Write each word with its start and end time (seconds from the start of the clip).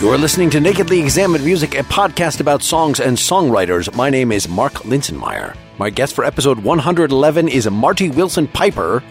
You're 0.00 0.16
listening 0.16 0.48
to 0.50 0.60
Nakedly 0.60 1.00
Examined 1.00 1.44
Music, 1.44 1.74
a 1.74 1.82
podcast 1.82 2.38
about 2.38 2.62
songs 2.62 3.00
and 3.00 3.16
songwriters. 3.16 3.92
My 3.96 4.10
name 4.10 4.30
is 4.30 4.48
Mark 4.48 4.74
Linsenmeyer. 4.84 5.56
My 5.76 5.90
guest 5.90 6.14
for 6.14 6.24
episode 6.24 6.60
111 6.60 7.48
is 7.48 7.68
Marty 7.68 8.08
Willson 8.08 8.46
Piper, 8.46 9.02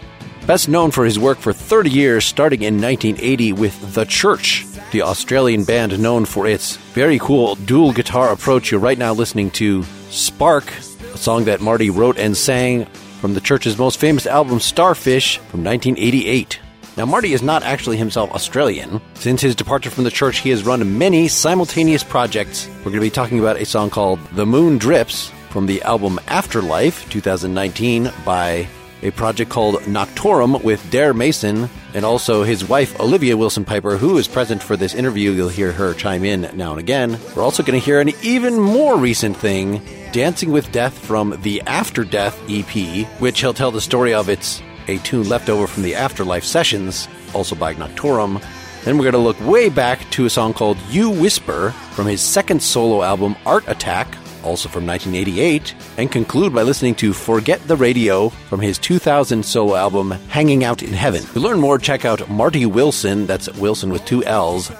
best 0.46 0.66
known 0.66 0.90
for 0.90 1.04
his 1.04 1.18
work 1.18 1.36
for 1.36 1.52
30 1.52 1.90
years, 1.90 2.24
starting 2.24 2.62
in 2.62 2.80
1980 2.80 3.52
with 3.52 3.94
The 3.94 4.06
Church, 4.06 4.64
the 4.90 5.02
Australian 5.02 5.64
band 5.64 6.00
known 6.00 6.24
for 6.24 6.46
its 6.46 6.78
very 6.78 7.18
cool 7.18 7.56
dual 7.56 7.92
guitar 7.92 8.32
approach. 8.32 8.70
You're 8.70 8.80
right 8.80 8.96
now 8.96 9.12
listening 9.12 9.50
to 9.52 9.82
Spark, 10.08 10.72
a 11.12 11.18
song 11.18 11.44
that 11.44 11.60
Marty 11.60 11.90
wrote 11.90 12.16
and 12.16 12.34
sang 12.34 12.86
from 13.20 13.34
the 13.34 13.42
Church's 13.42 13.76
most 13.76 14.00
famous 14.00 14.26
album, 14.26 14.58
Starfish, 14.58 15.36
from 15.36 15.62
1988. 15.62 16.60
Now, 16.98 17.06
Marty 17.06 17.32
is 17.32 17.44
not 17.44 17.62
actually 17.62 17.96
himself 17.96 18.32
Australian. 18.32 19.00
Since 19.14 19.40
his 19.40 19.54
departure 19.54 19.88
from 19.88 20.02
the 20.02 20.10
church, 20.10 20.38
he 20.38 20.50
has 20.50 20.64
run 20.64 20.98
many 20.98 21.28
simultaneous 21.28 22.02
projects. 22.02 22.66
We're 22.78 22.90
going 22.90 22.94
to 22.94 23.00
be 23.02 23.08
talking 23.08 23.38
about 23.38 23.56
a 23.56 23.64
song 23.64 23.88
called 23.88 24.18
The 24.32 24.44
Moon 24.44 24.78
Drips 24.78 25.30
from 25.50 25.66
the 25.66 25.80
album 25.82 26.18
Afterlife 26.26 27.08
2019 27.08 28.10
by 28.24 28.66
a 29.02 29.12
project 29.12 29.48
called 29.48 29.76
Noctorum 29.82 30.60
with 30.64 30.90
Dare 30.90 31.14
Mason 31.14 31.70
and 31.94 32.04
also 32.04 32.42
his 32.42 32.68
wife 32.68 32.98
Olivia 32.98 33.36
Willson 33.36 33.64
Piper, 33.64 33.96
who 33.96 34.18
is 34.18 34.26
present 34.26 34.60
for 34.60 34.76
this 34.76 34.96
interview. 34.96 35.30
You'll 35.30 35.50
hear 35.50 35.70
her 35.70 35.94
chime 35.94 36.24
in 36.24 36.50
now 36.54 36.72
and 36.72 36.80
again. 36.80 37.20
We're 37.36 37.44
also 37.44 37.62
going 37.62 37.78
to 37.78 37.84
hear 37.84 38.00
an 38.00 38.10
even 38.22 38.58
more 38.58 38.96
recent 38.98 39.36
thing 39.36 39.86
Dancing 40.10 40.50
with 40.50 40.72
Death 40.72 40.98
from 40.98 41.38
the 41.42 41.62
After 41.62 42.02
Death 42.02 42.42
EP, 42.48 43.06
which 43.20 43.40
he'll 43.40 43.54
tell 43.54 43.70
the 43.70 43.80
story 43.80 44.14
of. 44.14 44.28
It's 44.28 44.60
a 44.88 44.98
tune 44.98 45.28
left 45.28 45.48
over 45.48 45.66
from 45.66 45.82
the 45.82 45.94
Afterlife 45.94 46.44
sessions, 46.44 47.08
also 47.34 47.54
by 47.54 47.74
Noctorum. 47.74 48.42
Then 48.84 48.96
we're 48.96 49.10
going 49.10 49.12
to 49.12 49.18
look 49.18 49.40
way 49.40 49.68
back 49.68 50.08
to 50.12 50.24
a 50.24 50.30
song 50.30 50.54
called 50.54 50.78
You 50.88 51.10
Whisper 51.10 51.70
from 51.92 52.06
his 52.06 52.20
second 52.20 52.62
solo 52.62 53.02
album, 53.02 53.36
Art 53.44 53.64
Attack, 53.68 54.08
also 54.42 54.68
from 54.68 54.86
1988, 54.86 55.74
and 55.98 56.10
conclude 56.10 56.54
by 56.54 56.62
listening 56.62 56.94
to 56.96 57.12
Forget 57.12 57.60
the 57.68 57.76
Radio 57.76 58.28
from 58.28 58.60
his 58.60 58.78
2000 58.78 59.44
solo 59.44 59.74
album, 59.74 60.12
Hanging 60.28 60.64
Out 60.64 60.82
in 60.82 60.92
Heaven. 60.92 61.22
To 61.24 61.40
learn 61.40 61.60
more, 61.60 61.78
check 61.78 62.04
out 62.04 62.28
Marty 62.30 62.64
Willson, 62.64 63.26
that's 63.26 63.48
Willson 63.48 63.90
with 63.90 64.04
two 64.04 64.24
L's, 64.24 64.70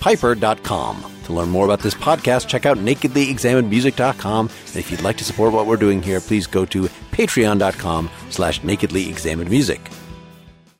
piper.com. 0.00 1.15
To 1.26 1.32
learn 1.32 1.48
more 1.48 1.64
about 1.64 1.80
this 1.80 1.94
podcast, 1.94 2.48
check 2.48 2.66
out 2.66 2.78
nakedlyexaminedmusic.com. 2.78 4.48
And 4.48 4.76
if 4.76 4.90
you'd 4.90 5.02
like 5.02 5.18
to 5.18 5.24
support 5.24 5.52
what 5.52 5.66
we're 5.66 5.76
doing 5.76 6.02
here, 6.02 6.20
please 6.20 6.46
go 6.46 6.64
to 6.66 6.84
patreon.com 7.12 8.10
slash 8.30 8.60
nakedlyexaminedmusic. 8.62 9.80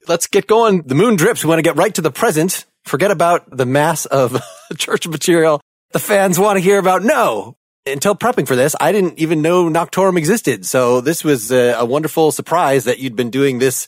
Let's 0.08 0.26
get 0.26 0.46
going. 0.46 0.82
The 0.82 0.94
moon 0.94 1.16
drips. 1.16 1.44
We 1.44 1.48
want 1.48 1.58
to 1.58 1.62
get 1.62 1.76
right 1.76 1.94
to 1.94 2.00
the 2.00 2.12
present. 2.12 2.64
Forget 2.84 3.10
about 3.10 3.44
the 3.54 3.66
mass 3.66 4.06
of 4.06 4.40
church 4.76 5.06
material 5.06 5.60
the 5.92 5.98
fans 5.98 6.38
want 6.38 6.56
to 6.56 6.60
hear 6.60 6.78
about. 6.78 7.02
No, 7.02 7.56
until 7.86 8.14
prepping 8.14 8.46
for 8.46 8.56
this, 8.56 8.76
I 8.78 8.92
didn't 8.92 9.18
even 9.18 9.42
know 9.42 9.70
Noctorum 9.70 10.18
existed. 10.18 10.66
So 10.66 11.00
this 11.00 11.24
was 11.24 11.50
a, 11.50 11.72
a 11.72 11.84
wonderful 11.84 12.32
surprise 12.32 12.84
that 12.84 12.98
you'd 12.98 13.16
been 13.16 13.30
doing 13.30 13.58
this 13.58 13.86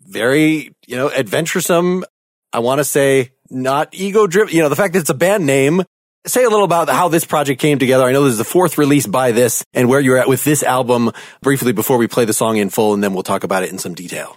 very, 0.00 0.74
you 0.86 0.96
know, 0.96 1.10
adventuresome. 1.10 2.04
I 2.52 2.60
want 2.60 2.80
to 2.80 2.84
say 2.84 3.32
not 3.50 3.88
ego 3.92 4.26
driven. 4.26 4.54
You 4.54 4.62
know, 4.62 4.68
the 4.68 4.76
fact 4.76 4.94
that 4.94 5.00
it's 5.00 5.10
a 5.10 5.14
band 5.14 5.46
name. 5.46 5.82
Say 6.26 6.42
a 6.42 6.48
little 6.48 6.64
about 6.64 6.88
how 6.88 7.06
this 7.06 7.24
project 7.24 7.60
came 7.60 7.78
together. 7.78 8.02
I 8.02 8.10
know 8.10 8.24
this 8.24 8.32
is 8.32 8.38
the 8.38 8.44
fourth 8.44 8.78
release 8.78 9.06
by 9.06 9.30
this 9.30 9.64
and 9.72 9.88
where 9.88 10.00
you're 10.00 10.18
at 10.18 10.26
with 10.26 10.42
this 10.42 10.64
album 10.64 11.12
briefly 11.40 11.70
before 11.70 11.98
we 11.98 12.08
play 12.08 12.24
the 12.24 12.32
song 12.32 12.56
in 12.56 12.68
full 12.68 12.94
and 12.94 13.02
then 13.02 13.14
we'll 13.14 13.22
talk 13.22 13.44
about 13.44 13.62
it 13.62 13.70
in 13.70 13.78
some 13.78 13.94
detail. 13.94 14.36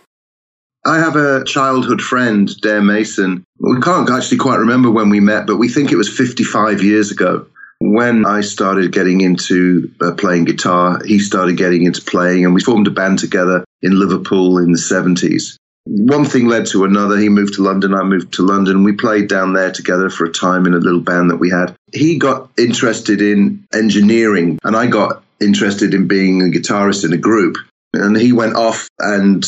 I 0.86 1.00
have 1.00 1.16
a 1.16 1.44
childhood 1.44 2.02
friend, 2.02 2.50
Dare 2.62 2.82
Mason. 2.82 3.44
We 3.60 3.82
can't 3.82 4.10
actually 4.10 4.38
quite 4.38 4.60
remember 4.60 4.90
when 4.90 5.10
we 5.10 5.20
met, 5.20 5.46
but 5.46 5.58
we 5.58 5.68
think 5.68 5.92
it 5.92 5.98
was 5.98 6.16
55 6.16 6.82
years 6.84 7.12
ago. 7.12 7.48
When 7.80 8.26
I 8.26 8.42
started 8.42 8.92
getting 8.92 9.22
into 9.22 9.92
uh, 10.02 10.14
playing 10.14 10.46
guitar, 10.46 11.02
he 11.04 11.20
started 11.20 11.58
getting 11.58 11.86
into 11.86 12.02
playing, 12.02 12.46
and 12.46 12.54
we 12.54 12.62
formed 12.62 12.88
a 12.88 12.92
band 12.92 13.20
together 13.20 13.66
in 13.82 13.98
Liverpool 13.98 14.58
in 14.58 14.72
the 14.72 14.78
70s. 14.78 15.58
One 15.86 16.26
thing 16.26 16.48
led 16.48 16.68
to 16.68 16.84
another. 16.84 17.18
He 17.18 17.30
moved 17.30 17.56
to 17.56 17.64
London, 17.64 17.96
I 17.96 18.04
moved 18.04 18.34
to 18.34 18.44
London. 18.44 18.84
We 18.84 18.94
played 18.94 19.28
down 19.28 19.54
there 19.54 19.72
together 19.72 20.10
for 20.10 20.26
a 20.26 20.32
time 20.32 20.66
in 20.66 20.74
a 20.74 20.78
little 20.78 21.00
band 21.00 21.32
that 21.32 21.38
we 21.38 21.50
had. 21.50 21.76
He 21.92 22.18
got 22.18 22.50
interested 22.58 23.22
in 23.22 23.66
engineering, 23.74 24.60
and 24.64 24.76
I 24.76 24.88
got 24.88 25.24
interested 25.42 25.94
in 25.94 26.08
being 26.08 26.42
a 26.42 26.46
guitarist 26.46 27.06
in 27.06 27.14
a 27.14 27.18
group. 27.18 27.58
And 27.94 28.16
he 28.16 28.34
went 28.34 28.56
off 28.56 28.88
and 29.00 29.44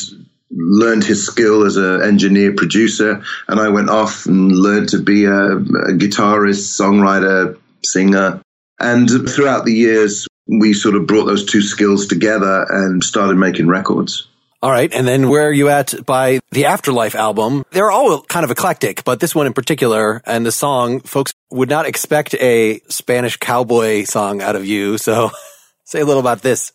learned 0.49 1.03
his 1.03 1.25
skill 1.25 1.63
as 1.63 1.77
an 1.77 2.01
engineer 2.01 2.53
producer, 2.53 3.23
and 3.47 3.59
I 3.59 3.69
went 3.69 3.89
off 3.89 4.25
and 4.25 4.51
learned 4.51 4.89
to 4.89 5.01
be 5.01 5.25
a, 5.25 5.57
a 5.57 5.93
guitarist, 5.93 6.79
songwriter, 6.79 7.57
singer. 7.83 8.41
And 8.79 9.09
throughout 9.29 9.65
the 9.65 9.73
years, 9.73 10.27
we 10.47 10.73
sort 10.73 10.95
of 10.95 11.07
brought 11.07 11.25
those 11.25 11.45
two 11.45 11.61
skills 11.61 12.07
together 12.07 12.65
and 12.69 13.03
started 13.03 13.37
making 13.37 13.67
records. 13.67 14.27
All 14.63 14.69
right. 14.69 14.93
And 14.93 15.07
then 15.07 15.27
where 15.27 15.47
are 15.47 15.51
you 15.51 15.69
at 15.69 16.05
by 16.05 16.39
the 16.51 16.65
Afterlife 16.65 17.15
album? 17.15 17.63
They're 17.71 17.89
all 17.89 18.21
kind 18.21 18.43
of 18.43 18.51
eclectic, 18.51 19.03
but 19.03 19.19
this 19.19 19.33
one 19.33 19.47
in 19.47 19.53
particular 19.53 20.21
and 20.25 20.45
the 20.45 20.51
song, 20.51 20.99
folks 20.99 21.33
would 21.49 21.69
not 21.69 21.87
expect 21.87 22.35
a 22.35 22.79
Spanish 22.87 23.37
cowboy 23.37 24.03
song 24.03 24.41
out 24.41 24.55
of 24.55 24.65
you. 24.65 24.99
So 24.99 25.31
say 25.85 26.01
a 26.01 26.05
little 26.05 26.19
about 26.19 26.43
this. 26.43 26.73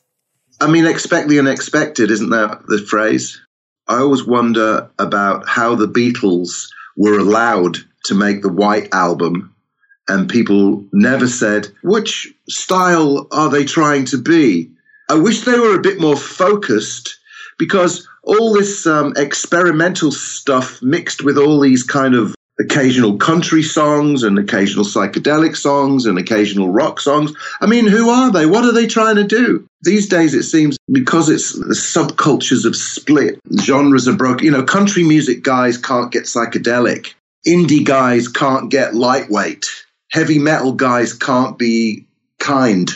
I 0.60 0.66
mean, 0.68 0.86
expect 0.86 1.28
the 1.28 1.38
unexpected, 1.38 2.10
isn't 2.10 2.30
that 2.30 2.62
the 2.66 2.78
phrase? 2.78 3.40
I 3.86 3.98
always 3.98 4.26
wonder 4.26 4.90
about 4.98 5.46
how 5.48 5.76
the 5.76 5.86
Beatles 5.86 6.68
were 6.96 7.18
allowed 7.18 7.76
to 8.06 8.14
make 8.14 8.42
the 8.42 8.52
White 8.52 8.92
Album, 8.92 9.54
and 10.08 10.28
people 10.28 10.84
never 10.92 11.28
said, 11.28 11.68
which 11.84 12.32
style 12.48 13.28
are 13.30 13.50
they 13.50 13.64
trying 13.64 14.06
to 14.06 14.18
be? 14.18 14.72
I 15.08 15.14
wish 15.14 15.42
they 15.42 15.58
were 15.58 15.76
a 15.76 15.82
bit 15.82 16.00
more 16.00 16.16
focused 16.16 17.18
because 17.58 18.06
all 18.22 18.52
this 18.52 18.86
um, 18.86 19.14
experimental 19.16 20.10
stuff 20.10 20.82
mixed 20.82 21.22
with 21.22 21.38
all 21.38 21.60
these 21.60 21.82
kind 21.82 22.14
of 22.14 22.34
occasional 22.58 23.18
country 23.18 23.62
songs 23.62 24.22
and 24.22 24.38
occasional 24.38 24.84
psychedelic 24.84 25.56
songs 25.56 26.06
and 26.06 26.18
occasional 26.18 26.70
rock 26.70 27.00
songs. 27.00 27.32
I 27.60 27.66
mean, 27.66 27.86
who 27.86 28.08
are 28.08 28.32
they? 28.32 28.46
What 28.46 28.64
are 28.64 28.72
they 28.72 28.86
trying 28.86 29.16
to 29.16 29.24
do? 29.24 29.66
These 29.82 30.08
days, 30.08 30.34
it 30.34 30.44
seems 30.44 30.78
because 30.90 31.28
it's 31.28 31.52
the 31.52 31.74
subcultures 31.74 32.64
have 32.64 32.76
split, 32.76 33.40
genres 33.60 34.08
are 34.08 34.16
broken. 34.16 34.44
You 34.44 34.52
know, 34.52 34.64
country 34.64 35.04
music 35.04 35.42
guys 35.42 35.76
can't 35.76 36.10
get 36.10 36.24
psychedelic, 36.24 37.14
indie 37.46 37.84
guys 37.84 38.28
can't 38.28 38.70
get 38.70 38.94
lightweight, 38.94 39.66
heavy 40.10 40.38
metal 40.38 40.72
guys 40.72 41.12
can't 41.12 41.58
be 41.58 42.06
kind 42.38 42.90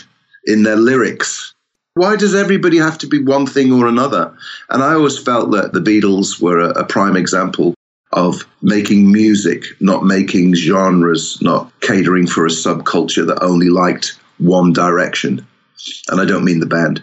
in 0.44 0.62
their 0.62 0.76
lyrics. 0.76 1.54
Why 2.00 2.16
does 2.16 2.34
everybody 2.34 2.78
have 2.78 2.96
to 3.00 3.06
be 3.06 3.22
one 3.22 3.44
thing 3.44 3.70
or 3.74 3.86
another? 3.86 4.34
And 4.70 4.82
I 4.82 4.94
always 4.94 5.18
felt 5.18 5.50
that 5.50 5.74
the 5.74 5.80
Beatles 5.80 6.40
were 6.40 6.58
a, 6.58 6.70
a 6.70 6.84
prime 6.86 7.14
example 7.14 7.74
of 8.14 8.46
making 8.62 9.12
music, 9.12 9.64
not 9.80 10.06
making 10.06 10.54
genres, 10.54 11.36
not 11.42 11.70
catering 11.82 12.26
for 12.26 12.46
a 12.46 12.48
subculture 12.48 13.26
that 13.26 13.42
only 13.42 13.68
liked 13.68 14.18
one 14.38 14.72
direction. 14.72 15.46
And 16.08 16.22
I 16.22 16.24
don't 16.24 16.42
mean 16.42 16.60
the 16.60 16.64
band. 16.64 17.02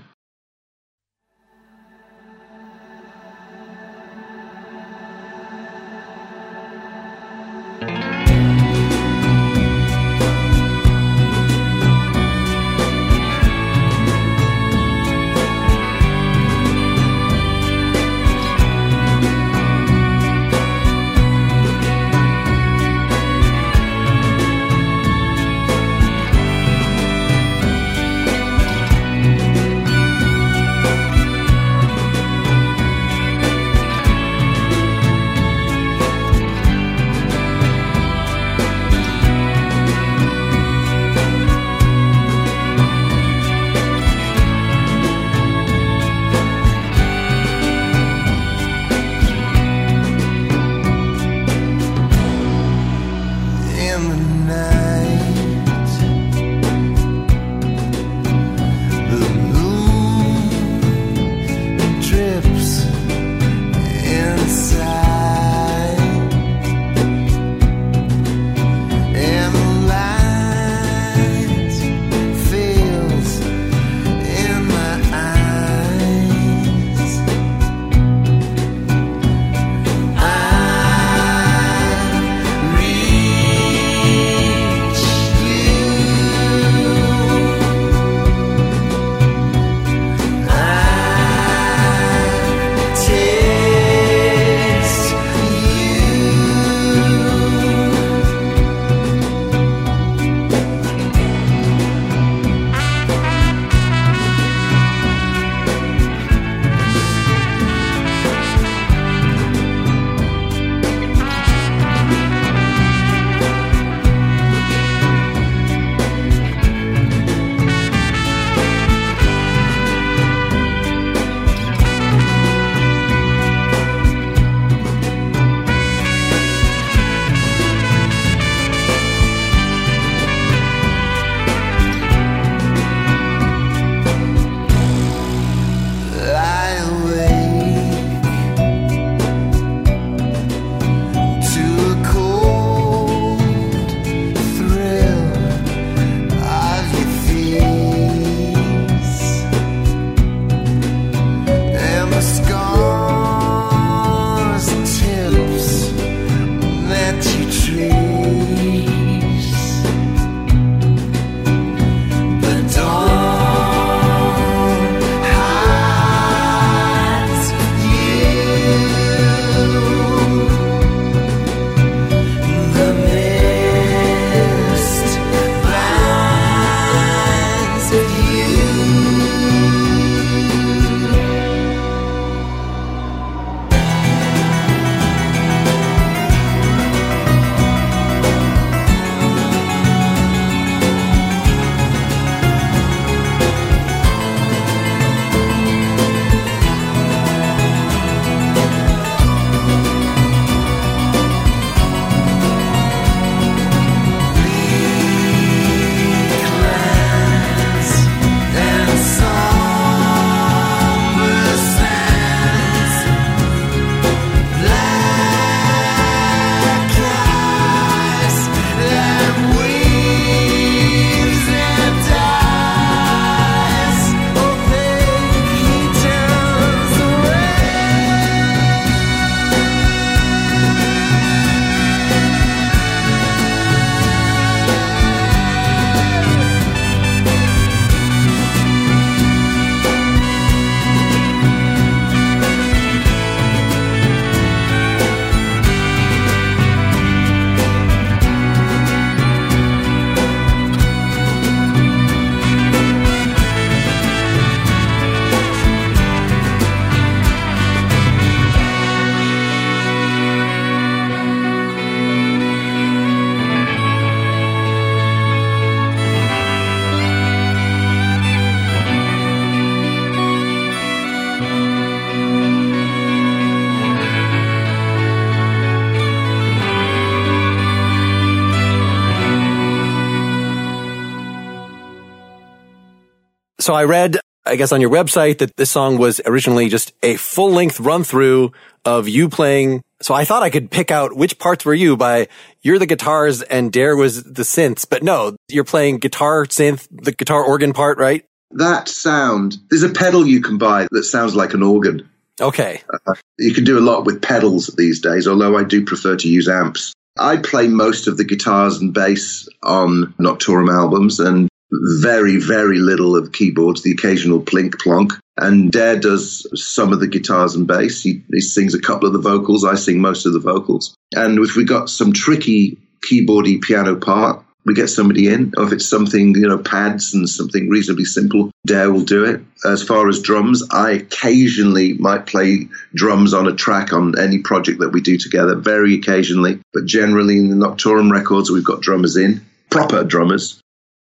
So 283.67 283.73
I 283.73 283.83
read, 283.83 284.15
I 284.45 284.55
guess 284.55 284.71
on 284.71 284.79
your 284.79 284.89
website 284.89 285.39
that 285.39 285.57
this 285.57 285.69
song 285.69 285.97
was 285.97 286.21
originally 286.25 286.69
just 286.69 286.93
a 287.03 287.17
full 287.17 287.51
length 287.51 287.81
run 287.81 288.05
through 288.05 288.53
of 288.85 289.09
you 289.09 289.27
playing. 289.27 289.83
So 290.01 290.13
I 290.13 290.23
thought 290.23 290.41
I 290.41 290.49
could 290.49 290.71
pick 290.71 290.89
out 290.89 291.17
which 291.17 291.37
parts 291.37 291.65
were 291.65 291.73
you 291.73 291.97
by 291.97 292.29
you're 292.61 292.79
the 292.79 292.85
guitars 292.85 293.41
and 293.41 293.69
Dare 293.69 293.97
was 293.97 294.23
the 294.23 294.43
synths, 294.43 294.89
but 294.89 295.03
no, 295.03 295.35
you're 295.49 295.65
playing 295.65 295.97
guitar, 295.97 296.45
synth, 296.45 296.87
the 296.89 297.11
guitar 297.11 297.43
organ 297.43 297.73
part, 297.73 297.97
right? 297.97 298.23
That 298.51 298.87
sound, 298.87 299.57
there's 299.69 299.83
a 299.83 299.89
pedal 299.89 300.25
you 300.25 300.39
can 300.39 300.57
buy 300.57 300.87
that 300.91 301.03
sounds 301.03 301.35
like 301.35 301.53
an 301.53 301.61
organ. 301.61 302.09
Okay. 302.39 302.83
Uh, 303.05 303.15
you 303.37 303.53
can 303.53 303.65
do 303.65 303.77
a 303.77 303.81
lot 303.81 304.05
with 304.05 304.21
pedals 304.21 304.67
these 304.77 305.01
days, 305.01 305.27
although 305.27 305.57
I 305.57 305.65
do 305.65 305.83
prefer 305.83 306.15
to 306.15 306.29
use 306.29 306.47
amps. 306.47 306.93
I 307.19 307.35
play 307.35 307.67
most 307.67 308.07
of 308.07 308.15
the 308.15 308.23
guitars 308.23 308.77
and 308.77 308.93
bass 308.93 309.45
on 309.61 310.13
Noctorum 310.19 310.73
albums 310.73 311.19
and 311.19 311.49
very, 311.71 312.37
very 312.37 312.79
little 312.79 313.15
of 313.15 313.31
keyboards, 313.31 313.83
the 313.83 313.91
occasional 313.91 314.41
plink 314.41 314.79
plonk. 314.79 315.13
And 315.37 315.71
Dare 315.71 315.99
does 315.99 316.47
some 316.55 316.93
of 316.93 316.99
the 316.99 317.07
guitars 317.07 317.55
and 317.55 317.67
bass. 317.67 318.01
He, 318.01 318.23
he 318.31 318.39
sings 318.39 318.73
a 318.73 318.81
couple 318.81 319.07
of 319.07 319.13
the 319.13 319.19
vocals. 319.19 319.63
I 319.63 319.75
sing 319.75 320.01
most 320.01 320.25
of 320.25 320.33
the 320.33 320.39
vocals. 320.39 320.95
And 321.15 321.37
if 321.39 321.55
we 321.55 321.63
got 321.63 321.89
some 321.89 322.13
tricky 322.13 322.77
keyboardy 323.09 323.61
piano 323.61 323.95
part, 323.95 324.43
we 324.65 324.73
get 324.73 324.89
somebody 324.89 325.27
in. 325.27 325.53
Or 325.55 325.65
if 325.65 325.71
it's 325.71 325.87
something, 325.87 326.35
you 326.35 326.47
know, 326.47 326.57
pads 326.57 327.13
and 327.13 327.29
something 327.29 327.69
reasonably 327.69 328.03
simple, 328.05 328.51
Dare 328.65 328.91
will 328.91 329.03
do 329.03 329.23
it. 329.23 329.41
As 329.65 329.81
far 329.81 330.09
as 330.09 330.21
drums, 330.21 330.63
I 330.71 330.91
occasionally 330.91 331.93
might 331.93 332.25
play 332.25 332.67
drums 332.93 333.33
on 333.33 333.47
a 333.47 333.55
track 333.55 333.93
on 333.93 334.19
any 334.19 334.39
project 334.39 334.79
that 334.79 334.89
we 334.89 335.01
do 335.01 335.17
together, 335.17 335.55
very 335.55 335.95
occasionally. 335.95 336.59
But 336.73 336.85
generally 336.85 337.37
in 337.37 337.49
the 337.49 337.55
Noctorum 337.55 338.11
records, 338.11 338.51
we've 338.51 338.63
got 338.63 338.81
drummers 338.81 339.15
in, 339.15 339.45
proper 339.69 340.03
drummers. 340.03 340.59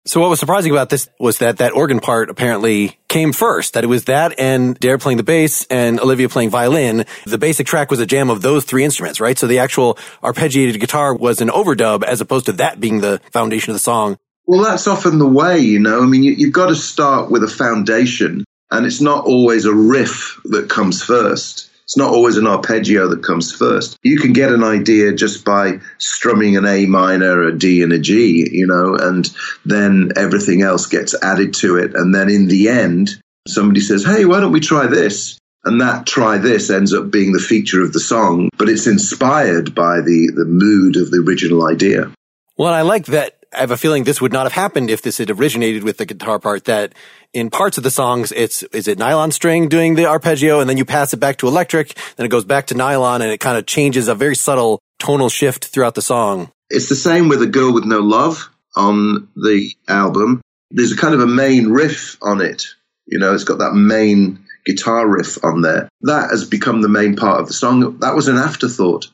So 0.08 0.22
what 0.22 0.30
was 0.30 0.40
surprising 0.40 0.72
about 0.72 0.90
this 0.90 1.10
was 1.20 1.40
that 1.40 1.58
that 1.58 1.74
organ 1.74 2.00
part 2.00 2.30
apparently 2.30 3.00
came 3.08 3.34
first, 3.34 3.74
that 3.74 3.84
it 3.84 3.88
was 3.88 4.06
that 4.06 4.40
and 4.40 4.80
Dare 4.80 5.00
playing 5.00 5.18
the 5.18 5.24
bass 5.24 5.66
and 5.68 6.00
Olivia 6.00 6.30
playing 6.30 6.52
violin. 6.52 7.06
The 7.26 7.40
basic 7.40 7.66
track 7.66 7.90
was 7.90 8.00
a 8.00 8.06
jam 8.06 8.30
of 8.30 8.44
those 8.44 8.66
three 8.66 8.84
instruments, 8.84 9.20
right? 9.20 9.36
So 9.36 9.48
the 9.48 9.60
actual 9.60 9.96
arpeggiated 10.22 10.80
guitar 10.80 11.16
was 11.16 11.42
an 11.42 11.48
overdub 11.48 12.04
as 12.04 12.22
opposed 12.22 12.46
to 12.46 12.52
that 12.54 12.80
being 12.80 13.02
the 13.02 13.20
foundation 13.32 13.72
of 13.72 13.76
the 13.76 13.80
song. 13.80 14.20
Well, 14.46 14.64
that's 14.64 14.86
often 14.86 15.18
the 15.18 15.28
way, 15.28 15.58
you 15.60 15.80
know. 15.80 16.04
I 16.04 16.06
mean, 16.06 16.22
you, 16.22 16.34
you've 16.34 16.54
got 16.54 16.68
to 16.68 16.76
start 16.76 17.32
with 17.32 17.44
a 17.44 17.48
foundation 17.48 18.46
and 18.70 18.86
it's 18.86 19.02
not 19.02 19.26
always 19.26 19.66
a 19.66 19.74
riff 19.74 20.40
that 20.46 20.70
comes 20.70 21.02
first. 21.02 21.72
It's 21.86 21.98
not 21.98 22.12
always 22.12 22.38
an 22.38 22.48
arpeggio 22.48 23.08
that 23.10 23.24
comes 23.24 23.52
first. 23.52 23.98
You 24.02 24.18
can 24.18 24.34
get 24.34 24.52
an 24.52 24.64
idea 24.64 25.14
just 25.14 25.46
by 25.46 25.80
strumming 26.00 26.58
an 26.58 26.66
A 26.66 26.88
minor, 26.88 27.44
a 27.44 27.56
D, 27.56 27.84
and 27.84 27.94
a 27.94 28.00
G, 28.00 28.50
you 28.52 28.66
know, 28.66 28.96
and 28.96 29.30
then 29.66 30.12
everything 30.16 30.64
else 30.64 30.88
gets 30.88 31.14
added 31.22 31.54
to 31.56 31.78
it. 31.78 31.94
And 31.94 32.14
then 32.14 32.28
in 32.30 32.48
the 32.48 32.70
end, 32.70 33.22
somebody 33.48 33.82
says, 33.82 34.04
Hey, 34.04 34.26
why 34.26 34.40
don't 34.40 34.52
we 34.52 34.62
try 34.62 34.88
this? 34.88 35.38
And 35.64 35.80
that 35.82 36.08
try 36.08 36.40
this 36.40 36.72
ends 36.72 36.92
up 36.92 37.12
being 37.12 37.34
the 37.34 37.40
feature 37.40 37.84
of 37.84 37.94
the 37.94 38.00
song, 38.00 38.50
but 38.58 38.68
it's 38.70 38.88
inspired 38.88 39.76
by 39.76 40.02
the, 40.02 40.32
the 40.36 40.46
mood 40.46 40.96
of 40.96 41.12
the 41.12 41.24
original 41.28 41.68
idea. 41.68 42.12
Well, 42.58 42.74
I 42.74 42.82
like 42.82 43.08
that 43.08 43.35
I 43.56 43.62
have 43.62 43.72
a 43.72 43.78
feeling 43.78 44.04
this 44.04 44.22
would 44.22 44.34
not 44.34 44.44
have 44.44 44.52
happened 44.52 44.90
if 44.90 45.02
this 45.02 45.18
had 45.18 45.30
originated 45.30 45.84
with 45.84 45.98
the 45.98 46.06
guitar 46.06 46.40
part 46.40 46.66
that 46.66 46.94
in 47.34 47.50
parts 47.50 47.78
of 47.78 47.84
the 47.84 47.92
songs, 47.92 48.34
it's, 48.34 48.64
is 48.64 48.88
it 48.88 48.98
nylon 48.98 49.32
string 49.32 49.70
doing 49.70 49.96
the 49.96 50.08
arpeggio 50.08 50.60
and 50.60 50.70
then 50.70 50.78
you 50.78 50.84
pass 50.84 51.14
it 51.14 51.18
back 51.18 51.38
to 51.38 51.48
electric, 51.48 51.96
then 52.18 52.26
it 52.26 52.30
goes 52.30 52.44
back 52.44 52.68
to 52.68 52.76
nylon 52.76 53.22
and 53.22 53.32
it 53.32 53.40
kind 53.40 53.58
of 53.58 53.66
changes 53.66 54.10
a 54.10 54.16
very 54.16 54.36
subtle 54.36 54.80
tonal 55.00 55.30
shift 55.30 55.66
throughout 55.66 55.96
the 55.96 56.02
song. 56.02 56.52
It's 56.70 56.90
the 56.90 56.96
same 56.96 57.30
with 57.30 57.42
A 57.42 57.48
Girl 57.48 57.74
with 57.74 57.86
No 57.86 58.00
Love 58.00 58.50
on 58.76 59.30
the 59.36 59.72
album. 59.88 60.42
There's 60.72 60.92
a 60.92 60.98
kind 60.98 61.14
of 61.14 61.22
a 61.22 61.28
main 61.28 61.70
riff 61.70 62.18
on 62.22 62.42
it. 62.42 62.66
You 63.06 63.20
know, 63.20 63.34
it's 63.34 63.44
got 63.46 63.60
that 63.60 63.74
main 63.74 64.46
guitar 64.66 65.08
riff 65.08 65.42
on 65.46 65.62
there. 65.62 65.88
That 66.02 66.32
has 66.32 66.44
become 66.44 66.82
the 66.82 66.90
main 66.90 67.16
part 67.16 67.40
of 67.40 67.48
the 67.48 67.54
song. 67.54 68.00
That 68.00 68.16
was 68.16 68.28
an 68.28 68.38
afterthought. 68.38 69.08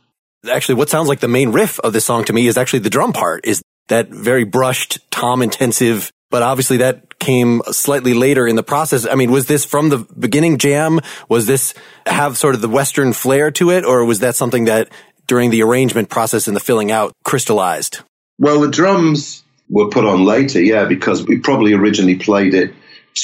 Actually, 0.50 0.76
what 0.76 0.90
sounds 0.90 1.08
like 1.08 1.20
the 1.20 1.28
main 1.28 1.52
riff 1.52 1.80
of 1.82 1.94
this 1.94 2.06
song 2.06 2.24
to 2.24 2.34
me 2.34 2.48
is 2.48 2.58
actually 2.58 2.80
the 2.80 2.90
drum 2.90 3.14
part, 3.14 3.46
is 3.46 3.62
that 3.88 4.10
very 4.10 4.44
brushed, 4.44 5.00
tom 5.12 5.42
intensive, 5.42 6.12
but 6.30 6.42
obviously 6.42 6.78
that 6.78 7.20
came 7.20 7.62
slightly 7.72 8.14
later 8.14 8.48
in 8.48 8.56
the 8.56 8.64
process. 8.64 9.06
I 9.06 9.16
mean, 9.16 9.32
was 9.32 9.46
this 9.46 9.64
from 9.66 9.90
the 9.90 10.00
beginning 10.18 10.58
jam? 10.58 11.00
Was 11.30 11.46
this 11.46 11.74
have 12.06 12.38
sort 12.38 12.56
of 12.56 12.62
the 12.62 12.70
Western 12.70 13.14
flair 13.14 13.52
to 13.52 13.70
it, 13.70 13.86
or 13.86 14.06
was 14.06 14.20
that 14.20 14.36
something 14.36 14.66
that 14.66 14.90
during 15.28 15.52
the 15.52 15.62
arrangement 15.62 16.10
process 16.10 16.48
and 16.48 16.56
the 16.56 16.60
filling 16.60 16.92
out 16.92 17.14
crystallized? 17.24 18.00
Well, 18.40 18.62
the 18.62 18.70
drums 18.70 19.44
were 19.70 19.90
put 19.90 20.06
on 20.06 20.26
later, 20.26 20.62
yeah, 20.62 20.86
because 20.86 21.26
we 21.26 21.38
probably 21.38 21.74
originally 21.74 22.16
played 22.16 22.54
it 22.54 22.74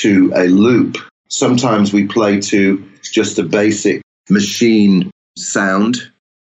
to 0.02 0.32
a 0.36 0.48
loop. 0.48 0.98
Sometimes 1.30 1.92
we 1.92 2.06
play 2.08 2.40
to 2.40 2.90
just 3.02 3.40
a 3.40 3.44
basic 3.44 4.02
machine 4.30 5.12
sound, 5.38 5.98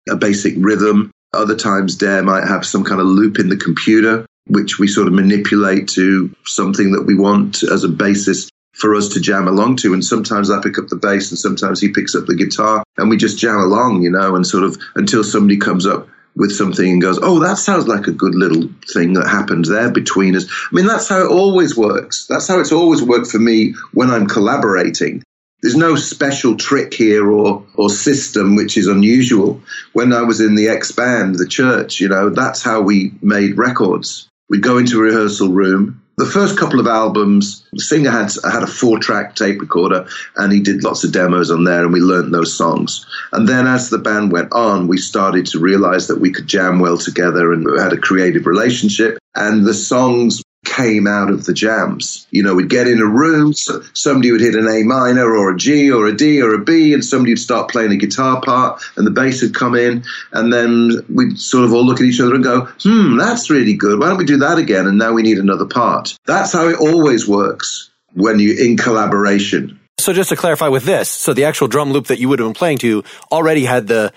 a 0.08 0.16
basic 0.16 0.54
rhythm. 0.58 1.10
Other 1.32 1.56
times, 1.56 1.96
Dare 1.96 2.22
might 2.22 2.46
have 2.46 2.64
some 2.64 2.84
kind 2.84 3.00
of 3.00 3.06
loop 3.06 3.38
in 3.38 3.48
the 3.48 3.56
computer, 3.56 4.26
which 4.46 4.78
we 4.78 4.88
sort 4.88 5.08
of 5.08 5.12
manipulate 5.12 5.88
to 5.88 6.34
something 6.44 6.92
that 6.92 7.02
we 7.02 7.14
want 7.14 7.62
as 7.62 7.84
a 7.84 7.88
basis 7.88 8.48
for 8.72 8.94
us 8.94 9.08
to 9.08 9.20
jam 9.20 9.48
along 9.48 9.76
to. 9.76 9.94
And 9.94 10.04
sometimes 10.04 10.50
I 10.50 10.60
pick 10.60 10.78
up 10.78 10.88
the 10.88 10.96
bass 10.96 11.30
and 11.30 11.38
sometimes 11.38 11.80
he 11.80 11.88
picks 11.88 12.14
up 12.14 12.26
the 12.26 12.34
guitar 12.34 12.84
and 12.98 13.08
we 13.10 13.16
just 13.16 13.38
jam 13.38 13.56
along, 13.56 14.02
you 14.02 14.10
know, 14.10 14.36
and 14.36 14.46
sort 14.46 14.64
of 14.64 14.76
until 14.94 15.24
somebody 15.24 15.56
comes 15.56 15.86
up 15.86 16.08
with 16.36 16.52
something 16.52 16.86
and 16.86 17.02
goes, 17.02 17.18
Oh, 17.22 17.40
that 17.40 17.56
sounds 17.56 17.88
like 17.88 18.06
a 18.06 18.12
good 18.12 18.34
little 18.34 18.68
thing 18.92 19.14
that 19.14 19.26
happens 19.26 19.68
there 19.68 19.90
between 19.90 20.36
us. 20.36 20.44
I 20.70 20.74
mean, 20.74 20.86
that's 20.86 21.08
how 21.08 21.24
it 21.24 21.30
always 21.30 21.76
works. 21.76 22.26
That's 22.28 22.46
how 22.46 22.60
it's 22.60 22.72
always 22.72 23.02
worked 23.02 23.28
for 23.28 23.38
me 23.38 23.74
when 23.94 24.10
I'm 24.10 24.26
collaborating. 24.26 25.22
There's 25.62 25.76
no 25.76 25.96
special 25.96 26.56
trick 26.56 26.92
here 26.92 27.30
or, 27.30 27.64
or 27.76 27.88
system 27.88 28.56
which 28.56 28.76
is 28.76 28.86
unusual. 28.86 29.60
When 29.94 30.12
I 30.12 30.22
was 30.22 30.40
in 30.40 30.54
the 30.54 30.68
X 30.68 30.92
band, 30.92 31.36
the 31.36 31.46
church, 31.46 31.98
you 31.98 32.08
know, 32.08 32.30
that's 32.30 32.62
how 32.62 32.82
we 32.82 33.12
made 33.22 33.56
records. 33.56 34.28
We'd 34.50 34.62
go 34.62 34.78
into 34.78 34.98
a 34.98 35.02
rehearsal 35.02 35.48
room. 35.48 36.02
The 36.18 36.26
first 36.26 36.58
couple 36.58 36.80
of 36.80 36.86
albums, 36.86 37.66
the 37.72 37.80
singer 37.80 38.10
had 38.10 38.30
had 38.44 38.62
a 38.62 38.66
four 38.66 38.98
track 38.98 39.34
tape 39.34 39.60
recorder 39.60 40.06
and 40.36 40.52
he 40.52 40.60
did 40.60 40.84
lots 40.84 41.04
of 41.04 41.12
demos 41.12 41.50
on 41.50 41.64
there 41.64 41.84
and 41.84 41.92
we 41.92 42.00
learned 42.00 42.32
those 42.32 42.56
songs. 42.56 43.04
And 43.32 43.48
then 43.48 43.66
as 43.66 43.90
the 43.90 43.98
band 43.98 44.32
went 44.32 44.52
on, 44.52 44.88
we 44.88 44.98
started 44.98 45.46
to 45.46 45.58
realize 45.58 46.06
that 46.06 46.20
we 46.20 46.32
could 46.32 46.46
jam 46.46 46.80
well 46.80 46.96
together 46.96 47.52
and 47.52 47.66
we 47.66 47.78
had 47.78 47.92
a 47.92 47.98
creative 47.98 48.46
relationship. 48.46 49.18
And 49.34 49.66
the 49.66 49.74
songs 49.74 50.42
came 50.66 51.06
out 51.06 51.30
of 51.30 51.44
the 51.46 51.54
jams. 51.54 52.26
You 52.30 52.42
know, 52.42 52.54
we'd 52.54 52.68
get 52.68 52.88
in 52.88 53.00
a 53.00 53.06
room, 53.06 53.54
so 53.54 53.80
somebody 53.94 54.32
would 54.32 54.40
hit 54.40 54.54
an 54.54 54.68
A 54.68 54.82
minor 54.82 55.34
or 55.34 55.52
a 55.52 55.56
G 55.56 55.90
or 55.90 56.06
a 56.06 56.14
D 56.14 56.42
or 56.42 56.52
a 56.52 56.58
B, 56.58 56.92
and 56.92 57.02
somebody 57.02 57.32
would 57.32 57.38
start 57.38 57.70
playing 57.70 57.92
a 57.92 57.96
guitar 57.96 58.42
part, 58.42 58.82
and 58.96 59.06
the 59.06 59.10
bass 59.10 59.40
would 59.40 59.54
come 59.54 59.74
in, 59.74 60.04
and 60.32 60.52
then 60.52 60.90
we'd 61.08 61.38
sort 61.38 61.64
of 61.64 61.72
all 61.72 61.86
look 61.86 62.00
at 62.00 62.06
each 62.06 62.20
other 62.20 62.34
and 62.34 62.44
go, 62.44 62.66
hmm, 62.82 63.16
that's 63.16 63.48
really 63.48 63.74
good. 63.74 63.98
Why 63.98 64.08
don't 64.08 64.18
we 64.18 64.24
do 64.26 64.36
that 64.38 64.58
again? 64.58 64.86
And 64.86 64.98
now 64.98 65.12
we 65.12 65.22
need 65.22 65.38
another 65.38 65.66
part. 65.66 66.16
That's 66.26 66.52
how 66.52 66.68
it 66.68 66.78
always 66.78 67.26
works 67.26 67.90
when 68.14 68.38
you're 68.38 68.60
in 68.62 68.76
collaboration. 68.76 69.78
So 69.98 70.12
just 70.12 70.28
to 70.28 70.36
clarify 70.36 70.68
with 70.68 70.84
this, 70.84 71.08
so 71.08 71.32
the 71.32 71.44
actual 71.44 71.68
drum 71.68 71.92
loop 71.92 72.08
that 72.08 72.18
you 72.18 72.28
would 72.28 72.38
have 72.38 72.46
been 72.46 72.54
playing 72.54 72.78
to 72.78 73.02
already 73.32 73.64
had 73.64 73.86
the 73.86 74.12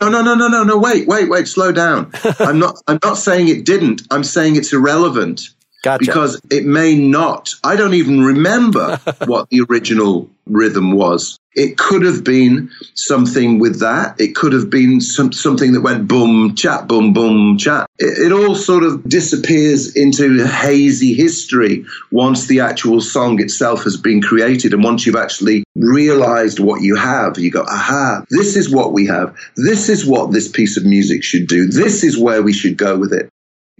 no, 0.00 0.10
no, 0.10 0.22
no, 0.22 0.34
no, 0.36 0.48
no, 0.48 0.64
no. 0.64 0.78
Wait, 0.78 1.08
wait, 1.08 1.28
wait. 1.30 1.48
Slow 1.48 1.72
down. 1.72 2.12
I'm 2.40 2.58
not. 2.58 2.76
I'm 2.88 3.00
not 3.04 3.18
saying 3.18 3.48
it 3.48 3.64
didn't. 3.66 4.02
I'm 4.10 4.24
saying 4.24 4.56
it's 4.56 4.72
irrelevant. 4.72 5.42
Gotcha. 5.86 6.04
Because 6.04 6.40
it 6.50 6.64
may 6.64 6.96
not. 6.96 7.50
I 7.62 7.76
don't 7.76 7.94
even 7.94 8.20
remember 8.20 8.96
what 9.26 9.48
the 9.50 9.60
original 9.70 10.28
rhythm 10.44 10.90
was. 10.90 11.38
It 11.54 11.78
could 11.78 12.02
have 12.02 12.24
been 12.24 12.72
something 12.94 13.60
with 13.60 13.78
that. 13.78 14.20
It 14.20 14.34
could 14.34 14.52
have 14.52 14.68
been 14.68 15.00
some, 15.00 15.32
something 15.32 15.74
that 15.74 15.82
went 15.82 16.08
boom, 16.08 16.56
chat, 16.56 16.88
boom, 16.88 17.12
boom, 17.12 17.56
chat. 17.56 17.88
It, 18.00 18.18
it 18.18 18.32
all 18.32 18.56
sort 18.56 18.82
of 18.82 19.08
disappears 19.08 19.94
into 19.94 20.44
hazy 20.44 21.14
history 21.14 21.86
once 22.10 22.48
the 22.48 22.58
actual 22.58 23.00
song 23.00 23.40
itself 23.40 23.84
has 23.84 23.96
been 23.96 24.20
created. 24.20 24.74
And 24.74 24.82
once 24.82 25.06
you've 25.06 25.14
actually 25.14 25.62
realized 25.76 26.58
what 26.58 26.82
you 26.82 26.96
have, 26.96 27.38
you 27.38 27.52
go, 27.52 27.62
aha, 27.62 28.24
this 28.28 28.56
is 28.56 28.74
what 28.74 28.92
we 28.92 29.06
have. 29.06 29.36
This 29.54 29.88
is 29.88 30.04
what 30.04 30.32
this 30.32 30.48
piece 30.48 30.76
of 30.76 30.84
music 30.84 31.22
should 31.22 31.46
do. 31.46 31.68
This 31.68 32.02
is 32.02 32.18
where 32.18 32.42
we 32.42 32.52
should 32.52 32.76
go 32.76 32.98
with 32.98 33.12
it. 33.12 33.30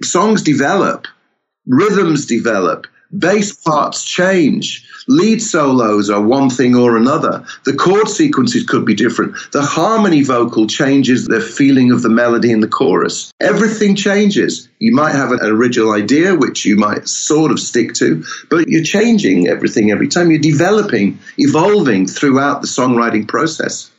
Songs 0.04 0.42
develop 0.42 1.08
rhythms 1.66 2.26
develop, 2.26 2.86
bass 3.16 3.52
parts 3.52 4.04
change, 4.04 4.86
lead 5.08 5.40
solos 5.40 6.10
are 6.10 6.20
one 6.20 6.50
thing 6.50 6.74
or 6.74 6.96
another. 6.96 7.44
The 7.64 7.74
chord 7.74 8.08
sequences 8.08 8.64
could 8.64 8.84
be 8.84 8.94
different. 8.94 9.36
The 9.52 9.62
harmony 9.62 10.22
vocal 10.22 10.66
changes 10.66 11.26
the 11.26 11.40
feeling 11.40 11.92
of 11.92 12.02
the 12.02 12.08
melody 12.08 12.50
in 12.50 12.60
the 12.60 12.68
chorus. 12.68 13.32
Everything 13.40 13.94
changes. 13.94 14.68
You 14.78 14.94
might 14.94 15.14
have 15.14 15.32
an 15.32 15.40
original 15.42 15.92
idea, 15.92 16.34
which 16.34 16.64
you 16.64 16.76
might 16.76 17.08
sort 17.08 17.52
of 17.52 17.60
stick 17.60 17.94
to, 17.94 18.24
but 18.50 18.68
you're 18.68 18.82
changing 18.82 19.48
everything 19.48 19.90
every 19.90 20.08
time. 20.08 20.30
You're 20.30 20.40
developing, 20.40 21.18
evolving 21.38 22.06
throughout 22.06 22.62
the 22.62 22.68
songwriting 22.68 23.28
process. 23.28 23.90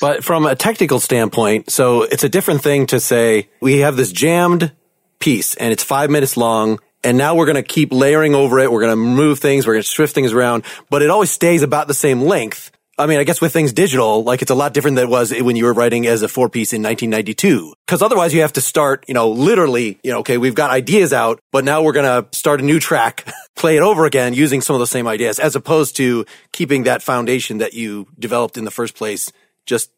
But 0.00 0.22
from 0.22 0.44
a 0.44 0.54
technical 0.54 1.00
standpoint, 1.00 1.70
so 1.70 2.02
it's 2.02 2.22
a 2.22 2.28
different 2.28 2.62
thing 2.62 2.86
to 2.88 3.00
say 3.00 3.48
we 3.60 3.78
have 3.78 3.96
this 3.96 4.12
jammed 4.12 4.72
piece 5.18 5.54
and 5.54 5.72
it's 5.72 5.82
five 5.82 6.10
minutes 6.10 6.36
long 6.36 6.78
And 7.06 7.16
now 7.16 7.36
we're 7.36 7.46
going 7.46 7.54
to 7.54 7.62
keep 7.62 7.92
layering 7.92 8.34
over 8.34 8.58
it. 8.58 8.72
We're 8.72 8.80
going 8.80 8.90
to 8.90 8.96
move 8.96 9.38
things. 9.38 9.64
We're 9.64 9.74
going 9.74 9.84
to 9.84 9.88
shift 9.88 10.12
things 10.12 10.32
around, 10.32 10.64
but 10.90 11.02
it 11.02 11.08
always 11.08 11.30
stays 11.30 11.62
about 11.62 11.86
the 11.86 11.94
same 11.94 12.22
length. 12.22 12.72
I 12.98 13.06
mean, 13.06 13.20
I 13.20 13.22
guess 13.22 13.40
with 13.40 13.52
things 13.52 13.72
digital, 13.72 14.24
like 14.24 14.42
it's 14.42 14.50
a 14.50 14.56
lot 14.56 14.74
different 14.74 14.96
than 14.96 15.04
it 15.04 15.08
was 15.08 15.32
when 15.32 15.54
you 15.54 15.66
were 15.66 15.72
writing 15.72 16.08
as 16.08 16.22
a 16.22 16.28
four 16.28 16.48
piece 16.48 16.72
in 16.72 16.82
1992. 16.82 17.74
Cause 17.86 18.02
otherwise 18.02 18.34
you 18.34 18.40
have 18.40 18.54
to 18.54 18.60
start, 18.60 19.04
you 19.06 19.14
know, 19.14 19.30
literally, 19.30 20.00
you 20.02 20.10
know, 20.10 20.18
okay, 20.18 20.36
we've 20.36 20.56
got 20.56 20.72
ideas 20.72 21.12
out, 21.12 21.38
but 21.52 21.64
now 21.64 21.80
we're 21.80 21.92
going 21.92 22.24
to 22.24 22.36
start 22.36 22.60
a 22.60 22.64
new 22.64 22.80
track, 22.80 23.24
play 23.54 23.76
it 23.76 23.82
over 23.82 24.04
again 24.04 24.34
using 24.34 24.60
some 24.60 24.74
of 24.74 24.80
the 24.80 24.86
same 24.88 25.06
ideas 25.06 25.38
as 25.38 25.54
opposed 25.54 25.94
to 25.98 26.26
keeping 26.50 26.82
that 26.84 27.02
foundation 27.02 27.58
that 27.58 27.72
you 27.72 28.08
developed 28.18 28.58
in 28.58 28.64
the 28.64 28.72
first 28.72 28.96
place 28.96 29.30
just 29.64 29.92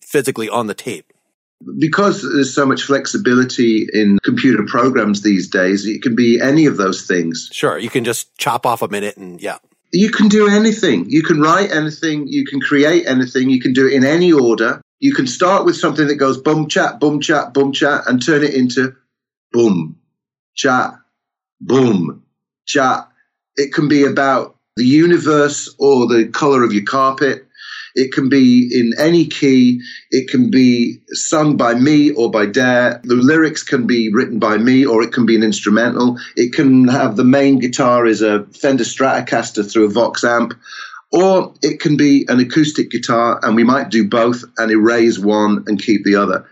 physically 0.00 0.48
on 0.48 0.68
the 0.68 0.74
tape. 0.74 1.11
Because 1.78 2.22
there's 2.22 2.54
so 2.54 2.66
much 2.66 2.82
flexibility 2.82 3.88
in 3.92 4.18
computer 4.24 4.64
programs 4.66 5.22
these 5.22 5.48
days, 5.48 5.86
it 5.86 6.02
can 6.02 6.14
be 6.14 6.40
any 6.40 6.66
of 6.66 6.76
those 6.76 7.06
things. 7.06 7.48
Sure. 7.52 7.78
You 7.78 7.90
can 7.90 8.04
just 8.04 8.36
chop 8.38 8.66
off 8.66 8.82
a 8.82 8.88
minute 8.88 9.16
and 9.16 9.40
yeah 9.40 9.58
you 9.92 10.10
can 10.10 10.28
do 10.28 10.48
anything. 10.48 11.08
You 11.10 11.22
can 11.22 11.40
write 11.40 11.70
anything. 11.70 12.26
You 12.26 12.46
can 12.46 12.60
create 12.60 13.06
anything. 13.06 13.50
You 13.50 13.60
can 13.60 13.74
do 13.74 13.86
it 13.86 13.92
in 13.92 14.04
any 14.04 14.32
order. 14.32 14.80
You 14.98 15.14
can 15.14 15.26
start 15.26 15.64
with 15.64 15.76
something 15.76 16.06
that 16.06 16.16
goes 16.16 16.38
boom 16.38 16.68
chat, 16.68 16.98
boom 16.98 17.20
chat, 17.20 17.52
boom 17.52 17.72
chat, 17.72 18.02
and 18.06 18.24
turn 18.24 18.42
it 18.42 18.54
into 18.54 18.94
boom 19.52 19.98
chat, 20.54 20.94
boom 21.60 22.24
chat. 22.66 23.08
It 23.56 23.74
can 23.74 23.88
be 23.88 24.04
about 24.04 24.56
the 24.76 24.84
universe 24.84 25.74
or 25.78 26.06
the 26.06 26.28
color 26.28 26.64
of 26.64 26.72
your 26.72 26.84
carpet. 26.84 27.46
It 27.94 28.12
can 28.12 28.28
be 28.28 28.70
in 28.72 28.92
any 28.98 29.26
key. 29.26 29.80
It 30.10 30.28
can 30.28 30.50
be 30.50 31.00
sung 31.08 31.56
by 31.56 31.74
me 31.74 32.10
or 32.10 32.30
by 32.30 32.46
Dare. 32.46 33.00
The 33.04 33.16
lyrics 33.16 33.62
can 33.62 33.86
be 33.86 34.12
written 34.12 34.38
by 34.38 34.58
me 34.58 34.86
or 34.86 35.02
it 35.02 35.12
can 35.12 35.26
be 35.26 35.36
an 35.36 35.42
instrumental. 35.42 36.18
It 36.36 36.52
can 36.52 36.88
have 36.88 37.16
the 37.16 37.24
main 37.24 37.58
guitar 37.58 38.06
is 38.06 38.22
a 38.22 38.44
Fender 38.44 38.84
Stratocaster 38.84 39.70
through 39.70 39.86
a 39.86 39.90
Vox 39.90 40.24
amp. 40.24 40.54
Or 41.12 41.52
it 41.60 41.78
can 41.78 41.98
be 41.98 42.24
an 42.28 42.40
acoustic 42.40 42.90
guitar, 42.90 43.38
and 43.42 43.54
we 43.54 43.64
might 43.64 43.90
do 43.90 44.08
both 44.08 44.44
and 44.56 44.72
erase 44.72 45.18
one 45.18 45.64
and 45.66 45.78
keep 45.78 46.04
the 46.04 46.16
other. 46.16 46.48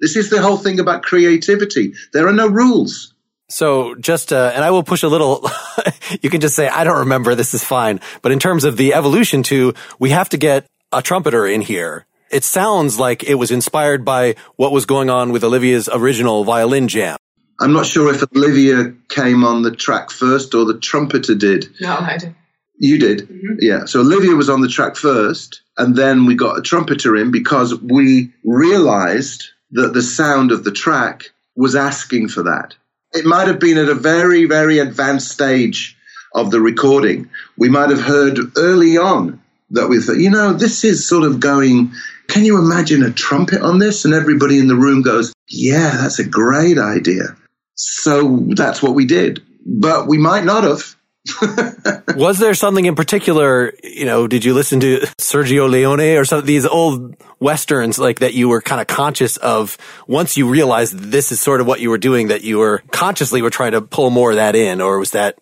This 0.00 0.16
is 0.16 0.30
the 0.30 0.42
whole 0.42 0.56
thing 0.56 0.80
about 0.80 1.04
creativity. 1.04 1.94
There 2.12 2.26
are 2.26 2.32
no 2.32 2.48
rules. 2.48 3.14
So 3.50 3.94
just, 3.96 4.32
uh, 4.32 4.52
and 4.54 4.64
I 4.64 4.70
will 4.70 4.82
push 4.82 5.02
a 5.02 5.08
little, 5.08 5.48
you 6.22 6.30
can 6.30 6.40
just 6.40 6.56
say, 6.56 6.68
I 6.68 6.84
don't 6.84 7.00
remember, 7.00 7.34
this 7.34 7.52
is 7.52 7.62
fine. 7.62 8.00
But 8.22 8.32
in 8.32 8.38
terms 8.38 8.64
of 8.64 8.76
the 8.76 8.94
evolution 8.94 9.42
to, 9.44 9.74
we 9.98 10.10
have 10.10 10.28
to 10.30 10.38
get 10.38 10.66
a 10.92 11.02
trumpeter 11.02 11.46
in 11.46 11.60
here. 11.60 12.06
It 12.30 12.44
sounds 12.44 12.98
like 12.98 13.24
it 13.24 13.34
was 13.34 13.50
inspired 13.50 14.04
by 14.04 14.36
what 14.56 14.72
was 14.72 14.86
going 14.86 15.10
on 15.10 15.32
with 15.32 15.44
Olivia's 15.44 15.88
original 15.92 16.44
violin 16.44 16.88
jam. 16.88 17.18
I'm 17.60 17.72
not 17.72 17.86
sure 17.86 18.12
if 18.12 18.22
Olivia 18.34 18.94
came 19.08 19.44
on 19.44 19.62
the 19.62 19.74
track 19.74 20.10
first 20.10 20.54
or 20.54 20.64
the 20.64 20.78
trumpeter 20.78 21.34
did. 21.34 21.68
No, 21.80 21.96
I 21.96 22.16
did. 22.16 22.34
You 22.78 22.98
did? 22.98 23.28
Mm-hmm. 23.28 23.56
Yeah. 23.60 23.84
So 23.84 24.00
Olivia 24.00 24.34
was 24.34 24.48
on 24.48 24.62
the 24.62 24.68
track 24.68 24.96
first, 24.96 25.60
and 25.76 25.94
then 25.94 26.24
we 26.24 26.34
got 26.34 26.58
a 26.58 26.62
trumpeter 26.62 27.16
in 27.16 27.30
because 27.30 27.78
we 27.78 28.32
realized 28.44 29.50
that 29.72 29.92
the 29.92 30.02
sound 30.02 30.52
of 30.52 30.64
the 30.64 30.72
track 30.72 31.30
was 31.54 31.76
asking 31.76 32.28
for 32.28 32.44
that. 32.44 32.74
It 33.12 33.26
might 33.26 33.48
have 33.48 33.58
been 33.58 33.76
at 33.76 33.88
a 33.88 33.94
very, 33.94 34.46
very 34.46 34.78
advanced 34.78 35.30
stage 35.30 35.96
of 36.34 36.50
the 36.50 36.60
recording. 36.60 37.28
We 37.58 37.68
might 37.68 37.90
have 37.90 38.00
heard 38.00 38.38
early 38.56 38.96
on 38.96 39.42
that 39.70 39.88
we 39.88 40.00
thought, 40.00 40.18
you 40.18 40.30
know, 40.30 40.52
this 40.52 40.84
is 40.84 41.08
sort 41.08 41.24
of 41.24 41.40
going, 41.40 41.92
can 42.28 42.44
you 42.44 42.58
imagine 42.58 43.02
a 43.02 43.10
trumpet 43.10 43.62
on 43.62 43.78
this? 43.78 44.04
And 44.04 44.14
everybody 44.14 44.58
in 44.58 44.68
the 44.68 44.76
room 44.76 45.02
goes, 45.02 45.32
yeah, 45.48 45.96
that's 45.96 46.18
a 46.18 46.24
great 46.24 46.78
idea. 46.78 47.36
So 47.74 48.38
that's 48.50 48.82
what 48.82 48.94
we 48.94 49.06
did. 49.06 49.42
But 49.64 50.06
we 50.06 50.18
might 50.18 50.44
not 50.44 50.64
have. 50.64 50.96
was 52.16 52.38
there 52.38 52.54
something 52.54 52.86
in 52.86 52.94
particular, 52.94 53.74
you 53.82 54.06
know, 54.06 54.26
did 54.26 54.44
you 54.44 54.54
listen 54.54 54.80
to 54.80 55.00
Sergio 55.18 55.68
Leone 55.68 56.16
or 56.16 56.24
some 56.24 56.38
of 56.38 56.46
these 56.46 56.64
old 56.64 57.14
westerns 57.40 57.98
like 57.98 58.20
that 58.20 58.32
you 58.32 58.48
were 58.48 58.62
kind 58.62 58.80
of 58.80 58.86
conscious 58.86 59.36
of 59.38 59.76
once 60.06 60.36
you 60.36 60.48
realized 60.48 60.98
this 60.98 61.30
is 61.30 61.38
sort 61.38 61.60
of 61.60 61.66
what 61.66 61.80
you 61.80 61.90
were 61.90 61.98
doing 61.98 62.28
that 62.28 62.42
you 62.42 62.58
were 62.58 62.82
consciously 62.90 63.42
were 63.42 63.50
trying 63.50 63.72
to 63.72 63.82
pull 63.82 64.10
more 64.10 64.30
of 64.30 64.36
that 64.36 64.56
in 64.56 64.80
or 64.80 64.98
was 64.98 65.10
that 65.10 65.38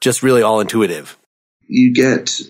just 0.00 0.22
really 0.22 0.42
all 0.42 0.60
intuitive? 0.60 1.18
You 1.66 1.94
get 1.94 2.40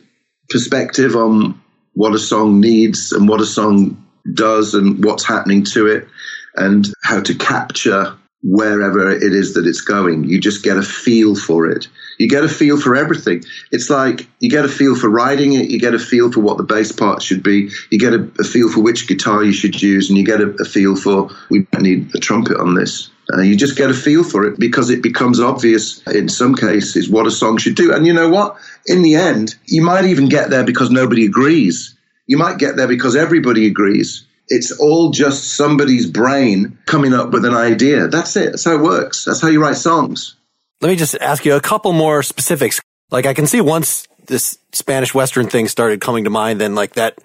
perspective 0.52 1.16
on 1.16 1.60
what 1.94 2.14
a 2.14 2.18
song 2.18 2.60
needs 2.60 3.12
and 3.12 3.28
what 3.28 3.40
a 3.40 3.46
song 3.46 3.96
does 4.34 4.74
and 4.74 5.04
what's 5.04 5.26
happening 5.26 5.64
to 5.64 5.86
it 5.86 6.06
and 6.54 6.86
how 7.02 7.20
to 7.20 7.34
capture 7.34 8.14
wherever 8.44 9.10
it 9.10 9.22
is 9.22 9.54
that 9.54 9.66
it's 9.66 9.80
going. 9.80 10.24
You 10.24 10.40
just 10.40 10.64
get 10.64 10.76
a 10.76 10.82
feel 10.82 11.34
for 11.34 11.66
it. 11.70 11.86
You 12.18 12.28
get 12.28 12.44
a 12.44 12.48
feel 12.48 12.80
for 12.80 12.96
everything. 12.96 13.44
It's 13.70 13.88
like 13.88 14.28
you 14.40 14.50
get 14.50 14.64
a 14.64 14.68
feel 14.68 14.96
for 14.96 15.08
writing 15.08 15.52
it, 15.54 15.70
you 15.70 15.78
get 15.78 15.94
a 15.94 15.98
feel 15.98 16.30
for 16.30 16.40
what 16.40 16.56
the 16.56 16.64
bass 16.64 16.92
part 16.92 17.22
should 17.22 17.42
be, 17.42 17.70
you 17.90 17.98
get 17.98 18.12
a, 18.12 18.30
a 18.38 18.44
feel 18.44 18.70
for 18.70 18.80
which 18.80 19.08
guitar 19.08 19.42
you 19.44 19.52
should 19.52 19.80
use, 19.80 20.08
and 20.08 20.18
you 20.18 20.24
get 20.24 20.40
a, 20.40 20.50
a 20.60 20.64
feel 20.64 20.96
for 20.96 21.30
we 21.50 21.66
need 21.78 22.14
a 22.14 22.18
trumpet 22.18 22.58
on 22.58 22.74
this. 22.74 23.10
Uh, 23.32 23.40
you 23.40 23.56
just 23.56 23.76
get 23.76 23.90
a 23.90 23.94
feel 23.94 24.22
for 24.22 24.44
it 24.44 24.58
because 24.58 24.90
it 24.90 25.02
becomes 25.02 25.40
obvious 25.40 26.06
in 26.08 26.28
some 26.28 26.54
cases 26.54 27.08
what 27.08 27.26
a 27.26 27.30
song 27.30 27.56
should 27.56 27.74
do. 27.74 27.92
And 27.92 28.06
you 28.06 28.12
know 28.12 28.28
what? 28.28 28.56
In 28.86 29.02
the 29.02 29.14
end, 29.14 29.54
you 29.66 29.82
might 29.82 30.04
even 30.04 30.28
get 30.28 30.50
there 30.50 30.64
because 30.64 30.90
nobody 30.90 31.24
agrees. 31.24 31.96
You 32.26 32.36
might 32.36 32.58
get 32.58 32.76
there 32.76 32.88
because 32.88 33.16
everybody 33.16 33.66
agrees. 33.66 34.26
It's 34.48 34.72
all 34.78 35.10
just 35.10 35.54
somebody's 35.54 36.06
brain 36.06 36.78
coming 36.86 37.14
up 37.14 37.30
with 37.30 37.44
an 37.44 37.54
idea. 37.54 38.08
That's 38.08 38.36
it. 38.36 38.50
That's 38.50 38.64
how 38.64 38.74
it 38.74 38.82
works. 38.82 39.24
That's 39.24 39.40
how 39.40 39.48
you 39.48 39.62
write 39.62 39.76
songs. 39.76 40.36
Let 40.80 40.88
me 40.88 40.96
just 40.96 41.14
ask 41.14 41.44
you 41.44 41.54
a 41.54 41.60
couple 41.60 41.92
more 41.92 42.22
specifics. 42.22 42.80
Like 43.10 43.24
I 43.24 43.34
can 43.34 43.46
see 43.46 43.60
once 43.60 44.06
this 44.26 44.58
Spanish 44.72 45.14
Western 45.14 45.46
thing 45.46 45.68
started 45.68 46.00
coming 46.00 46.24
to 46.24 46.30
mind, 46.30 46.60
then 46.60 46.74
like 46.74 46.94
that 46.94 47.18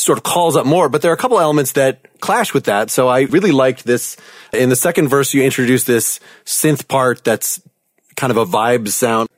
sort 0.00 0.18
of 0.18 0.24
calls 0.24 0.56
up 0.56 0.66
more, 0.66 0.88
but 0.88 1.02
there 1.02 1.10
are 1.10 1.14
a 1.14 1.18
couple 1.18 1.38
elements 1.38 1.72
that 1.72 2.18
clash 2.20 2.54
with 2.54 2.64
that. 2.64 2.90
So 2.90 3.08
I 3.08 3.22
really 3.22 3.52
liked 3.52 3.84
this. 3.84 4.16
In 4.52 4.68
the 4.68 4.76
second 4.76 5.08
verse, 5.08 5.34
you 5.34 5.42
introduce 5.42 5.84
this 5.84 6.20
synth 6.44 6.88
part 6.88 7.22
that's 7.22 7.60
kind 8.16 8.30
of 8.30 8.36
a 8.36 8.46
vibe 8.46 8.88
sound. 8.88 9.28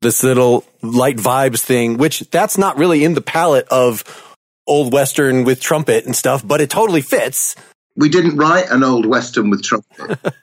This 0.00 0.24
little 0.24 0.64
light 0.82 1.16
vibes 1.16 1.60
thing, 1.60 1.96
which 1.96 2.20
that's 2.30 2.58
not 2.58 2.76
really 2.76 3.04
in 3.04 3.14
the 3.14 3.20
palette 3.20 3.68
of 3.68 4.02
old 4.66 4.92
Western 4.92 5.44
with 5.44 5.60
trumpet 5.60 6.04
and 6.06 6.16
stuff, 6.16 6.42
but 6.44 6.60
it 6.60 6.70
totally 6.70 7.02
fits. 7.02 7.54
We 7.96 8.08
didn't 8.08 8.36
write 8.36 8.70
an 8.70 8.82
old 8.82 9.06
Western 9.06 9.50
with 9.50 9.62
trumpet. 9.62 10.34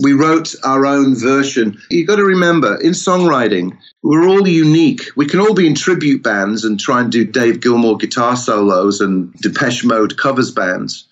we 0.00 0.12
wrote 0.12 0.54
our 0.64 0.86
own 0.86 1.14
version. 1.14 1.80
You've 1.90 2.08
got 2.08 2.16
to 2.16 2.24
remember, 2.24 2.80
in 2.80 2.92
songwriting, 2.92 3.76
we're 4.02 4.28
all 4.28 4.46
unique. 4.46 5.02
We 5.16 5.26
can 5.26 5.40
all 5.40 5.54
be 5.54 5.66
in 5.66 5.74
tribute 5.74 6.22
bands 6.22 6.64
and 6.64 6.78
try 6.80 7.00
and 7.00 7.12
do 7.12 7.24
Dave 7.24 7.60
Gilmour 7.60 7.98
guitar 7.98 8.36
solos 8.36 9.00
and 9.00 9.32
Depeche 9.34 9.84
Mode 9.84 10.16
covers 10.16 10.50
bands. 10.50 11.06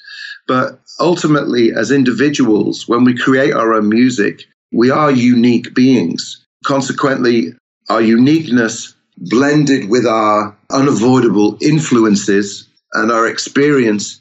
But 0.48 0.80
ultimately, 0.98 1.72
as 1.72 1.90
individuals, 1.90 2.88
when 2.88 3.04
we 3.04 3.16
create 3.16 3.54
our 3.54 3.74
own 3.74 3.88
music, 3.88 4.44
we 4.72 4.90
are 4.90 5.10
unique 5.10 5.74
beings. 5.74 6.44
Consequently, 6.64 7.54
our 7.88 8.00
uniqueness 8.00 8.94
blended 9.16 9.88
with 9.88 10.06
our 10.06 10.56
unavoidable 10.70 11.58
influences 11.60 12.66
and 12.94 13.12
our 13.12 13.26
experience 13.26 14.20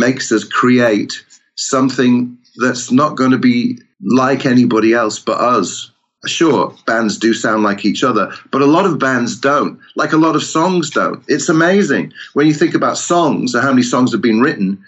makes 0.00 0.32
us 0.32 0.42
create 0.42 1.24
something 1.54 2.36
that's 2.56 2.90
not 2.90 3.16
going 3.16 3.30
to 3.30 3.38
be 3.38 3.78
like 4.00 4.46
anybody 4.46 4.92
else 4.92 5.20
but 5.20 5.38
us. 5.38 5.92
Sure, 6.26 6.74
bands 6.86 7.16
do 7.16 7.32
sound 7.32 7.62
like 7.62 7.86
each 7.86 8.04
other, 8.04 8.30
but 8.50 8.60
a 8.60 8.66
lot 8.66 8.84
of 8.84 8.98
bands 8.98 9.38
don't, 9.38 9.78
like 9.96 10.12
a 10.12 10.18
lot 10.18 10.36
of 10.36 10.42
songs 10.42 10.90
don't. 10.90 11.22
It's 11.28 11.48
amazing 11.48 12.12
when 12.34 12.46
you 12.46 12.52
think 12.52 12.74
about 12.74 12.98
songs 12.98 13.54
and 13.54 13.62
how 13.62 13.70
many 13.70 13.82
songs 13.82 14.12
have 14.12 14.20
been 14.20 14.40
written. 14.40 14.84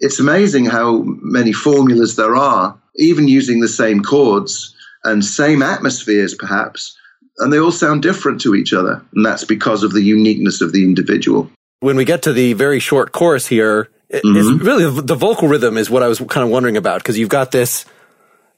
It's 0.00 0.20
amazing 0.20 0.66
how 0.66 1.02
many 1.22 1.52
formulas 1.52 2.16
there 2.16 2.36
are, 2.36 2.78
even 2.96 3.28
using 3.28 3.60
the 3.60 3.68
same 3.68 4.02
chords 4.02 4.74
and 5.04 5.24
same 5.24 5.62
atmospheres, 5.62 6.34
perhaps, 6.34 6.98
and 7.38 7.50
they 7.50 7.58
all 7.58 7.72
sound 7.72 8.02
different 8.02 8.42
to 8.42 8.54
each 8.54 8.74
other. 8.74 9.02
And 9.14 9.24
that's 9.24 9.44
because 9.44 9.84
of 9.84 9.92
the 9.92 10.02
uniqueness 10.02 10.60
of 10.60 10.72
the 10.72 10.84
individual. 10.84 11.50
When 11.80 11.96
we 11.96 12.04
get 12.04 12.22
to 12.22 12.32
the 12.32 12.52
very 12.52 12.78
short 12.78 13.12
chorus 13.12 13.46
here, 13.46 13.88
mm-hmm. 14.22 14.36
it's 14.36 14.64
really 14.64 15.02
the 15.02 15.14
vocal 15.14 15.48
rhythm 15.48 15.76
is 15.76 15.90
what 15.90 16.02
I 16.02 16.08
was 16.08 16.18
kind 16.18 16.44
of 16.44 16.50
wondering 16.50 16.76
about 16.76 17.00
because 17.00 17.18
you've 17.18 17.28
got 17.28 17.50
this 17.50 17.84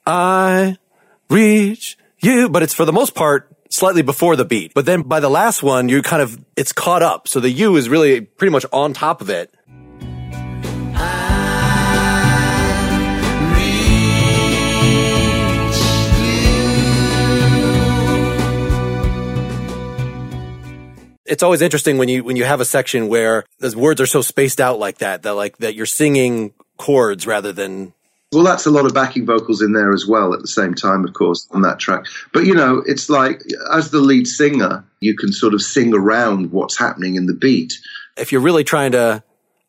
I 0.06 0.76
reach 1.28 1.98
you, 2.20 2.48
but 2.48 2.62
it's 2.62 2.74
for 2.74 2.84
the 2.84 2.92
most 2.92 3.14
part 3.14 3.50
slightly 3.70 4.02
before 4.02 4.36
the 4.36 4.44
beat. 4.44 4.72
But 4.72 4.86
then 4.86 5.02
by 5.02 5.20
the 5.20 5.28
last 5.28 5.62
one, 5.62 5.88
you 5.88 6.00
kind 6.02 6.22
of, 6.22 6.38
it's 6.56 6.72
caught 6.72 7.02
up. 7.02 7.26
So 7.26 7.40
the 7.40 7.50
U 7.50 7.76
is 7.76 7.88
really 7.88 8.20
pretty 8.20 8.52
much 8.52 8.64
on 8.72 8.92
top 8.92 9.20
of 9.20 9.28
it. 9.28 9.52
It's 21.26 21.42
always 21.42 21.62
interesting 21.62 21.98
when 21.98 22.08
you 22.08 22.24
when 22.24 22.36
you 22.36 22.44
have 22.44 22.60
a 22.60 22.64
section 22.64 23.08
where 23.08 23.44
the 23.58 23.76
words 23.76 24.00
are 24.00 24.06
so 24.06 24.22
spaced 24.22 24.60
out 24.60 24.78
like 24.78 24.98
that 24.98 25.22
that 25.22 25.34
like 25.34 25.58
that 25.58 25.74
you're 25.74 25.86
singing 25.86 26.54
chords 26.76 27.26
rather 27.26 27.52
than 27.52 27.92
Well, 28.32 28.44
that's 28.44 28.66
a 28.66 28.70
lot 28.70 28.86
of 28.86 28.94
backing 28.94 29.26
vocals 29.26 29.62
in 29.62 29.72
there 29.72 29.92
as 29.92 30.06
well 30.06 30.34
at 30.34 30.40
the 30.40 30.48
same 30.48 30.74
time, 30.74 31.04
of 31.04 31.14
course, 31.14 31.48
on 31.50 31.62
that 31.62 31.78
track. 31.78 32.06
But 32.32 32.44
you 32.44 32.54
know, 32.54 32.82
it's 32.86 33.08
like 33.08 33.42
as 33.72 33.90
the 33.90 34.00
lead 34.00 34.26
singer, 34.26 34.84
you 35.00 35.16
can 35.16 35.32
sort 35.32 35.54
of 35.54 35.62
sing 35.62 35.94
around 35.94 36.52
what's 36.52 36.78
happening 36.78 37.16
in 37.16 37.26
the 37.26 37.34
beat. 37.34 37.74
if 38.16 38.32
you're 38.32 38.40
really 38.40 38.64
trying 38.64 38.92
to 38.92 39.22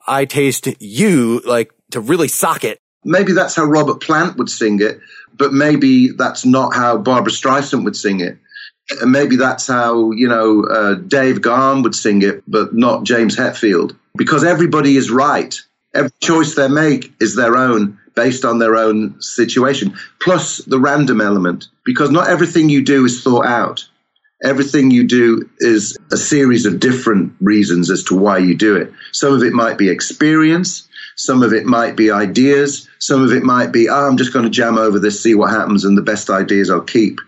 I 0.07 0.25
taste 0.25 0.67
you 0.79 1.41
like 1.45 1.71
to 1.91 1.99
really 1.99 2.29
sock 2.29 2.63
it. 2.63 2.79
Maybe 3.03 3.33
that's 3.33 3.55
how 3.55 3.65
Robert 3.65 4.01
Plant 4.01 4.37
would 4.37 4.49
sing 4.49 4.81
it, 4.81 4.99
but 5.35 5.53
maybe 5.53 6.09
that's 6.09 6.45
not 6.45 6.73
how 6.73 6.97
Barbra 6.97 7.31
Streisand 7.31 7.83
would 7.83 7.95
sing 7.95 8.21
it. 8.21 8.37
And 9.01 9.11
maybe 9.11 9.35
that's 9.35 9.67
how, 9.67 10.11
you 10.11 10.27
know, 10.27 10.63
uh, 10.63 10.95
Dave 10.95 11.41
Gahan 11.41 11.81
would 11.83 11.95
sing 11.95 12.21
it, 12.21 12.43
but 12.47 12.73
not 12.73 13.03
James 13.03 13.35
Hetfield. 13.35 13.95
Because 14.15 14.43
everybody 14.43 14.95
is 14.95 15.11
right. 15.11 15.53
Every 15.93 16.11
choice 16.21 16.55
they 16.55 16.67
make 16.67 17.13
is 17.19 17.35
their 17.35 17.57
own, 17.57 17.97
based 18.15 18.45
on 18.45 18.59
their 18.59 18.75
own 18.75 19.21
situation. 19.21 19.95
Plus 20.21 20.57
the 20.59 20.79
random 20.79 21.21
element, 21.21 21.67
because 21.85 22.11
not 22.11 22.29
everything 22.29 22.69
you 22.69 22.83
do 22.83 23.05
is 23.05 23.23
thought 23.23 23.45
out. 23.45 23.87
Everything 24.43 24.91
you 24.91 25.05
do 25.07 25.49
is 25.59 25.97
a 26.11 26.17
series 26.17 26.65
of 26.65 26.79
different 26.79 27.33
reasons 27.41 27.89
as 27.89 28.03
to 28.03 28.15
why 28.15 28.37
you 28.37 28.55
do 28.55 28.75
it. 28.75 28.91
Some 29.11 29.33
of 29.33 29.41
it 29.43 29.53
might 29.53 29.77
be 29.77 29.89
experience. 29.89 30.87
Some 31.15 31.41
of 31.41 31.51
it 31.51 31.65
might 31.65 31.95
be 31.95 32.11
ideas. 32.11 32.87
Some 32.99 33.23
of 33.23 33.33
it 33.33 33.41
might 33.43 33.71
be, 33.71 33.89
oh, 33.89 34.07
I'm 34.07 34.17
just 34.17 34.33
going 34.33 34.45
to 34.45 34.51
jam 34.51 34.77
over 34.77 34.99
this, 34.99 35.23
see 35.23 35.33
what 35.33 35.49
happens, 35.49 35.83
and 35.83 35.97
the 35.97 36.03
best 36.03 36.29
ideas 36.29 36.69
I'll 36.69 36.81
keep. 36.81 37.19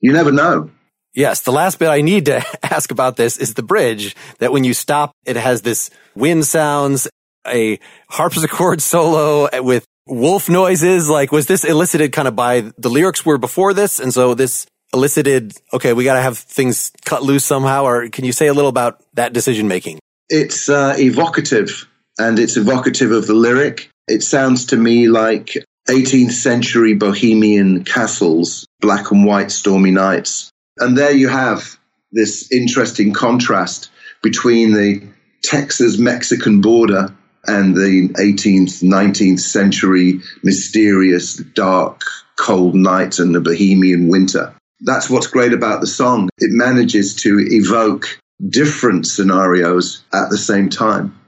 You 0.00 0.12
never 0.12 0.32
know. 0.32 0.70
Yes, 1.18 1.40
the 1.40 1.50
last 1.50 1.80
bit 1.80 1.88
I 1.88 2.00
need 2.00 2.26
to 2.26 2.44
ask 2.62 2.92
about 2.92 3.16
this 3.16 3.38
is 3.38 3.54
the 3.54 3.62
bridge 3.64 4.14
that 4.38 4.52
when 4.52 4.62
you 4.62 4.72
stop, 4.72 5.10
it 5.26 5.34
has 5.34 5.62
this 5.62 5.90
wind 6.14 6.46
sounds, 6.46 7.08
a 7.44 7.80
harpsichord 8.08 8.80
solo 8.92 9.48
with 9.60 9.84
wolf 10.06 10.48
noises. 10.48 11.10
Like, 11.10 11.32
was 11.32 11.46
this 11.46 11.64
elicited 11.64 12.12
kind 12.12 12.28
of 12.28 12.36
by 12.36 12.70
the 12.78 12.88
lyrics 12.88 13.26
were 13.26 13.36
before 13.36 13.74
this? 13.74 13.98
And 13.98 14.14
so 14.14 14.34
this 14.34 14.64
elicited, 14.94 15.54
okay, 15.72 15.92
we 15.92 16.04
got 16.04 16.14
to 16.14 16.22
have 16.22 16.38
things 16.38 16.92
cut 17.04 17.24
loose 17.24 17.44
somehow. 17.44 17.82
Or 17.82 18.08
can 18.10 18.24
you 18.24 18.32
say 18.32 18.46
a 18.46 18.54
little 18.54 18.70
about 18.70 19.02
that 19.14 19.32
decision 19.32 19.66
making? 19.66 19.98
It's 20.28 20.68
uh, 20.68 20.94
evocative 20.96 21.88
and 22.16 22.38
it's 22.38 22.56
evocative 22.56 23.10
of 23.10 23.26
the 23.26 23.34
lyric. 23.34 23.90
It 24.06 24.22
sounds 24.22 24.66
to 24.66 24.76
me 24.76 25.08
like 25.08 25.56
18th 25.88 26.30
century 26.30 26.94
bohemian 26.94 27.82
castles, 27.82 28.66
black 28.80 29.10
and 29.10 29.24
white 29.24 29.50
stormy 29.50 29.90
nights. 29.90 30.52
And 30.80 30.96
there 30.96 31.12
you 31.12 31.28
have 31.28 31.78
this 32.12 32.50
interesting 32.52 33.12
contrast 33.12 33.90
between 34.22 34.72
the 34.72 35.02
Texas 35.42 35.98
Mexican 35.98 36.60
border 36.60 37.14
and 37.46 37.74
the 37.74 38.08
18th, 38.18 38.82
19th 38.82 39.40
century 39.40 40.20
mysterious, 40.42 41.36
dark, 41.36 42.02
cold 42.38 42.74
night 42.74 43.18
and 43.18 43.34
the 43.34 43.40
bohemian 43.40 44.08
winter. 44.08 44.54
That's 44.80 45.10
what's 45.10 45.26
great 45.26 45.52
about 45.52 45.80
the 45.80 45.86
song. 45.86 46.28
It 46.38 46.50
manages 46.52 47.14
to 47.22 47.38
evoke 47.40 48.20
different 48.48 49.06
scenarios 49.06 50.04
at 50.12 50.30
the 50.30 50.38
same 50.38 50.68
time. 50.68 51.18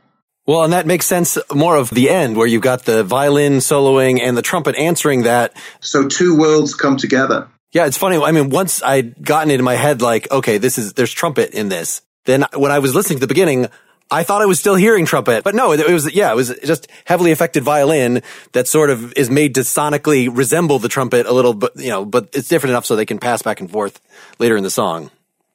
Well, 0.46 0.64
and 0.64 0.72
that 0.72 0.86
makes 0.86 1.06
sense 1.06 1.36
more 1.52 1.76
of 1.76 1.90
the 1.90 2.10
end 2.10 2.36
where 2.36 2.46
you've 2.46 2.62
got 2.62 2.84
the 2.84 3.04
violin 3.04 3.54
soloing 3.54 4.20
and 4.20 4.36
the 4.36 4.42
trumpet 4.42 4.76
answering 4.76 5.22
that. 5.22 5.52
So 5.80 6.08
two 6.08 6.36
worlds 6.36 6.74
come 6.74 6.96
together. 6.96 7.48
Yeah, 7.72 7.86
it's 7.86 7.96
funny. 7.96 8.16
I 8.16 8.32
mean, 8.32 8.50
once 8.50 8.82
I'd 8.82 9.24
gotten 9.24 9.50
it 9.50 9.60
in 9.60 9.64
my 9.64 9.76
head, 9.76 10.02
like, 10.02 10.30
okay, 10.30 10.58
this 10.58 10.76
is, 10.76 10.94
there's 10.94 11.12
trumpet 11.12 11.50
in 11.50 11.68
this. 11.68 12.02
Then 12.24 12.44
when 12.54 12.72
I 12.72 12.80
was 12.80 12.94
listening 12.94 13.18
to 13.18 13.20
the 13.20 13.28
beginning, 13.28 13.68
I 14.10 14.24
thought 14.24 14.42
I 14.42 14.46
was 14.46 14.58
still 14.58 14.74
hearing 14.74 15.06
trumpet, 15.06 15.44
but 15.44 15.54
no, 15.54 15.70
it 15.72 15.88
was, 15.88 16.12
yeah, 16.12 16.32
it 16.32 16.34
was 16.34 16.52
just 16.64 16.88
heavily 17.04 17.30
affected 17.30 17.62
violin 17.62 18.22
that 18.52 18.66
sort 18.66 18.90
of 18.90 19.12
is 19.12 19.30
made 19.30 19.54
to 19.54 19.60
sonically 19.60 20.28
resemble 20.36 20.80
the 20.80 20.88
trumpet 20.88 21.26
a 21.26 21.32
little, 21.32 21.54
but, 21.54 21.76
you 21.76 21.90
know, 21.90 22.04
but 22.04 22.28
it's 22.32 22.48
different 22.48 22.72
enough 22.72 22.86
so 22.86 22.96
they 22.96 23.06
can 23.06 23.20
pass 23.20 23.42
back 23.42 23.60
and 23.60 23.70
forth 23.70 24.00
later 24.40 24.56
in 24.56 24.64
the 24.64 24.70
song. 24.70 25.12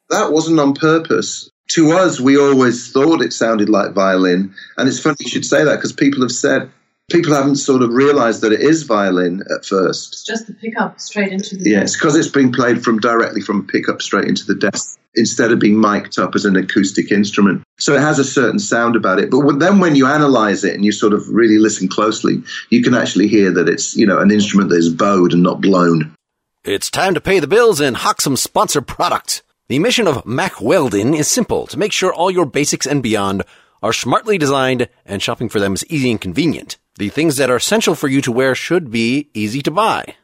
That 0.08 0.32
wasn't 0.32 0.58
on 0.58 0.74
purpose. 0.74 1.50
To 1.72 1.92
us, 1.92 2.18
we 2.18 2.38
always 2.38 2.92
thought 2.92 3.20
it 3.20 3.34
sounded 3.34 3.68
like 3.68 3.92
violin. 3.92 4.54
And 4.78 4.88
it's 4.88 5.00
funny 5.00 5.16
you 5.20 5.28
should 5.28 5.44
say 5.44 5.64
that 5.64 5.76
because 5.76 5.92
people 5.92 6.22
have 6.22 6.32
said, 6.32 6.70
people 7.10 7.34
haven't 7.34 7.56
sort 7.56 7.82
of 7.82 7.90
realized 7.90 8.42
that 8.42 8.52
it 8.52 8.60
is 8.60 8.82
violin 8.82 9.42
at 9.54 9.64
first. 9.64 10.12
It's 10.12 10.24
just 10.24 10.46
the 10.46 10.54
pickup 10.54 11.00
straight 11.00 11.32
into 11.32 11.56
the. 11.56 11.70
Yes, 11.70 11.96
because 11.96 12.16
it's 12.16 12.28
being 12.28 12.52
played 12.52 12.82
from 12.82 12.98
directly 12.98 13.40
from 13.40 13.60
a 13.60 13.62
pickup 13.64 14.02
straight 14.02 14.28
into 14.28 14.44
the 14.44 14.54
desk 14.54 14.98
instead 15.14 15.50
of 15.50 15.58
being 15.58 15.80
mic'd 15.80 16.18
up 16.18 16.34
as 16.34 16.44
an 16.44 16.56
acoustic 16.56 17.10
instrument. 17.10 17.62
So 17.78 17.94
it 17.94 18.00
has 18.00 18.18
a 18.18 18.24
certain 18.24 18.58
sound 18.58 18.96
about 18.96 19.18
it. 19.18 19.30
But 19.30 19.58
then 19.58 19.78
when 19.78 19.96
you 19.96 20.06
analyze 20.06 20.64
it 20.64 20.74
and 20.74 20.84
you 20.84 20.92
sort 20.92 21.14
of 21.14 21.26
really 21.28 21.58
listen 21.58 21.88
closely, 21.88 22.42
you 22.70 22.82
can 22.82 22.94
actually 22.94 23.28
hear 23.28 23.50
that 23.52 23.68
it's, 23.68 23.96
you 23.96 24.06
know, 24.06 24.18
an 24.18 24.30
instrument 24.30 24.70
that 24.70 24.76
is 24.76 24.90
bowed 24.90 25.32
and 25.32 25.42
not 25.42 25.60
blown. 25.60 26.14
It's 26.64 26.90
time 26.90 27.14
to 27.14 27.20
pay 27.20 27.38
the 27.38 27.46
bills 27.46 27.80
and 27.80 27.96
hawk 27.96 28.20
some 28.20 28.36
sponsor 28.36 28.82
product. 28.82 29.42
The 29.68 29.78
mission 29.78 30.06
of 30.06 30.26
Mack 30.26 30.60
Weldon 30.60 31.14
is 31.14 31.28
simple 31.28 31.66
to 31.68 31.78
make 31.78 31.92
sure 31.92 32.12
all 32.12 32.30
your 32.30 32.46
basics 32.46 32.86
and 32.86 33.02
beyond 33.02 33.44
are 33.82 33.92
smartly 33.92 34.36
designed 34.36 34.88
and 35.04 35.22
shopping 35.22 35.48
for 35.48 35.60
them 35.60 35.74
is 35.74 35.86
easy 35.88 36.10
and 36.10 36.20
convenient. 36.20 36.76
The 36.98 37.10
things 37.10 37.36
that 37.36 37.50
are 37.50 37.56
essential 37.56 37.94
for 37.94 38.08
you 38.08 38.22
to 38.22 38.32
wear 38.32 38.54
should 38.54 38.90
be 38.90 39.28
easy 39.34 39.60
to 39.62 39.70
buy. 39.70 40.14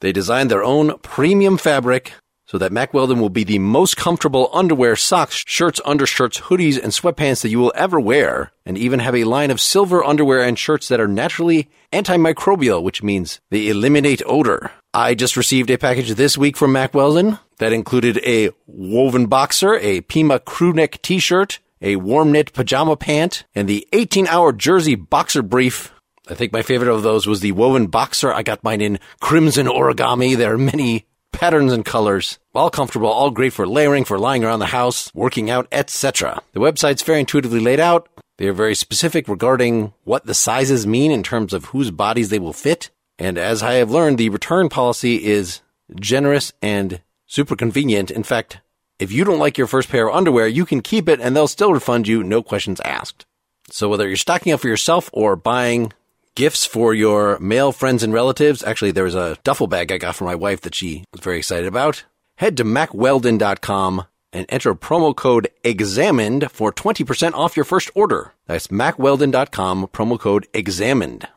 They 0.00 0.12
designed 0.12 0.50
their 0.50 0.64
own 0.64 0.98
premium 1.00 1.58
fabric 1.58 2.14
so 2.46 2.58
that 2.58 2.72
Mack 2.72 2.92
Weldon 2.94 3.20
will 3.20 3.28
be 3.28 3.44
the 3.44 3.58
most 3.58 3.96
comfortable 3.96 4.50
underwear, 4.52 4.96
socks, 4.96 5.44
shirts, 5.46 5.80
undershirts, 5.84 6.40
hoodies, 6.40 6.82
and 6.82 6.92
sweatpants 6.92 7.42
that 7.42 7.50
you 7.50 7.58
will 7.58 7.72
ever 7.74 8.00
wear, 8.00 8.50
and 8.66 8.76
even 8.76 9.00
have 9.00 9.14
a 9.14 9.24
line 9.24 9.50
of 9.50 9.60
silver 9.60 10.02
underwear 10.02 10.42
and 10.42 10.58
shirts 10.58 10.88
that 10.88 11.00
are 11.00 11.08
naturally 11.08 11.70
antimicrobial, 11.92 12.82
which 12.82 13.02
means 13.02 13.40
they 13.50 13.68
eliminate 13.68 14.22
odor. 14.26 14.70
I 14.94 15.14
just 15.14 15.36
received 15.36 15.70
a 15.70 15.78
package 15.78 16.14
this 16.14 16.36
week 16.36 16.56
from 16.56 16.72
Mack 16.72 16.94
Weldon 16.94 17.38
that 17.58 17.72
included 17.72 18.18
a 18.26 18.50
woven 18.66 19.26
boxer, 19.26 19.74
a 19.76 20.00
Pima 20.00 20.38
crew 20.38 20.72
neck 20.72 21.00
t-shirt, 21.02 21.58
a 21.80 21.96
warm 21.96 22.32
knit 22.32 22.52
pajama 22.52 22.96
pant, 22.96 23.44
and 23.54 23.68
the 23.68 23.86
18 23.92 24.26
hour 24.26 24.52
jersey 24.52 24.94
boxer 24.94 25.42
brief. 25.42 25.92
I 26.28 26.34
think 26.34 26.52
my 26.52 26.62
favorite 26.62 26.92
of 26.92 27.02
those 27.02 27.26
was 27.26 27.40
the 27.40 27.52
woven 27.52 27.88
boxer. 27.88 28.32
I 28.32 28.42
got 28.42 28.62
mine 28.62 28.80
in 28.80 29.00
crimson 29.20 29.66
origami. 29.66 30.36
There 30.36 30.54
are 30.54 30.58
many 30.58 31.06
patterns 31.32 31.72
and 31.72 31.84
colors. 31.84 32.38
All 32.54 32.70
comfortable, 32.70 33.08
all 33.08 33.30
great 33.30 33.52
for 33.52 33.66
layering, 33.66 34.04
for 34.04 34.18
lying 34.18 34.44
around 34.44 34.60
the 34.60 34.66
house, 34.66 35.12
working 35.14 35.50
out, 35.50 35.66
etc. 35.72 36.40
The 36.52 36.60
website's 36.60 37.02
very 37.02 37.20
intuitively 37.20 37.58
laid 37.58 37.80
out. 37.80 38.08
They 38.38 38.46
are 38.46 38.52
very 38.52 38.74
specific 38.74 39.28
regarding 39.28 39.92
what 40.04 40.24
the 40.24 40.34
sizes 40.34 40.86
mean 40.86 41.10
in 41.10 41.22
terms 41.22 41.52
of 41.52 41.66
whose 41.66 41.90
bodies 41.90 42.28
they 42.28 42.38
will 42.38 42.52
fit. 42.52 42.90
And 43.18 43.36
as 43.36 43.62
I 43.62 43.74
have 43.74 43.90
learned, 43.90 44.18
the 44.18 44.28
return 44.28 44.68
policy 44.68 45.24
is 45.24 45.60
generous 46.00 46.52
and 46.62 47.00
super 47.26 47.56
convenient. 47.56 48.10
In 48.10 48.22
fact, 48.22 48.60
if 48.98 49.10
you 49.10 49.24
don't 49.24 49.38
like 49.38 49.58
your 49.58 49.66
first 49.66 49.88
pair 49.88 50.08
of 50.08 50.14
underwear, 50.14 50.46
you 50.46 50.64
can 50.64 50.80
keep 50.80 51.08
it 51.08 51.20
and 51.20 51.34
they'll 51.34 51.48
still 51.48 51.72
refund 51.72 52.06
you, 52.06 52.22
no 52.22 52.42
questions 52.42 52.80
asked. 52.84 53.26
So 53.68 53.88
whether 53.88 54.06
you're 54.06 54.16
stocking 54.16 54.52
up 54.52 54.60
for 54.60 54.68
yourself 54.68 55.10
or 55.12 55.34
buying 55.34 55.92
gifts 56.34 56.64
for 56.64 56.94
your 56.94 57.38
male 57.38 57.72
friends 57.72 58.02
and 58.02 58.12
relatives, 58.12 58.62
actually 58.62 58.90
there 58.90 59.04
was 59.04 59.14
a 59.14 59.36
duffel 59.44 59.66
bag 59.66 59.92
I 59.92 59.98
got 59.98 60.16
for 60.16 60.24
my 60.24 60.34
wife 60.34 60.60
that 60.62 60.74
she 60.74 61.04
was 61.12 61.20
very 61.20 61.38
excited 61.38 61.66
about. 61.66 62.04
Head 62.36 62.56
to 62.56 62.64
mackweldon.com 62.64 64.06
and 64.32 64.46
enter 64.48 64.74
promo 64.74 65.14
code 65.14 65.48
EXAMINED 65.64 66.50
for 66.50 66.72
20% 66.72 67.34
off 67.34 67.56
your 67.56 67.64
first 67.64 67.90
order. 67.94 68.32
That's 68.46 68.68
mackweldon.com, 68.68 69.88
promo 69.88 70.18
code 70.18 70.46
EXAMINED. 70.54 71.28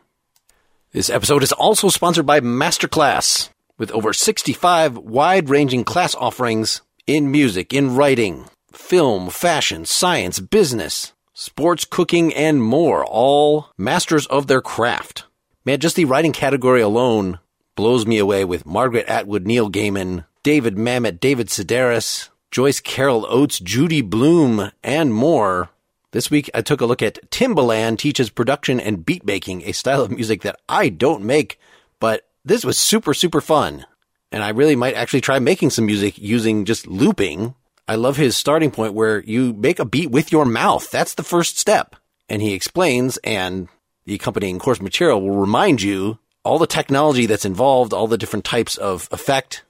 This 0.94 1.10
episode 1.10 1.44
is 1.44 1.52
also 1.52 1.90
sponsored 1.90 2.26
by 2.26 2.40
Masterclass, 2.40 3.50
with 3.78 3.92
over 3.92 4.14
65 4.14 4.98
wide 4.98 5.50
ranging 5.50 5.84
class 5.84 6.16
offerings 6.16 6.82
in 7.06 7.32
music, 7.32 7.74
in 7.74 7.96
writing, 7.96 8.46
film, 8.72 9.30
fashion, 9.30 9.84
science, 9.84 10.40
business, 10.40 11.12
sports, 11.36 11.86
cooking, 11.86 12.34
and 12.34 12.64
more, 12.64 13.06
all 13.06 13.70
masters 13.78 14.26
of 14.28 14.48
their 14.48 14.62
craft. 14.62 15.26
Man, 15.66 15.80
just 15.80 15.96
the 15.96 16.06
writing 16.06 16.32
category 16.32 16.82
alone 16.82 17.40
blows 17.76 18.08
me 18.08 18.18
away 18.18 18.46
with 18.46 18.66
Margaret 18.66 19.06
Atwood, 19.08 19.46
Neil 19.46 19.70
Gaiman, 19.70 20.26
David 20.42 20.76
Mamet, 20.76 21.20
David 21.20 21.50
Sedaris, 21.50 22.30
Joyce 22.52 22.80
Carol 22.80 23.28
Oates, 23.30 23.60
Judy 23.60 24.02
Blume, 24.02 24.72
and 24.82 25.14
more. 25.14 25.70
This 26.12 26.32
week 26.32 26.50
I 26.54 26.62
took 26.62 26.80
a 26.80 26.86
look 26.86 27.02
at 27.02 27.30
Timbaland 27.30 27.98
teaches 27.98 28.30
production 28.30 28.80
and 28.80 29.06
beat 29.06 29.26
making, 29.26 29.64
a 29.64 29.74
style 29.74 30.02
of 30.02 30.12
music 30.12 30.42
that 30.44 30.58
I 30.70 30.88
don't 30.88 31.24
make, 31.24 31.60
but 32.00 32.26
this 32.46 32.64
was 32.64 32.78
super, 32.78 33.14
super 33.14 33.42
fun. 33.42 33.86
And 34.32 34.42
I 34.42 34.50
really 34.50 34.78
might 34.78 34.96
actually 34.96 35.22
try 35.22 35.40
making 35.40 35.72
some 35.72 35.86
music 35.86 36.18
using 36.18 36.64
just 36.64 36.88
looping. 36.88 37.56
I 37.88 37.96
love 37.96 38.18
his 38.18 38.36
starting 38.36 38.72
point 38.72 38.94
where 38.94 39.24
you 39.24 39.54
make 39.54 39.80
a 39.80 39.86
beat 39.86 40.10
with 40.10 40.32
your 40.32 40.46
mouth. 40.46 40.90
That's 40.90 41.14
the 41.14 41.24
first 41.24 41.58
step. 41.60 41.96
And 42.28 42.42
he 42.42 42.54
explains, 42.54 43.18
and 43.18 43.68
the 44.06 44.16
accompanying 44.16 44.58
course 44.58 44.82
material 44.82 45.22
will 45.22 45.38
remind 45.38 45.82
you 45.82 46.18
all 46.44 46.58
the 46.58 46.68
technology 46.68 47.26
that's 47.26 47.46
involved, 47.46 47.94
all 47.94 48.08
the 48.08 48.18
different 48.18 48.46
types 48.46 48.78
of 48.78 49.08
effect. 49.12 49.64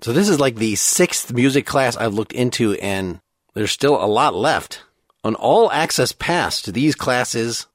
So 0.00 0.12
this 0.12 0.28
is 0.28 0.40
like 0.40 0.56
the 0.56 0.76
sixth 0.76 1.32
music 1.32 1.66
class 1.66 1.96
I've 1.96 2.14
looked 2.14 2.32
into, 2.32 2.74
and 2.74 3.20
there's 3.54 3.72
still 3.72 4.02
a 4.02 4.06
lot 4.06 4.34
left. 4.34 4.82
An 5.24 5.34
all 5.34 5.70
access 5.72 6.12
pass 6.12 6.62
to 6.62 6.72
these 6.72 6.94
classes 6.94 7.66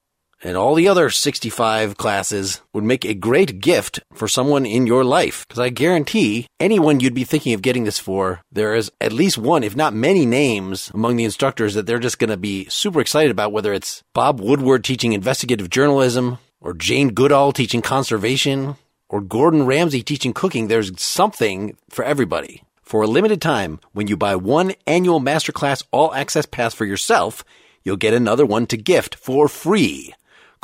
and 0.44 0.58
all 0.58 0.74
the 0.74 0.86
other 0.86 1.08
65 1.08 1.96
classes 1.96 2.60
would 2.74 2.84
make 2.84 3.04
a 3.04 3.14
great 3.14 3.60
gift 3.60 4.00
for 4.12 4.28
someone 4.28 4.66
in 4.66 4.86
your 4.86 5.02
life. 5.02 5.46
Because 5.48 5.58
I 5.58 5.70
guarantee 5.70 6.46
anyone 6.60 7.00
you'd 7.00 7.14
be 7.14 7.24
thinking 7.24 7.54
of 7.54 7.62
getting 7.62 7.84
this 7.84 7.98
for, 7.98 8.42
there 8.52 8.74
is 8.74 8.92
at 9.00 9.12
least 9.12 9.38
one, 9.38 9.64
if 9.64 9.74
not 9.74 9.94
many 9.94 10.26
names 10.26 10.90
among 10.92 11.16
the 11.16 11.24
instructors 11.24 11.72
that 11.74 11.86
they're 11.86 11.98
just 11.98 12.18
going 12.18 12.30
to 12.30 12.36
be 12.36 12.66
super 12.66 13.00
excited 13.00 13.30
about, 13.30 13.52
whether 13.52 13.72
it's 13.72 14.02
Bob 14.12 14.38
Woodward 14.38 14.84
teaching 14.84 15.14
investigative 15.14 15.70
journalism, 15.70 16.38
or 16.60 16.74
Jane 16.74 17.08
Goodall 17.08 17.52
teaching 17.52 17.82
conservation, 17.82 18.76
or 19.08 19.22
Gordon 19.22 19.64
Ramsay 19.64 20.02
teaching 20.02 20.34
cooking. 20.34 20.68
There's 20.68 21.00
something 21.00 21.76
for 21.88 22.04
everybody. 22.04 22.62
For 22.82 23.02
a 23.02 23.06
limited 23.06 23.40
time, 23.40 23.80
when 23.92 24.08
you 24.08 24.16
buy 24.16 24.36
one 24.36 24.74
annual 24.86 25.20
masterclass 25.20 25.82
all 25.90 26.12
access 26.14 26.44
pass 26.44 26.74
for 26.74 26.84
yourself, 26.84 27.44
you'll 27.82 27.96
get 27.96 28.12
another 28.12 28.44
one 28.44 28.66
to 28.66 28.76
gift 28.76 29.14
for 29.14 29.48
free. 29.48 30.12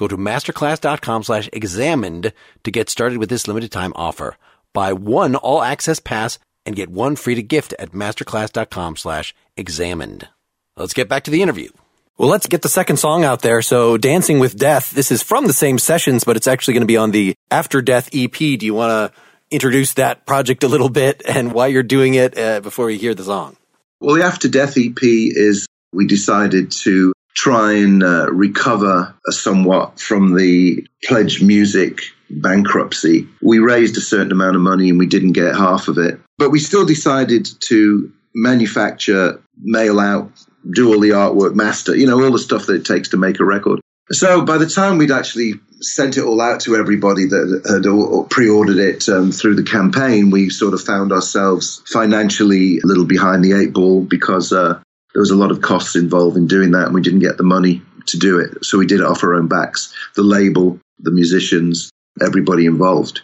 Go 0.00 0.08
to 0.08 0.16
masterclass.com 0.16 1.24
slash 1.24 1.50
examined 1.52 2.32
to 2.64 2.70
get 2.70 2.88
started 2.88 3.18
with 3.18 3.28
this 3.28 3.46
limited 3.46 3.70
time 3.70 3.92
offer. 3.94 4.38
Buy 4.72 4.94
one 4.94 5.36
all 5.36 5.62
access 5.62 6.00
pass 6.00 6.38
and 6.64 6.74
get 6.74 6.88
one 6.88 7.16
free 7.16 7.34
to 7.34 7.42
gift 7.42 7.74
at 7.78 7.92
masterclass.com 7.92 8.96
slash 8.96 9.34
examined. 9.58 10.26
Let's 10.74 10.94
get 10.94 11.10
back 11.10 11.24
to 11.24 11.30
the 11.30 11.42
interview. 11.42 11.68
Well, 12.16 12.30
let's 12.30 12.46
get 12.46 12.62
the 12.62 12.70
second 12.70 12.96
song 12.96 13.24
out 13.24 13.42
there. 13.42 13.60
So 13.60 13.98
Dancing 13.98 14.38
with 14.38 14.56
Death, 14.56 14.90
this 14.90 15.12
is 15.12 15.22
from 15.22 15.46
the 15.46 15.52
same 15.52 15.78
sessions, 15.78 16.24
but 16.24 16.34
it's 16.34 16.48
actually 16.48 16.72
going 16.72 16.80
to 16.80 16.86
be 16.86 16.96
on 16.96 17.10
the 17.10 17.34
After 17.50 17.82
Death 17.82 18.08
EP. 18.14 18.32
Do 18.32 18.64
you 18.64 18.72
want 18.72 19.12
to 19.12 19.20
introduce 19.50 19.92
that 19.94 20.24
project 20.24 20.64
a 20.64 20.68
little 20.68 20.88
bit 20.88 21.20
and 21.28 21.52
why 21.52 21.66
you're 21.66 21.82
doing 21.82 22.14
it 22.14 22.38
uh, 22.38 22.60
before 22.60 22.86
we 22.86 22.96
hear 22.96 23.14
the 23.14 23.24
song? 23.24 23.58
Well, 24.00 24.16
the 24.16 24.24
After 24.24 24.48
Death 24.48 24.78
EP 24.78 24.96
is 25.02 25.66
we 25.92 26.06
decided 26.06 26.72
to 26.72 27.12
try 27.34 27.74
and 27.74 28.02
uh, 28.02 28.30
recover 28.30 29.14
somewhat 29.26 30.00
from 30.00 30.34
the 30.34 30.86
PledgeMusic 31.08 32.00
bankruptcy. 32.30 33.28
We 33.42 33.58
raised 33.58 33.96
a 33.96 34.00
certain 34.00 34.32
amount 34.32 34.56
of 34.56 34.62
money 34.62 34.90
and 34.90 34.98
we 34.98 35.06
didn't 35.06 35.32
get 35.32 35.54
half 35.54 35.88
of 35.88 35.98
it, 35.98 36.20
but 36.38 36.50
we 36.50 36.58
still 36.58 36.86
decided 36.86 37.48
to 37.60 38.12
manufacture, 38.34 39.42
mail 39.60 39.98
out, 39.98 40.30
do 40.70 40.92
all 40.92 41.00
the 41.00 41.10
artwork, 41.10 41.54
master, 41.54 41.96
you 41.96 42.06
know, 42.06 42.22
all 42.22 42.32
the 42.32 42.38
stuff 42.38 42.66
that 42.66 42.74
it 42.74 42.84
takes 42.84 43.08
to 43.10 43.16
make 43.16 43.40
a 43.40 43.44
record. 43.44 43.80
So 44.12 44.44
by 44.44 44.58
the 44.58 44.66
time 44.66 44.98
we'd 44.98 45.12
actually 45.12 45.54
sent 45.80 46.16
it 46.16 46.24
all 46.24 46.40
out 46.40 46.60
to 46.60 46.76
everybody 46.76 47.26
that 47.26 47.62
had 47.64 48.30
pre-ordered 48.30 48.78
it 48.78 49.08
um, 49.08 49.30
through 49.32 49.54
the 49.54 49.62
campaign, 49.62 50.30
we 50.30 50.50
sort 50.50 50.74
of 50.74 50.80
found 50.80 51.12
ourselves 51.12 51.82
financially 51.86 52.78
a 52.78 52.86
little 52.86 53.06
behind 53.06 53.44
the 53.44 53.52
eight 53.52 53.72
ball 53.72 54.02
because 54.02 54.52
uh, 54.52 54.80
there 55.12 55.20
was 55.20 55.30
a 55.30 55.36
lot 55.36 55.50
of 55.50 55.60
costs 55.60 55.96
involved 55.96 56.36
in 56.36 56.46
doing 56.46 56.70
that, 56.72 56.86
and 56.86 56.94
we 56.94 57.02
didn't 57.02 57.20
get 57.20 57.36
the 57.36 57.42
money 57.42 57.82
to 58.06 58.18
do 58.18 58.38
it. 58.38 58.64
So 58.64 58.78
we 58.78 58.86
did 58.86 59.00
it 59.00 59.06
off 59.06 59.22
our 59.24 59.34
own 59.34 59.48
backs 59.48 59.94
the 60.16 60.22
label, 60.22 60.78
the 60.98 61.10
musicians, 61.10 61.90
everybody 62.20 62.66
involved. 62.66 63.20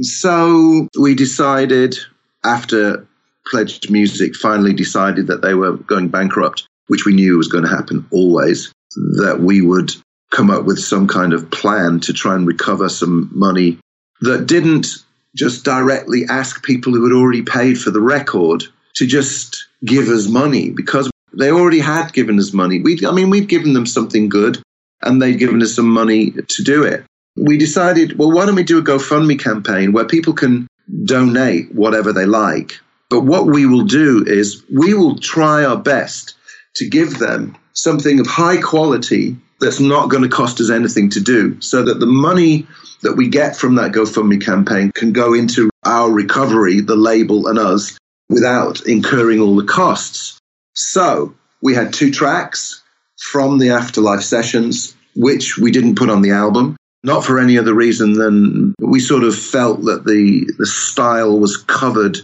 So 0.00 0.88
we 0.98 1.14
decided 1.14 1.96
after 2.44 3.06
Pledged 3.46 3.90
Music 3.90 4.36
finally 4.36 4.72
decided 4.72 5.26
that 5.26 5.42
they 5.42 5.54
were 5.54 5.76
going 5.76 6.08
bankrupt, 6.08 6.66
which 6.86 7.04
we 7.04 7.14
knew 7.14 7.36
was 7.36 7.48
going 7.48 7.64
to 7.64 7.70
happen 7.70 8.06
always, 8.10 8.72
that 8.94 9.40
we 9.40 9.60
would 9.60 9.90
come 10.30 10.50
up 10.50 10.64
with 10.64 10.78
some 10.78 11.08
kind 11.08 11.32
of 11.32 11.50
plan 11.50 12.00
to 12.00 12.12
try 12.12 12.34
and 12.34 12.46
recover 12.46 12.88
some 12.88 13.30
money 13.32 13.78
that 14.20 14.46
didn't 14.46 14.86
just 15.34 15.64
directly 15.64 16.24
ask 16.28 16.64
people 16.64 16.92
who 16.92 17.04
had 17.04 17.16
already 17.16 17.42
paid 17.42 17.78
for 17.78 17.90
the 17.90 18.00
record 18.00 18.64
to 18.94 19.06
just 19.06 19.66
give 19.84 20.08
us 20.08 20.28
money 20.28 20.70
because 20.70 21.10
they 21.32 21.50
already 21.50 21.78
had 21.78 22.12
given 22.12 22.38
us 22.38 22.52
money. 22.52 22.80
We, 22.80 23.00
I 23.06 23.12
mean, 23.12 23.30
we'd 23.30 23.48
given 23.48 23.72
them 23.72 23.86
something 23.86 24.28
good 24.28 24.60
and 25.02 25.20
they'd 25.20 25.38
given 25.38 25.62
us 25.62 25.74
some 25.74 25.88
money 25.88 26.32
to 26.32 26.62
do 26.62 26.84
it. 26.84 27.04
We 27.36 27.56
decided, 27.56 28.18
well, 28.18 28.32
why 28.32 28.46
don't 28.46 28.56
we 28.56 28.64
do 28.64 28.78
a 28.78 28.82
GoFundMe 28.82 29.38
campaign 29.38 29.92
where 29.92 30.04
people 30.04 30.32
can 30.32 30.66
donate 31.04 31.74
whatever 31.74 32.12
they 32.12 32.26
like? 32.26 32.78
But 33.08 33.22
what 33.22 33.46
we 33.46 33.66
will 33.66 33.84
do 33.84 34.24
is 34.26 34.62
we 34.72 34.94
will 34.94 35.18
try 35.18 35.64
our 35.64 35.76
best 35.76 36.34
to 36.76 36.88
give 36.88 37.18
them 37.18 37.56
something 37.72 38.20
of 38.20 38.26
high 38.26 38.60
quality 38.60 39.36
that's 39.60 39.80
not 39.80 40.08
going 40.08 40.22
to 40.22 40.28
cost 40.28 40.60
us 40.60 40.70
anything 40.70 41.10
to 41.10 41.20
do 41.20 41.60
so 41.60 41.82
that 41.82 42.00
the 42.00 42.06
money 42.06 42.66
that 43.02 43.14
we 43.14 43.28
get 43.28 43.56
from 43.56 43.76
that 43.76 43.92
GoFundMe 43.92 44.44
campaign 44.44 44.92
can 44.94 45.12
go 45.12 45.34
into 45.34 45.70
our 45.84 46.10
recovery, 46.10 46.80
the 46.80 46.96
label 46.96 47.46
and 47.46 47.58
us, 47.58 47.98
without 48.30 48.80
incurring 48.86 49.40
all 49.40 49.56
the 49.56 49.66
costs. 49.66 50.38
So 50.74 51.34
we 51.60 51.74
had 51.74 51.92
two 51.92 52.10
tracks 52.10 52.82
from 53.30 53.58
the 53.58 53.70
Afterlife 53.70 54.22
sessions, 54.22 54.96
which 55.14 55.58
we 55.58 55.70
didn't 55.70 55.96
put 55.96 56.08
on 56.08 56.22
the 56.22 56.30
album. 56.30 56.76
Not 57.02 57.24
for 57.24 57.38
any 57.38 57.58
other 57.58 57.74
reason 57.74 58.14
than 58.14 58.74
we 58.78 59.00
sort 59.00 59.24
of 59.24 59.36
felt 59.36 59.82
that 59.84 60.04
the, 60.04 60.50
the 60.58 60.66
style 60.66 61.38
was 61.38 61.56
covered 61.56 62.18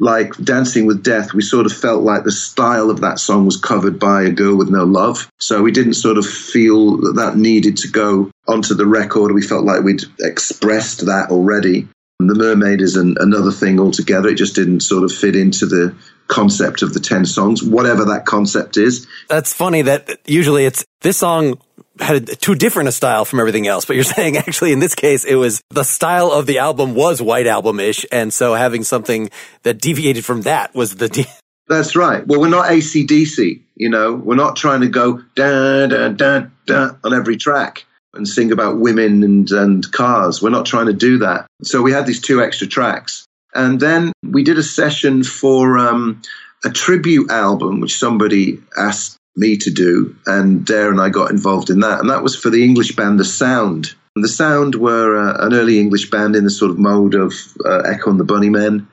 like 0.00 0.36
Dancing 0.38 0.86
with 0.86 1.02
Death, 1.02 1.34
we 1.34 1.42
sort 1.42 1.66
of 1.66 1.72
felt 1.72 2.02
like 2.02 2.24
the 2.24 2.32
style 2.32 2.90
of 2.90 3.02
that 3.02 3.18
song 3.18 3.44
was 3.44 3.58
covered 3.58 3.98
by 3.98 4.22
A 4.22 4.30
Girl 4.30 4.56
with 4.56 4.70
No 4.70 4.84
Love. 4.84 5.30
So 5.38 5.62
we 5.62 5.72
didn't 5.72 5.94
sort 5.94 6.16
of 6.16 6.26
feel 6.26 6.96
that 7.02 7.16
that 7.16 7.36
needed 7.36 7.76
to 7.78 7.88
go 7.88 8.30
onto 8.48 8.74
the 8.74 8.86
record. 8.86 9.32
We 9.32 9.42
felt 9.42 9.64
like 9.64 9.82
we'd 9.82 10.04
expressed 10.20 11.06
that 11.06 11.28
already. 11.30 11.86
Um, 12.20 12.26
the 12.26 12.34
Mermaid 12.34 12.80
is 12.80 12.96
an, 12.96 13.16
another 13.18 13.50
thing 13.50 13.80
altogether. 13.80 14.28
It 14.28 14.36
just 14.36 14.54
didn't 14.54 14.80
sort 14.80 15.04
of 15.04 15.12
fit 15.12 15.34
into 15.34 15.66
the 15.66 15.94
concept 16.26 16.82
of 16.82 16.92
the 16.92 17.00
10 17.00 17.24
songs, 17.24 17.62
whatever 17.62 18.06
that 18.06 18.26
concept 18.26 18.76
is. 18.76 19.06
That's 19.28 19.52
funny 19.52 19.82
that 19.82 20.18
usually 20.26 20.64
it's 20.64 20.84
this 21.00 21.16
song 21.16 21.58
had 21.98 22.16
a, 22.16 22.36
too 22.36 22.54
different 22.54 22.88
a 22.88 22.92
style 22.92 23.24
from 23.24 23.40
everything 23.40 23.66
else, 23.66 23.84
but 23.84 23.96
you're 23.96 24.04
saying 24.16 24.36
actually 24.36 24.72
in 24.72 24.78
this 24.78 24.94
case 24.94 25.24
it 25.24 25.34
was 25.34 25.62
the 25.70 25.82
style 25.82 26.30
of 26.30 26.46
the 26.46 26.58
album 26.58 26.94
was 26.94 27.22
white 27.22 27.46
album-ish, 27.46 28.04
and 28.12 28.32
so 28.32 28.54
having 28.54 28.84
something 28.84 29.30
that 29.62 29.80
deviated 29.80 30.24
from 30.24 30.42
that 30.42 30.74
was 30.74 30.96
the. 30.96 31.08
De- 31.08 31.26
That's 31.68 31.94
right. 31.94 32.26
Well, 32.26 32.40
we're 32.40 32.48
not 32.48 32.66
ACDC, 32.66 33.62
you 33.76 33.88
know. 33.88 34.14
We're 34.14 34.34
not 34.34 34.56
trying 34.56 34.80
to 34.80 34.88
go 34.88 35.22
da 35.36 35.86
da 35.86 36.08
da 36.08 36.46
da 36.66 36.90
on 37.04 37.14
every 37.14 37.36
track 37.36 37.86
and 38.14 38.26
sing 38.26 38.52
about 38.52 38.80
women 38.80 39.22
and, 39.22 39.50
and 39.50 39.92
cars. 39.92 40.42
We're 40.42 40.50
not 40.50 40.66
trying 40.66 40.86
to 40.86 40.92
do 40.92 41.18
that. 41.18 41.46
So 41.62 41.82
we 41.82 41.92
had 41.92 42.06
these 42.06 42.20
two 42.20 42.42
extra 42.42 42.66
tracks. 42.66 43.24
And 43.54 43.80
then 43.80 44.12
we 44.22 44.44
did 44.44 44.58
a 44.58 44.62
session 44.62 45.22
for 45.24 45.78
um, 45.78 46.22
a 46.64 46.70
tribute 46.70 47.30
album, 47.30 47.80
which 47.80 47.98
somebody 47.98 48.58
asked 48.76 49.16
me 49.36 49.56
to 49.58 49.70
do. 49.70 50.16
And 50.26 50.64
Dare 50.64 50.90
and 50.90 51.00
I 51.00 51.08
got 51.08 51.30
involved 51.30 51.70
in 51.70 51.80
that. 51.80 52.00
And 52.00 52.10
that 52.10 52.22
was 52.22 52.36
for 52.36 52.50
the 52.50 52.64
English 52.64 52.96
band 52.96 53.18
The 53.18 53.24
Sound. 53.24 53.94
And 54.16 54.24
the 54.24 54.28
Sound 54.28 54.74
were 54.74 55.16
uh, 55.16 55.46
an 55.46 55.54
early 55.54 55.78
English 55.78 56.10
band 56.10 56.36
in 56.36 56.44
the 56.44 56.50
sort 56.50 56.70
of 56.70 56.78
mode 56.78 57.14
of 57.14 57.32
uh, 57.64 57.80
Echo 57.80 58.10
and 58.10 58.20
the 58.20 58.24
Bunnymen. 58.24 58.86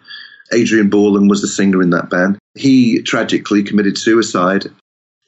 Adrian 0.53 0.89
Borland 0.89 1.29
was 1.29 1.41
the 1.41 1.47
singer 1.47 1.81
in 1.81 1.89
that 1.89 2.09
band. 2.09 2.37
He 2.55 3.01
tragically 3.01 3.63
committed 3.63 3.97
suicide 3.97 4.67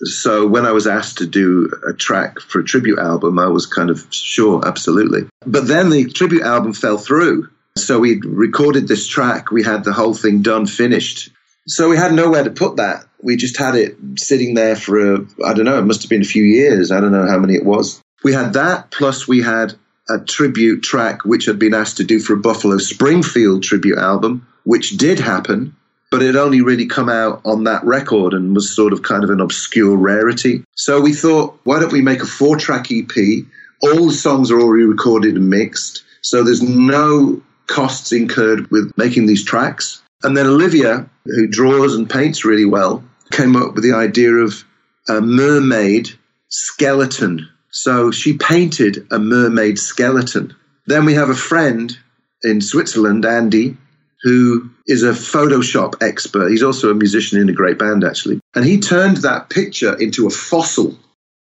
so 0.04 0.48
when 0.48 0.66
I 0.66 0.72
was 0.72 0.88
asked 0.88 1.18
to 1.18 1.28
do 1.28 1.70
a 1.88 1.94
track 1.94 2.40
for 2.40 2.60
a 2.60 2.64
tribute 2.64 3.00
album, 3.00 3.38
I 3.38 3.48
was 3.48 3.66
kind 3.66 3.90
of 3.90 4.06
sure, 4.12 4.66
absolutely. 4.66 5.28
But 5.46 5.68
then 5.68 5.90
the 5.90 6.06
tribute 6.06 6.44
album 6.44 6.74
fell 6.74 6.98
through. 6.98 7.50
So 7.78 8.00
we 8.00 8.20
recorded 8.24 8.88
this 8.88 9.08
track, 9.08 9.52
we 9.52 9.64
had 9.64 9.84
the 9.84 9.94
whole 9.94 10.14
thing 10.14 10.42
done, 10.42 10.66
finished. 10.66 11.30
So 11.68 11.90
we 11.90 11.98
had 11.98 12.14
nowhere 12.14 12.44
to 12.44 12.52
put 12.52 12.78
that. 12.78 13.06
We 13.22 13.36
just 13.36 13.58
had 13.58 13.76
it 13.76 13.98
sitting 14.18 14.54
there 14.54 14.76
for 14.76 15.16
a, 15.16 15.26
I 15.46 15.54
don't 15.54 15.66
know, 15.66 15.78
it 15.78 15.86
must 15.86 16.02
have 16.04 16.10
been 16.10 16.22
a 16.22 16.26
few 16.26 16.44
years. 16.44 16.92
I 16.92 17.00
don't 17.00 17.12
know 17.12 17.28
how 17.28 17.38
many 17.38 17.56
it 17.56 17.66
was. 17.66 18.02
We 18.24 18.34
had 18.34 18.54
that, 18.54 18.92
plus 18.92 19.28
we 19.28 19.42
had 19.42 19.74
a 20.10 20.20
tribute 20.20 20.82
track 20.82 21.24
which 21.24 21.46
had 21.46 21.60
been 21.60 21.74
asked 21.74 21.98
to 21.98 22.04
do 22.04 22.20
for 22.20 22.34
a 22.34 22.38
Buffalo 22.38 22.78
Springfield 22.78 23.64
tribute 23.64 23.98
album, 23.98 24.48
which 24.64 24.98
did 24.98 25.20
happen 25.20 25.76
but 26.12 26.22
it 26.22 26.36
only 26.36 26.62
really 26.62 26.88
come 26.88 27.10
out 27.10 27.42
on 27.46 27.64
that 27.66 27.84
record 27.84 28.34
and 28.34 28.56
was 28.56 28.76
sort 28.76 28.94
of 28.94 29.04
kind 29.04 29.24
of 29.24 29.30
an 29.30 29.40
obscure 29.40 29.96
rarity. 29.96 30.64
So 30.76 31.00
we 31.02 31.14
thought, 31.14 31.60
why 31.64 31.80
don't 31.80 31.92
we 31.92 32.02
make 32.02 32.22
a 32.22 32.26
four 32.26 32.58
track 32.58 32.88
EP? 32.92 33.46
All 33.82 34.08
the 34.08 34.14
songs 34.14 34.52
are 34.52 34.60
already 34.60 34.86
recorded 34.86 35.36
and 35.36 35.50
mixed. 35.50 36.04
So 36.22 36.44
there's 36.44 36.62
no 36.62 37.42
costs 37.68 38.12
incurred 38.12 38.70
with 38.72 38.92
making 38.98 39.28
these 39.28 39.46
tracks. 39.46 40.02
And 40.24 40.36
then 40.36 40.48
Olivia, 40.48 41.10
who 41.26 41.48
draws 41.48 41.96
and 41.96 42.10
paints 42.10 42.44
really 42.44 42.66
well, 42.66 43.04
came 43.32 43.56
up 43.56 43.76
with 43.76 43.84
the 43.84 43.94
idea 43.94 44.32
of 44.32 44.64
a 45.08 45.22
mermaid 45.22 46.10
skeleton. 46.50 47.48
So 47.72 48.12
she 48.12 48.38
painted 48.38 49.08
a 49.12 49.20
mermaid 49.20 49.78
skeleton. 49.78 50.56
Then 50.88 51.06
we 51.06 51.14
have 51.14 51.30
a 51.30 51.36
friend 51.36 51.96
in 52.44 52.62
Switzerland, 52.62 53.26
Andy, 53.26 53.78
who 54.24 54.70
is 54.90 55.04
a 55.04 55.12
Photoshop 55.12 56.02
expert. 56.02 56.50
He's 56.50 56.64
also 56.64 56.90
a 56.90 56.96
musician 56.96 57.40
in 57.40 57.48
a 57.48 57.54
great 57.54 57.78
band, 57.78 58.04
actually. 58.04 58.40
And 58.56 58.66
he 58.66 58.80
turned 58.80 59.18
that 59.18 59.50
picture 59.50 59.96
into 59.96 60.26
a 60.26 60.32
fossil. 60.32 60.98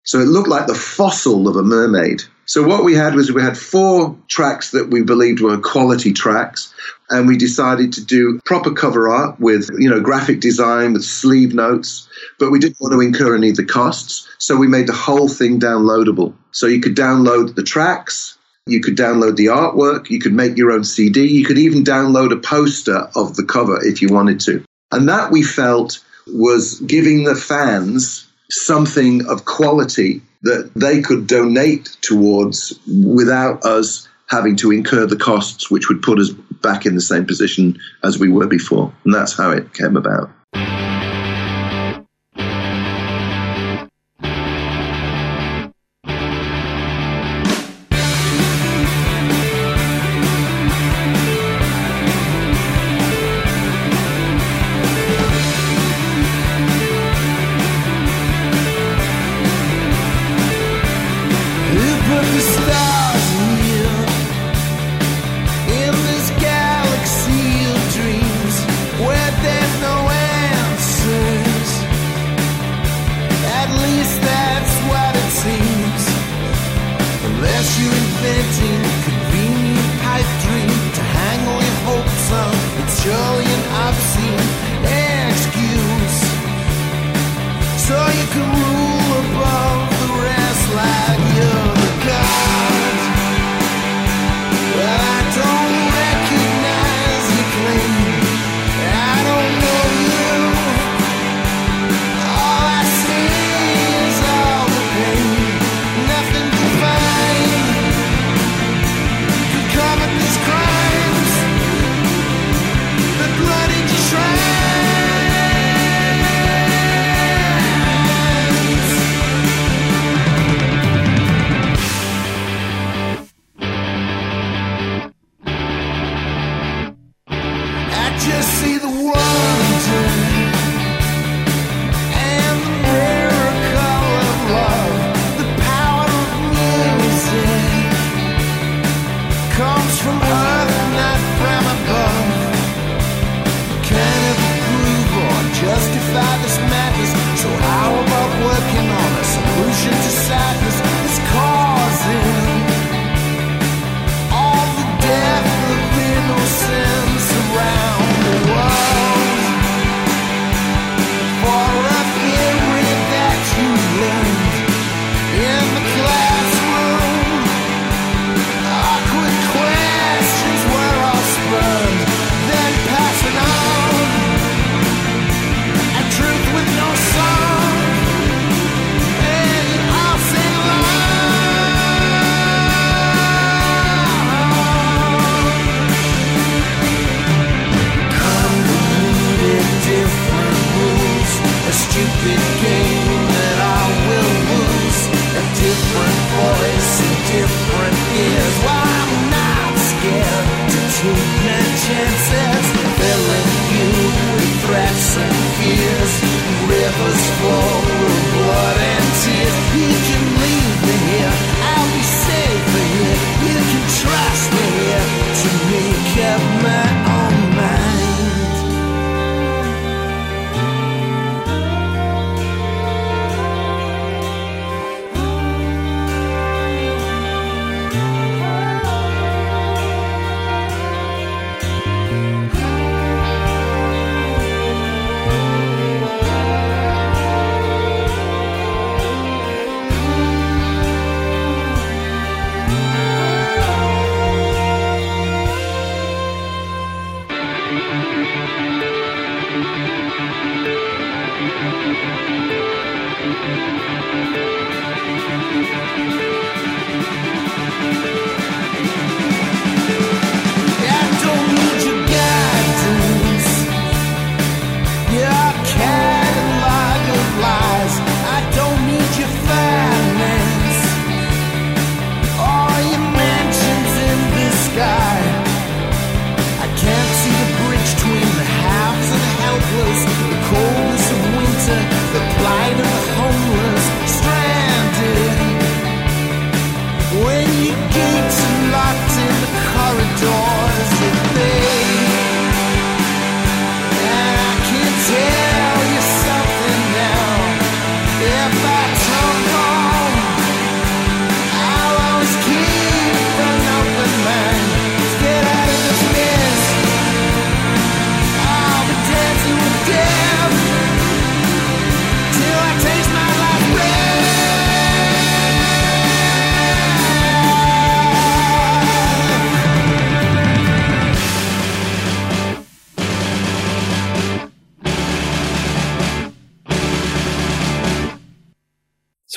So 0.05 0.21
it 0.21 0.29
looked 0.29 0.49
like 0.49 0.69
the 0.69 0.75
fossil 0.75 1.49
of 1.49 1.57
a 1.57 1.63
mermaid. 1.63 2.23
So 2.45 2.63
what 2.63 2.85
we 2.85 2.95
had 2.95 3.15
was 3.15 3.33
we 3.33 3.43
had 3.43 3.59
four 3.59 4.17
tracks 4.29 4.71
that 4.73 4.91
we 4.91 5.03
believed 5.03 5.41
were 5.41 5.59
quality 5.59 6.13
tracks, 6.13 6.73
and 7.09 7.27
we 7.27 7.37
decided 7.37 7.93
to 7.95 8.05
do 8.05 8.41
proper 8.45 8.73
cover 8.73 9.09
art 9.09 9.39
with 9.41 9.71
you 9.79 9.89
know 9.89 10.01
graphic 10.01 10.41
design 10.41 10.93
with 10.93 11.05
sleeve 11.05 11.55
notes, 11.55 12.09
but 12.39 12.51
we 12.51 12.59
didn't 12.59 12.81
want 12.81 12.93
to 12.93 13.01
incur 13.01 13.37
any 13.37 13.51
of 13.51 13.57
the 13.57 13.65
costs, 13.65 14.29
so 14.39 14.57
we 14.57 14.67
made 14.67 14.87
the 14.87 14.93
whole 14.93 15.29
thing 15.29 15.61
downloadable. 15.61 16.35
So 16.51 16.67
you 16.67 16.81
could 16.81 16.97
download 16.97 17.55
the 17.55 17.63
tracks, 17.63 18.37
you 18.67 18.81
could 18.81 18.97
download 18.97 19.37
the 19.37 19.47
artwork, 19.47 20.11
you 20.11 20.21
could 20.21 20.33
make 20.33 20.57
your 20.57 20.71
own 20.71 20.85
CD, 20.85 21.27
you 21.27 21.45
could 21.45 21.59
even 21.59 21.85
download 21.85 22.33
a 22.33 22.37
poster 22.37 23.09
of 23.17 23.37
the 23.37 23.45
cover 23.45 23.85
if 23.85 24.01
you 24.01 24.09
wanted 24.09 24.41
to. 24.41 24.65
And 24.93 25.09
that 25.09 25.31
we 25.31 25.43
felt 25.43 26.03
was 26.29 26.79
giving 26.81 27.25
the 27.25 27.35
fans 27.35 28.29
something 28.51 29.27
of 29.27 29.45
quality 29.45 30.23
that 30.43 30.71
they 30.75 31.01
could 31.01 31.27
donate 31.27 31.97
towards 32.03 32.79
without 32.87 33.65
us 33.65 34.09
having 34.29 34.57
to 34.57 34.71
incur 34.71 35.07
the 35.07 35.17
costs, 35.17 35.71
which 35.71 35.89
would 35.89 36.03
put 36.03 36.19
us 36.19 36.31
back 36.31 36.87
in 36.87 36.95
the 36.95 37.01
same 37.01 37.27
position 37.27 37.79
as 38.03 38.19
we 38.19 38.29
were 38.29 38.47
before. 38.47 38.93
And 39.05 39.15
that's 39.15 39.37
how 39.37 39.51
it 39.51 39.75
came 39.75 39.97
about. 39.97 40.31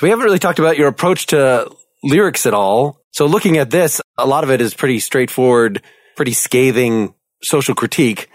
We 0.05 0.11
haven't 0.11 0.25
really 0.25 0.37
talked 0.37 0.59
about 0.59 0.77
your 0.77 0.87
approach 0.87 1.25
to 1.25 1.67
lyrics 2.03 2.45
at 2.45 2.53
all. 2.53 3.01
So 3.09 3.25
looking 3.25 3.57
at 3.57 3.71
this, 3.71 3.99
a 4.19 4.27
lot 4.27 4.43
of 4.43 4.51
it 4.51 4.61
is 4.61 4.75
pretty 4.75 4.99
straightforward, 4.99 5.81
pretty 6.15 6.33
scathing 6.33 7.15
social 7.41 7.73
critique. 7.73 8.29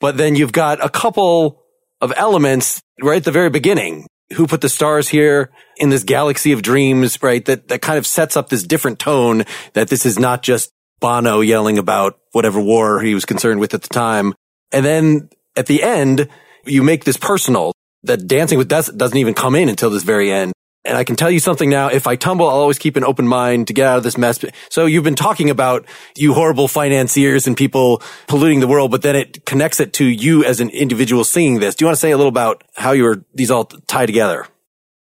But 0.00 0.16
then 0.16 0.34
you've 0.34 0.50
got 0.50 0.84
a 0.84 0.88
couple 0.88 1.62
of 2.00 2.12
elements 2.16 2.82
right 3.00 3.18
at 3.18 3.24
the 3.24 3.30
very 3.30 3.48
beginning. 3.48 4.08
Who 4.34 4.48
put 4.48 4.60
the 4.60 4.68
stars 4.68 5.06
here 5.06 5.52
in 5.76 5.90
this 5.90 6.02
galaxy 6.02 6.50
of 6.50 6.62
dreams, 6.62 7.22
right? 7.22 7.44
That, 7.44 7.68
that 7.68 7.80
kind 7.80 7.96
of 7.96 8.08
sets 8.08 8.36
up 8.36 8.48
this 8.48 8.64
different 8.64 8.98
tone 8.98 9.44
that 9.74 9.90
this 9.90 10.04
is 10.04 10.18
not 10.18 10.42
just 10.42 10.72
Bono 10.98 11.42
yelling 11.42 11.78
about 11.78 12.18
whatever 12.32 12.60
war 12.60 13.00
he 13.02 13.14
was 13.14 13.24
concerned 13.24 13.60
with 13.60 13.72
at 13.72 13.82
the 13.82 13.88
time. 13.88 14.34
And 14.72 14.84
then 14.84 15.28
at 15.54 15.66
the 15.66 15.84
end, 15.84 16.28
you 16.66 16.82
make 16.82 17.04
this 17.04 17.16
personal 17.16 17.72
that 18.02 18.26
dancing 18.26 18.58
with 18.58 18.66
death 18.66 18.90
doesn't 18.96 19.16
even 19.16 19.34
come 19.34 19.54
in 19.54 19.68
until 19.68 19.90
this 19.90 20.02
very 20.02 20.32
end. 20.32 20.52
And 20.86 20.98
I 20.98 21.04
can 21.04 21.16
tell 21.16 21.30
you 21.30 21.40
something 21.40 21.70
now. 21.70 21.88
If 21.88 22.06
I 22.06 22.16
tumble, 22.16 22.46
I'll 22.46 22.56
always 22.56 22.78
keep 22.78 22.96
an 22.96 23.04
open 23.04 23.26
mind 23.26 23.68
to 23.68 23.72
get 23.72 23.86
out 23.86 23.96
of 23.98 24.02
this 24.02 24.18
mess. 24.18 24.44
So 24.68 24.84
you've 24.84 25.04
been 25.04 25.14
talking 25.14 25.48
about 25.48 25.86
you 26.14 26.34
horrible 26.34 26.68
financiers 26.68 27.46
and 27.46 27.56
people 27.56 28.02
polluting 28.26 28.60
the 28.60 28.68
world, 28.68 28.90
but 28.90 29.00
then 29.00 29.16
it 29.16 29.46
connects 29.46 29.80
it 29.80 29.94
to 29.94 30.04
you 30.04 30.44
as 30.44 30.60
an 30.60 30.68
individual 30.70 31.24
singing 31.24 31.60
this. 31.60 31.74
Do 31.74 31.84
you 31.84 31.86
want 31.86 31.96
to 31.96 32.00
say 32.00 32.10
a 32.10 32.16
little 32.18 32.28
about 32.28 32.64
how 32.74 32.92
you 32.92 33.04
were, 33.04 33.24
these 33.34 33.50
all 33.50 33.64
tie 33.64 34.04
together? 34.04 34.46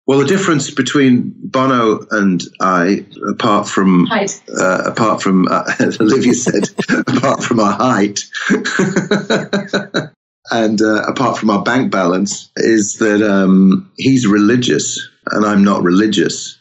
Well, 0.05 0.19
the 0.19 0.25
difference 0.25 0.69
between 0.71 1.33
Bono 1.37 2.05
and 2.11 2.43
I, 2.59 3.05
apart 3.29 3.67
from 3.67 4.07
uh, 4.11 4.83
apart 4.85 5.21
from 5.21 5.47
uh, 5.47 5.63
as 5.79 5.99
Olivia 6.01 6.33
said, 6.33 6.69
apart 7.07 7.43
from 7.43 7.59
our 7.59 7.71
height, 7.71 8.19
and 10.51 10.81
uh, 10.81 11.03
apart 11.07 11.37
from 11.37 11.49
our 11.49 11.63
bank 11.63 11.91
balance, 11.91 12.51
is 12.57 12.95
that 12.95 13.21
um, 13.21 13.91
he's 13.95 14.27
religious 14.27 15.07
and 15.29 15.45
I'm 15.45 15.63
not 15.63 15.83
religious. 15.83 16.57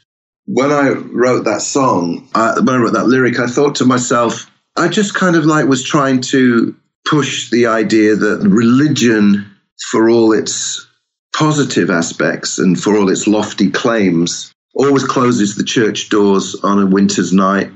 When 0.46 0.72
I 0.72 0.90
wrote 0.90 1.44
that 1.44 1.62
song, 1.62 2.28
uh, 2.34 2.60
when 2.62 2.74
I 2.74 2.78
wrote 2.78 2.94
that 2.94 3.06
lyric, 3.06 3.38
I 3.38 3.46
thought 3.46 3.76
to 3.76 3.84
myself, 3.84 4.50
I 4.76 4.88
just 4.88 5.14
kind 5.14 5.36
of 5.36 5.44
like 5.44 5.66
was 5.66 5.84
trying 5.84 6.20
to 6.22 6.74
push 7.06 7.50
the 7.50 7.66
idea 7.66 8.16
that 8.16 8.40
religion, 8.42 9.56
for 9.90 10.10
all 10.10 10.32
its 10.32 10.86
positive 11.34 11.90
aspects 11.90 12.58
and 12.58 12.80
for 12.80 12.96
all 12.96 13.10
its 13.10 13.26
lofty 13.26 13.70
claims, 13.70 14.52
always 14.74 15.04
closes 15.04 15.56
the 15.56 15.64
church 15.64 16.08
doors 16.08 16.56
on 16.62 16.80
a 16.80 16.86
winter's 16.86 17.32
night 17.32 17.70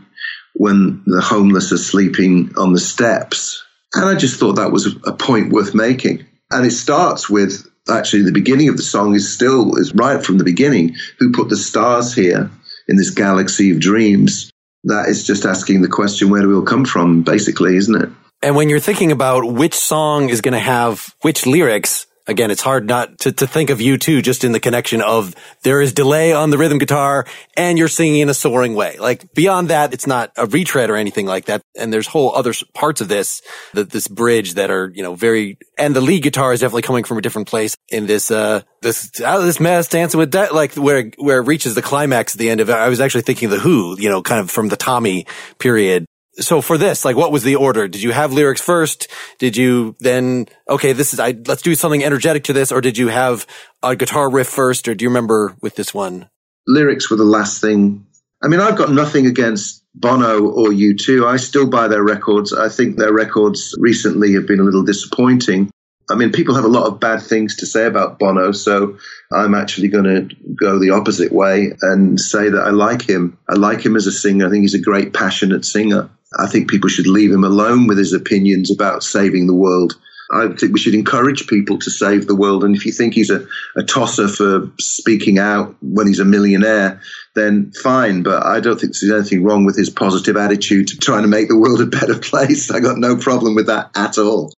when 0.55 1.03
the 1.07 1.21
homeless 1.21 1.73
are 1.73 1.79
sleeping 1.79 2.53
on 2.57 2.73
the 2.73 2.81
steps. 2.81 3.65
And 3.95 4.05
I 4.05 4.15
just 4.15 4.39
thought 4.39 4.55
that 4.55 4.73
was 4.73 4.87
a 5.05 5.13
point 5.13 5.53
worth 5.53 5.75
making. 5.75 6.27
And 6.51 6.67
it 6.67 6.73
starts 6.73 7.29
with 7.29 7.67
actually 7.89 8.23
the 8.23 8.33
beginning 8.33 8.69
of 8.69 8.77
the 8.77 8.83
song 8.83 9.15
is 9.15 9.33
still 9.33 9.77
is 9.77 9.95
right 9.95 10.25
from 10.25 10.39
the 10.39 10.45
beginning. 10.45 10.97
Who 11.19 11.33
put 11.33 11.49
the 11.49 11.57
stars 11.57 12.15
here 12.15 12.51
in 12.89 12.97
this 12.97 13.11
galaxy 13.11 13.71
of 13.71 13.81
dreams? 13.81 14.51
That 14.85 15.09
is 15.09 15.27
just 15.27 15.45
asking 15.47 15.81
the 15.81 15.89
question, 15.89 16.29
where 16.29 16.43
do 16.43 16.49
we 16.49 16.55
all 16.55 16.63
come 16.63 16.85
from, 16.85 17.23
basically, 17.23 17.77
isn't 17.77 18.03
it? 18.03 18.11
And 18.43 18.55
when 18.55 18.69
you're 18.69 18.81
thinking 18.81 19.13
about 19.13 19.51
which 19.51 19.75
song 19.75 20.29
is 20.29 20.43
going 20.43 20.53
to 20.53 20.59
have 20.59 21.15
which 21.23 21.47
lyrics, 21.47 22.07
again, 22.27 22.51
it's 22.51 22.63
hard 22.63 22.87
not 22.87 23.19
to, 23.21 23.33
to 23.33 23.47
think 23.47 23.71
of 23.71 23.79
U2, 23.79 24.23
just 24.23 24.45
in 24.45 24.53
the 24.53 24.61
connection 24.61 25.01
of 25.03 25.35
there 25.63 25.81
is 25.81 25.93
delay 25.93 26.33
on 26.33 26.51
the 26.51 26.59
rhythm 26.59 26.79
guitar 26.79 27.27
and 27.57 27.79
you're 27.79 27.89
singing 27.89 28.21
in 28.21 28.29
a 28.29 28.35
soaring 28.35 28.75
way. 28.75 28.97
Like 28.99 29.33
beyond 29.35 29.69
that, 29.69 29.93
it's 29.93 30.07
not 30.07 30.33
a 30.37 30.47
retread 30.47 30.91
or 30.91 30.97
anything 30.97 31.27
like 31.27 31.47
that. 31.47 31.63
And 31.77 31.93
there's 31.93 32.07
whole 32.07 32.35
other 32.35 32.53
parts 32.73 33.01
of 33.01 33.09
this, 33.09 33.43
that 33.75 33.91
this 33.91 34.09
bridge 34.09 34.55
that 34.55 34.71
are, 34.71 34.91
you 34.95 35.03
know, 35.03 35.15
very, 35.15 35.59
and 35.79 35.95
the 35.95 36.01
lead 36.01 36.23
guitar 36.23 36.53
is 36.53 36.61
definitely 36.61 36.83
coming 36.83 37.05
from 37.05 37.19
a 37.19 37.23
different 37.23 37.49
place 37.49 37.77
in 37.89 38.07
this, 38.07 38.31
uh, 38.31 38.63
this, 38.83 39.21
out 39.21 39.41
of 39.41 39.45
this 39.45 39.61
mess, 39.61 39.89
dancing 39.89 40.19
with 40.19 40.33
that, 40.33 40.55
like 40.55 40.75
where, 40.75 41.11
where 41.19 41.39
it 41.39 41.47
reaches 41.47 41.75
the 41.75 41.83
climax 41.83 42.35
at 42.35 42.39
the 42.39 42.51
end 42.51 42.61
of 42.61 42.71
it. 42.71 42.75
I 42.75 42.89
was 42.89 43.01
actually 43.01 43.23
thinking 43.23 43.51
the 43.51 43.59
Who, 43.59 43.99
you 43.99 44.09
know, 44.09 44.23
kind 44.23 44.41
of 44.41 44.51
from 44.51 44.69
the 44.69 44.77
Tommy 44.77 45.27
period 45.59 46.07
so 46.39 46.61
for 46.61 46.77
this, 46.79 47.05
like, 47.05 47.17
what 47.17 47.33
was 47.33 47.43
the 47.43 47.57
order? 47.57 47.89
Did 47.89 48.03
you 48.03 48.13
have 48.13 48.33
lyrics 48.33 48.61
first? 48.61 49.09
Did 49.39 49.57
you 49.57 49.97
then, 50.01 50.47
okay, 50.69 50.93
this 50.93 51.15
is, 51.15 51.21
I, 51.21 51.35
let's 51.47 51.63
do 51.63 51.75
something 51.75 52.03
energetic 52.03 52.45
to 52.45 52.53
this, 52.53 52.73
or 52.73 52.81
did 52.81 52.99
you 52.99 53.09
have 53.09 53.47
a 53.83 53.97
guitar 53.97 54.31
riff 54.31 54.49
first, 54.49 54.89
or 54.89 54.95
do 54.95 55.05
you 55.05 55.09
remember 55.09 55.57
with 55.61 55.77
this 55.77 55.95
one? 55.95 56.29
lyrics 56.67 57.11
were 57.11 57.17
the 57.17 57.25
last 57.25 57.61
thing. 57.61 58.07
I 58.43 58.49
mean, 58.49 58.61
I've 58.61 58.77
got 58.77 58.93
nothing 58.93 59.27
against 59.27 59.85
Bono 59.95 60.49
or 60.49 60.69
U2. 60.69 61.27
I 61.27 61.37
still 61.37 61.69
buy 61.69 61.89
their 61.89 62.03
records. 62.03 62.53
I 62.53 62.69
think 62.69 62.97
their 62.97 63.13
records 63.13 63.75
recently 63.79 64.35
have 64.35 64.47
been 64.47 64.61
a 64.61 64.65
little 64.65 64.83
disappointing. 64.83 65.71
I 66.11 66.17
mean, 66.17 66.33
people 66.33 66.55
have 66.55 66.65
a 66.65 66.69
lot 66.69 66.87
of 66.87 67.01
bad 67.01 67.23
things 67.23 67.57
to 67.57 67.67
say 67.67 67.87
about 67.87 68.19
Bono, 68.19 68.53
so 68.53 68.99
I'm 69.33 69.55
actually 69.55 69.89
going 69.89 70.05
to 70.05 70.37
go 70.55 70.79
the 70.79 70.91
opposite 70.91 71.33
way 71.33 71.73
and 71.81 72.21
say 72.21 72.51
that 72.51 72.63
I 72.63 72.71
like 72.71 73.09
him. 73.09 73.39
I 73.49 73.55
like 73.55 73.85
him 73.85 73.97
as 73.97 74.07
a 74.07 74.13
singer. 74.13 74.47
I 74.47 74.51
think 74.51 74.63
he's 74.63 74.75
a 74.75 74.81
great, 74.81 75.15
passionate 75.15 75.65
singer. 75.65 76.11
I 76.39 76.47
think 76.47 76.71
people 76.71 76.89
should 76.89 77.07
leave 77.07 77.33
him 77.33 77.45
alone 77.45 77.87
with 77.87 77.99
his 77.99 78.13
opinions 78.13 78.71
about 78.71 79.03
saving 79.03 79.47
the 79.47 79.55
world. 79.55 79.95
I 80.33 80.49
think 80.49 80.73
we 80.73 80.81
should 80.81 80.95
encourage 80.95 81.47
people 81.47 81.79
to 81.79 81.91
save 81.91 82.27
the 82.27 82.35
world. 82.35 82.65
And 82.65 82.75
if 82.75 82.87
you 82.87 82.93
think 82.93 83.15
he's 83.15 83.31
a, 83.31 83.47
a 83.77 83.83
tosser 83.83 84.27
for 84.27 84.71
speaking 84.81 85.39
out 85.39 85.77
when 85.83 86.07
he's 86.07 86.19
a 86.19 86.25
millionaire, 86.25 87.01
then 87.35 87.73
fine. 87.83 88.23
But 88.23 88.45
I 88.45 88.61
don't 88.61 88.81
think 88.81 88.95
there's 88.99 89.13
anything 89.13 89.45
wrong 89.45 89.65
with 89.65 89.77
his 89.77 89.91
positive 89.91 90.37
attitude 90.37 90.89
to 90.89 90.97
trying 90.97 91.23
to 91.23 91.29
make 91.29 91.49
the 91.49 91.59
world 91.59 91.81
a 91.81 91.87
better 91.87 92.19
place. 92.31 92.71
I 92.71 92.81
got 92.81 92.99
no 92.99 93.17
problem 93.17 93.55
with 93.55 93.67
that 93.67 93.91
at 93.95 94.19
all. 94.19 94.53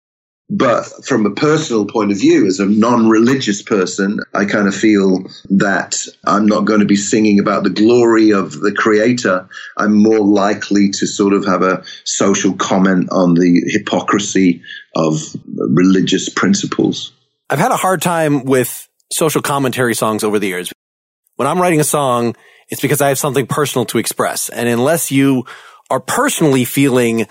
But 0.49 1.05
from 1.05 1.27
a 1.27 1.33
personal 1.33 1.87
point 1.87 2.13
of 2.13 2.19
view, 2.19 2.47
as 2.47 2.61
a 2.61 2.67
non 2.67 3.09
religious 3.09 3.63
person, 3.63 4.21
I 4.33 4.45
kind 4.45 4.69
of 4.69 4.77
feel 4.77 5.25
that 5.51 6.07
I'm 6.25 6.47
not 6.47 6.67
going 6.67 6.81
to 6.81 6.87
be 6.87 6.95
singing 6.95 7.41
about 7.41 7.65
the 7.65 7.71
glory 7.71 8.31
of 8.31 8.61
the 8.61 8.73
creator. 8.73 9.49
I'm 9.77 10.01
more 10.01 10.21
likely 10.21 10.91
to 10.91 11.07
sort 11.07 11.33
of 11.33 11.45
have 11.47 11.63
a 11.63 11.83
social 12.05 12.55
comment 12.55 13.09
on 13.11 13.35
the 13.35 13.63
hypocrisy 13.67 14.63
of 14.95 15.21
religious 15.47 16.29
principles. 16.29 17.13
I've 17.51 17.59
had 17.59 17.73
a 17.73 17.77
hard 17.77 18.01
time 18.01 18.45
with 18.45 18.89
social 19.13 19.43
commentary 19.43 19.95
songs 19.95 20.23
over 20.23 20.39
the 20.39 20.47
years. 20.47 20.73
When 21.35 21.49
I'm 21.49 21.61
writing 21.61 21.81
a 21.81 21.85
song, 21.85 22.37
it's 22.69 22.81
because 22.81 23.01
I 23.01 23.09
have 23.09 23.19
something 23.19 23.49
personal 23.49 23.85
to 23.87 23.99
express. 23.99 24.49
And 24.49 24.69
unless 24.69 25.11
you 25.11 25.45
are 25.91 26.01
personally 26.01 26.65
feeling 26.65 27.27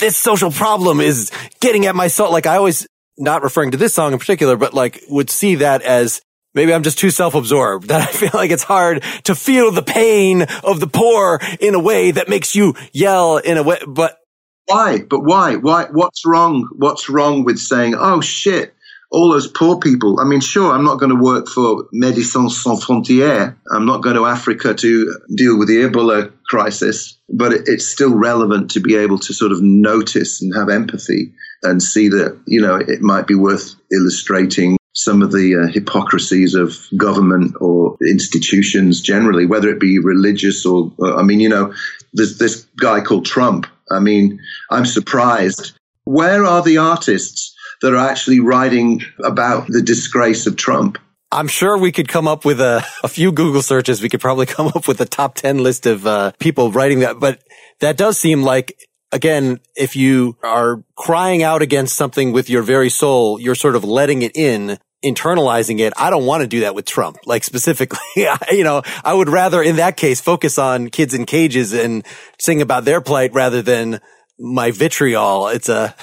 this 0.00 0.16
social 0.16 0.50
problem 0.50 1.00
is 1.00 1.30
getting 1.60 1.86
at 1.86 1.94
my 1.94 2.08
soul, 2.08 2.32
like 2.32 2.46
I 2.46 2.56
always, 2.56 2.86
not 3.18 3.42
referring 3.42 3.70
to 3.72 3.76
this 3.76 3.94
song 3.94 4.12
in 4.12 4.18
particular, 4.18 4.56
but 4.56 4.74
like 4.74 5.02
would 5.08 5.30
see 5.30 5.56
that 5.56 5.82
as 5.82 6.20
maybe 6.54 6.74
I'm 6.74 6.82
just 6.82 6.98
too 6.98 7.10
self-absorbed 7.10 7.88
that 7.88 8.00
I 8.00 8.12
feel 8.12 8.30
like 8.34 8.50
it's 8.50 8.64
hard 8.64 9.02
to 9.24 9.34
feel 9.34 9.70
the 9.70 9.82
pain 9.82 10.42
of 10.64 10.80
the 10.80 10.86
poor 10.86 11.40
in 11.60 11.74
a 11.74 11.80
way 11.80 12.10
that 12.10 12.28
makes 12.28 12.56
you 12.56 12.74
yell 12.92 13.36
in 13.36 13.56
a 13.58 13.62
way, 13.62 13.78
but 13.86 14.18
Why? 14.66 14.98
But 14.98 15.20
why? 15.20 15.56
Why? 15.56 15.86
What's 15.90 16.24
wrong? 16.26 16.68
What's 16.76 17.08
wrong 17.08 17.44
with 17.44 17.58
saying, 17.58 17.94
"Oh 17.98 18.20
shit"? 18.20 18.74
All 19.12 19.32
those 19.32 19.48
poor 19.48 19.80
people. 19.80 20.20
I 20.20 20.24
mean, 20.24 20.38
sure, 20.38 20.70
I'm 20.72 20.84
not 20.84 21.00
going 21.00 21.10
to 21.10 21.20
work 21.20 21.48
for 21.48 21.88
Médecins 21.92 22.52
Sans 22.52 22.78
Frontières. 22.84 23.56
I'm 23.72 23.84
not 23.84 24.02
going 24.04 24.14
to 24.14 24.26
Africa 24.26 24.72
to 24.72 25.16
deal 25.34 25.58
with 25.58 25.66
the 25.66 25.78
Ebola 25.82 26.30
crisis, 26.50 27.16
but 27.28 27.52
it, 27.52 27.62
it's 27.66 27.86
still 27.86 28.14
relevant 28.14 28.72
to 28.72 28.80
be 28.80 28.96
able 28.96 29.18
to 29.20 29.32
sort 29.32 29.52
of 29.52 29.62
notice 29.62 30.42
and 30.42 30.52
have 30.54 30.68
empathy 30.68 31.32
and 31.62 31.80
see 31.80 32.08
that, 32.08 32.38
you 32.46 32.60
know, 32.60 32.74
it 32.74 33.00
might 33.00 33.28
be 33.28 33.36
worth 33.36 33.76
illustrating 33.92 34.76
some 34.92 35.22
of 35.22 35.30
the 35.30 35.54
uh, 35.54 35.72
hypocrisies 35.72 36.54
of 36.54 36.76
government 36.96 37.54
or 37.60 37.96
institutions 38.04 39.00
generally, 39.00 39.46
whether 39.46 39.68
it 39.68 39.78
be 39.78 40.00
religious 40.00 40.66
or, 40.66 40.92
uh, 41.00 41.14
I 41.16 41.22
mean, 41.22 41.38
you 41.38 41.48
know, 41.48 41.72
there's 42.12 42.38
this 42.38 42.66
guy 42.80 43.00
called 43.00 43.26
Trump. 43.26 43.66
I 43.88 44.00
mean, 44.00 44.40
I'm 44.70 44.86
surprised. 44.86 45.72
Where 46.04 46.44
are 46.44 46.62
the 46.62 46.78
artists 46.78 47.54
that 47.80 47.94
are 47.94 48.08
actually 48.10 48.40
writing 48.40 49.02
about 49.22 49.68
the 49.68 49.82
disgrace 49.82 50.48
of 50.48 50.56
Trump? 50.56 50.98
I'm 51.32 51.46
sure 51.46 51.78
we 51.78 51.92
could 51.92 52.08
come 52.08 52.26
up 52.26 52.44
with 52.44 52.60
a, 52.60 52.84
a 53.04 53.08
few 53.08 53.32
Google 53.32 53.62
searches. 53.62 54.02
We 54.02 54.08
could 54.08 54.20
probably 54.20 54.46
come 54.56 54.68
up 54.68 54.88
with 54.88 55.00
a 55.00 55.06
top 55.06 55.34
10 55.34 55.62
list 55.62 55.86
of 55.86 56.06
uh, 56.06 56.32
people 56.38 56.72
writing 56.72 57.00
that. 57.00 57.20
But 57.20 57.42
that 57.80 57.96
does 57.96 58.18
seem 58.18 58.42
like, 58.42 58.76
again, 59.12 59.60
if 59.76 59.96
you 59.96 60.36
are 60.42 60.82
crying 60.96 61.42
out 61.42 61.62
against 61.62 61.96
something 61.96 62.32
with 62.32 62.50
your 62.50 62.62
very 62.62 62.90
soul, 62.90 63.40
you're 63.40 63.54
sort 63.54 63.76
of 63.76 63.84
letting 63.84 64.22
it 64.22 64.32
in, 64.34 64.78
internalizing 65.04 65.78
it. 65.78 65.92
I 65.96 66.10
don't 66.10 66.26
want 66.26 66.42
to 66.42 66.46
do 66.46 66.60
that 66.60 66.74
with 66.74 66.84
Trump. 66.84 67.18
Like 67.26 67.44
specifically, 67.44 67.98
you 68.16 68.64
know, 68.64 68.82
I 69.04 69.14
would 69.14 69.28
rather 69.28 69.62
in 69.62 69.76
that 69.76 69.96
case 69.96 70.20
focus 70.20 70.58
on 70.58 70.90
kids 70.90 71.14
in 71.14 71.26
cages 71.26 71.72
and 71.72 72.04
sing 72.38 72.60
about 72.60 72.84
their 72.84 73.00
plight 73.00 73.32
rather 73.32 73.62
than 73.62 74.00
my 74.38 74.70
vitriol. 74.70 75.48
It's 75.48 75.68
a, 75.68 75.94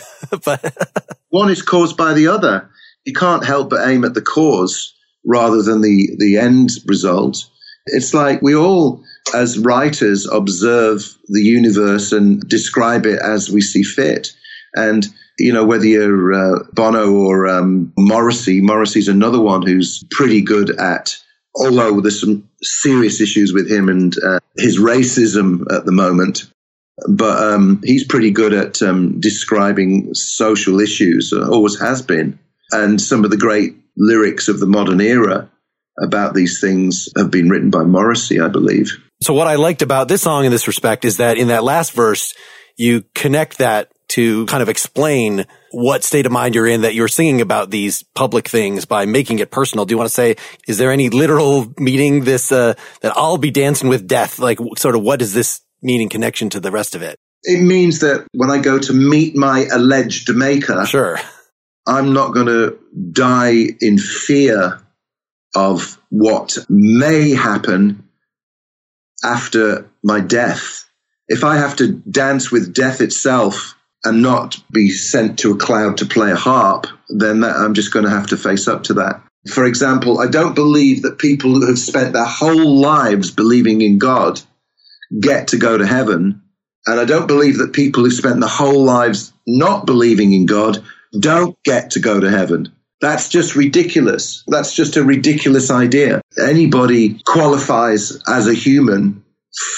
but 0.45 0.75
One 1.30 1.49
is 1.49 1.61
caused 1.61 1.97
by 1.97 2.13
the 2.13 2.28
other. 2.28 2.69
You 3.03 3.13
can't 3.13 3.45
help 3.45 3.69
but 3.69 3.88
aim 3.88 4.03
at 4.03 4.13
the 4.13 4.21
cause 4.21 4.93
rather 5.28 5.61
than 5.61 5.82
the, 5.82 6.09
the 6.17 6.38
end 6.38 6.71
result. 6.86 7.45
It's 7.88 8.13
like 8.13 8.41
we 8.41 8.55
all, 8.55 9.03
as 9.36 9.59
writers, 9.59 10.28
observe 10.28 11.15
the 11.28 11.41
universe 11.41 12.11
and 12.11 12.41
describe 12.49 13.05
it 13.05 13.19
as 13.21 13.49
we 13.49 13.61
see 13.61 13.84
fit. 13.84 14.30
And, 14.75 15.05
you 15.38 15.53
know, 15.53 15.65
whether 15.65 15.86
you're 15.86 16.34
uh, 16.34 16.63
Bono 16.73 17.11
or 17.11 17.47
um, 17.47 17.93
Morrissey, 17.97 18.61
Morrissey's 18.61 19.07
another 19.07 19.39
one 19.39 19.65
who's 19.65 20.03
pretty 20.11 20.41
good 20.41 20.71
at 20.80 21.17
although 21.57 21.99
there's 21.99 22.21
some 22.21 22.47
serious 22.61 23.19
issues 23.21 23.53
with 23.53 23.69
him 23.69 23.89
and 23.89 24.15
uh, 24.23 24.39
his 24.57 24.80
racism 24.80 25.61
at 25.73 25.86
the 25.86 25.91
moment. 25.91 26.43
But 27.07 27.43
um, 27.43 27.82
he's 27.84 28.05
pretty 28.05 28.32
good 28.32 28.53
at 28.53 28.82
um, 28.82 29.19
describing 29.19 30.13
social 30.13 30.80
issues, 30.80 31.32
always 31.32 31.80
has 31.80 32.01
been. 32.01 32.39
And 32.71 32.99
some 32.99 33.23
of 33.23 33.32
the 33.32 33.38
great 33.38 33.75
lyrics 33.98 34.48
of 34.48 34.60
the 34.60 34.68
modern 34.68 35.02
era 35.02 35.50
about 36.02 36.34
these 36.34 36.62
things 36.62 37.10
have 37.18 37.32
been 37.32 37.50
written 37.50 37.72
by 37.72 37.84
Morrissey, 37.84 38.39
I 38.39 38.48
believe. 38.48 38.91
So 39.22 39.34
what 39.34 39.48
I 39.48 39.56
liked 39.56 39.82
about 39.82 40.08
this 40.08 40.22
song 40.22 40.45
in 40.45 40.52
this 40.52 40.68
respect 40.68 41.06
is 41.06 41.18
that 41.18 41.38
in 41.38 41.48
that 41.48 41.64
last 41.64 41.93
verse, 41.93 42.36
you 42.78 43.04
connect 43.16 43.58
that 43.58 43.91
to 44.10 44.45
kind 44.45 44.62
of 44.62 44.70
explain 44.70 45.45
what 45.72 46.04
state 46.04 46.26
of 46.26 46.32
mind 46.32 46.56
you're 46.56 46.68
in 46.68 46.82
that 46.82 46.93
you're 46.93 47.08
singing 47.08 47.41
about 47.41 47.72
these 47.72 48.04
public 48.16 48.48
things 48.48 48.86
by 48.86 49.06
making 49.06 49.39
it 49.39 49.52
personal. 49.52 49.86
Do 49.86 49.93
you 49.93 49.98
want 49.98 50.08
to 50.10 50.14
say, 50.14 50.38
is 50.68 50.78
there 50.78 50.91
any 50.91 51.10
literal 51.10 51.74
meaning 51.78 52.24
this, 52.24 52.52
uh, 52.52 52.76
that 53.02 53.18
I'll 53.18 53.38
be 53.38 53.52
dancing 53.52 53.89
with 53.89 54.08
death? 54.08 54.39
Like 54.39 54.60
sort 54.78 54.95
of 54.95 55.02
what 55.02 55.20
does 55.20 55.34
this 55.34 55.62
mean 55.82 56.02
in 56.02 56.10
connection 56.10 56.50
to 56.52 56.60
the 56.60 56.72
rest 56.72 56.95
of 56.95 57.02
it? 57.02 57.18
It 57.43 57.62
means 57.62 58.00
that 58.00 58.28
when 58.34 58.50
I 58.50 58.60
go 58.60 58.80
to 58.80 58.93
meet 58.93 59.36
my 59.36 59.66
alleged 59.72 60.34
maker, 60.34 60.86
Sure. 60.86 61.20
I'm 61.88 62.14
not 62.14 62.34
going 62.34 62.48
to 62.48 62.78
die 63.12 63.64
in 63.80 63.98
fear 63.98 64.82
of 65.56 65.98
what 66.10 66.58
may 66.70 67.32
happen 67.32 68.08
after 69.24 69.90
my 70.04 70.20
death. 70.20 70.86
If 71.28 71.44
I 71.44 71.58
have 71.58 71.78
to 71.78 71.94
dance 71.94 72.52
with 72.52 72.74
death 72.74 73.02
itself 73.02 73.76
and 74.04 74.22
not 74.22 74.62
be 74.72 74.90
sent 74.90 75.40
to 75.40 75.52
a 75.52 75.58
cloud 75.58 75.98
to 75.98 76.06
play 76.06 76.32
a 76.32 76.36
harp, 76.36 76.88
then 77.10 77.40
that, 77.42 77.56
I'm 77.56 77.74
just 77.74 77.94
going 77.94 78.06
to 78.06 78.12
have 78.12 78.28
to 78.28 78.38
face 78.38 78.68
up 78.68 78.84
to 78.84 78.94
that. 78.96 79.22
For 79.52 79.66
example, 79.66 80.20
I 80.20 80.28
don't 80.28 80.56
believe 80.56 81.04
that 81.04 81.20
people 81.20 81.52
who 81.52 81.68
have 81.68 81.80
spent 81.80 82.14
their 82.14 82.26
whole 82.26 82.80
lives 82.80 83.32
believing 83.32 83.82
in 83.82 83.98
God 83.98 84.42
get 85.20 85.50
to 85.50 85.58
go 85.58 85.78
to 85.78 85.86
heaven. 85.88 86.42
And 86.86 87.00
I 87.00 87.06
don't 87.06 87.28
believe 87.28 87.58
that 87.58 87.74
people 87.74 88.04
who 88.04 88.12
spent 88.12 88.40
their 88.40 88.50
whole 88.50 88.84
lives 88.84 89.34
not 89.46 89.86
believing 89.86 90.34
in 90.34 90.46
God 90.46 90.84
don't 91.20 91.58
get 91.64 91.91
to 91.91 91.99
go 91.99 92.20
to 92.20 92.30
heaven. 92.30 92.72
That's 92.99 93.30
just 93.30 93.55
ridiculous. 93.55 94.43
That's 94.47 94.74
just 94.74 94.97
a 94.97 95.03
ridiculous 95.03 95.70
idea. 95.70 96.22
Anybody 96.41 97.20
qualifies 97.26 98.18
as 98.28 98.47
a 98.47 98.53
human 98.53 99.24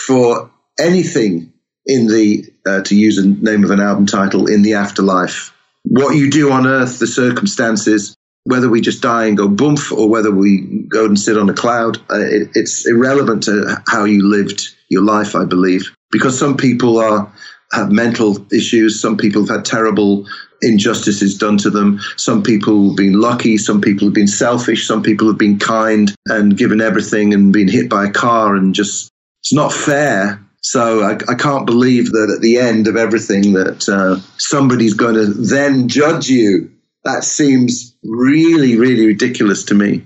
for 0.06 0.50
anything 0.80 1.52
in 1.86 2.08
the, 2.08 2.46
uh, 2.66 2.82
to 2.84 2.96
use 2.96 3.18
a 3.18 3.28
name 3.28 3.64
of 3.64 3.72
an 3.72 3.80
album 3.80 4.06
title, 4.06 4.48
in 4.48 4.62
the 4.62 4.76
afterlife. 4.76 5.54
What 5.84 6.16
you 6.16 6.30
do 6.30 6.52
on 6.52 6.68
earth, 6.68 7.00
the 7.00 7.08
circumstances, 7.08 8.16
whether 8.44 8.70
we 8.70 8.82
just 8.82 9.02
die 9.02 9.26
and 9.26 9.38
go 9.38 9.50
boomf 9.50 9.92
or 9.92 10.08
whether 10.08 10.32
we 10.32 10.86
go 10.88 11.06
and 11.06 11.20
sit 11.20 11.38
on 11.38 11.50
a 11.50 11.54
cloud, 11.54 11.98
uh, 12.10 12.20
it, 12.20 12.50
it's 12.56 12.88
irrelevant 12.88 13.44
to 13.44 13.82
how 13.88 14.06
you 14.06 14.26
lived 14.26 14.70
your 14.90 15.04
life, 15.04 15.36
I 15.36 15.46
believe. 15.46 15.92
Because 16.12 16.38
some 16.38 16.58
people 16.58 17.00
are, 17.00 17.32
have 17.72 17.92
mental 17.92 18.46
issues, 18.52 19.02
some 19.02 19.18
people 19.18 19.42
have 19.46 19.58
had 19.58 19.66
terrible 19.66 20.26
injustices 20.62 21.38
done 21.38 21.58
to 21.60 21.70
them. 21.70 22.00
Some 22.18 22.44
people 22.44 22.90
have 22.90 22.98
been 22.98 23.20
lucky, 23.20 23.58
some 23.58 23.82
people 23.82 24.08
have 24.08 24.14
been 24.14 24.28
selfish, 24.28 24.88
some 24.88 25.04
people 25.04 25.28
have 25.28 25.38
been 25.38 25.60
kind 25.60 26.14
and 26.28 26.58
given 26.58 26.82
everything 26.82 27.34
and 27.34 27.54
been 27.54 27.68
hit 27.68 27.90
by 27.90 28.06
a 28.06 28.12
car 28.12 28.56
and 28.56 28.76
just, 28.76 29.10
it's 29.42 29.54
not 29.54 29.74
fair. 29.74 30.44
So 30.62 31.02
I, 31.02 31.14
I 31.32 31.36
can't 31.36 31.66
believe 31.66 32.12
that 32.12 32.34
at 32.36 32.42
the 32.42 32.58
end 32.58 32.88
of 32.88 32.98
everything 32.98 33.54
that 33.54 33.88
uh, 33.88 34.20
somebody's 34.38 34.94
going 34.94 35.16
to 35.16 35.26
then 35.26 35.88
judge 35.88 36.28
you. 36.28 36.72
That 37.06 37.24
seems 37.24 37.96
really, 38.04 38.78
really 38.78 39.08
ridiculous 39.08 39.64
to 39.66 39.74
me. 39.74 40.06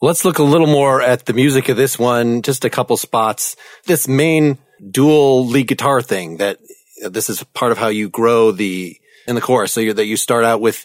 Let's 0.00 0.24
look 0.24 0.38
a 0.38 0.44
little 0.44 0.68
more 0.68 1.02
at 1.02 1.26
the 1.26 1.32
music 1.32 1.68
of 1.68 1.76
this 1.76 1.98
one, 1.98 2.42
just 2.42 2.64
a 2.64 2.70
couple 2.70 2.96
spots. 2.96 3.56
This 3.86 4.06
main 4.06 4.58
dual 4.90 5.46
lead 5.46 5.66
guitar 5.66 6.00
thing 6.02 6.36
that 6.36 6.58
this 7.10 7.28
is 7.28 7.42
part 7.42 7.72
of 7.72 7.78
how 7.78 7.88
you 7.88 8.08
grow 8.08 8.52
the 8.52 8.96
in 9.28 9.34
the 9.34 9.40
chorus. 9.40 9.72
So 9.72 9.80
you 9.80 9.92
that 9.92 10.06
you 10.06 10.16
start 10.16 10.44
out 10.44 10.60
with 10.60 10.84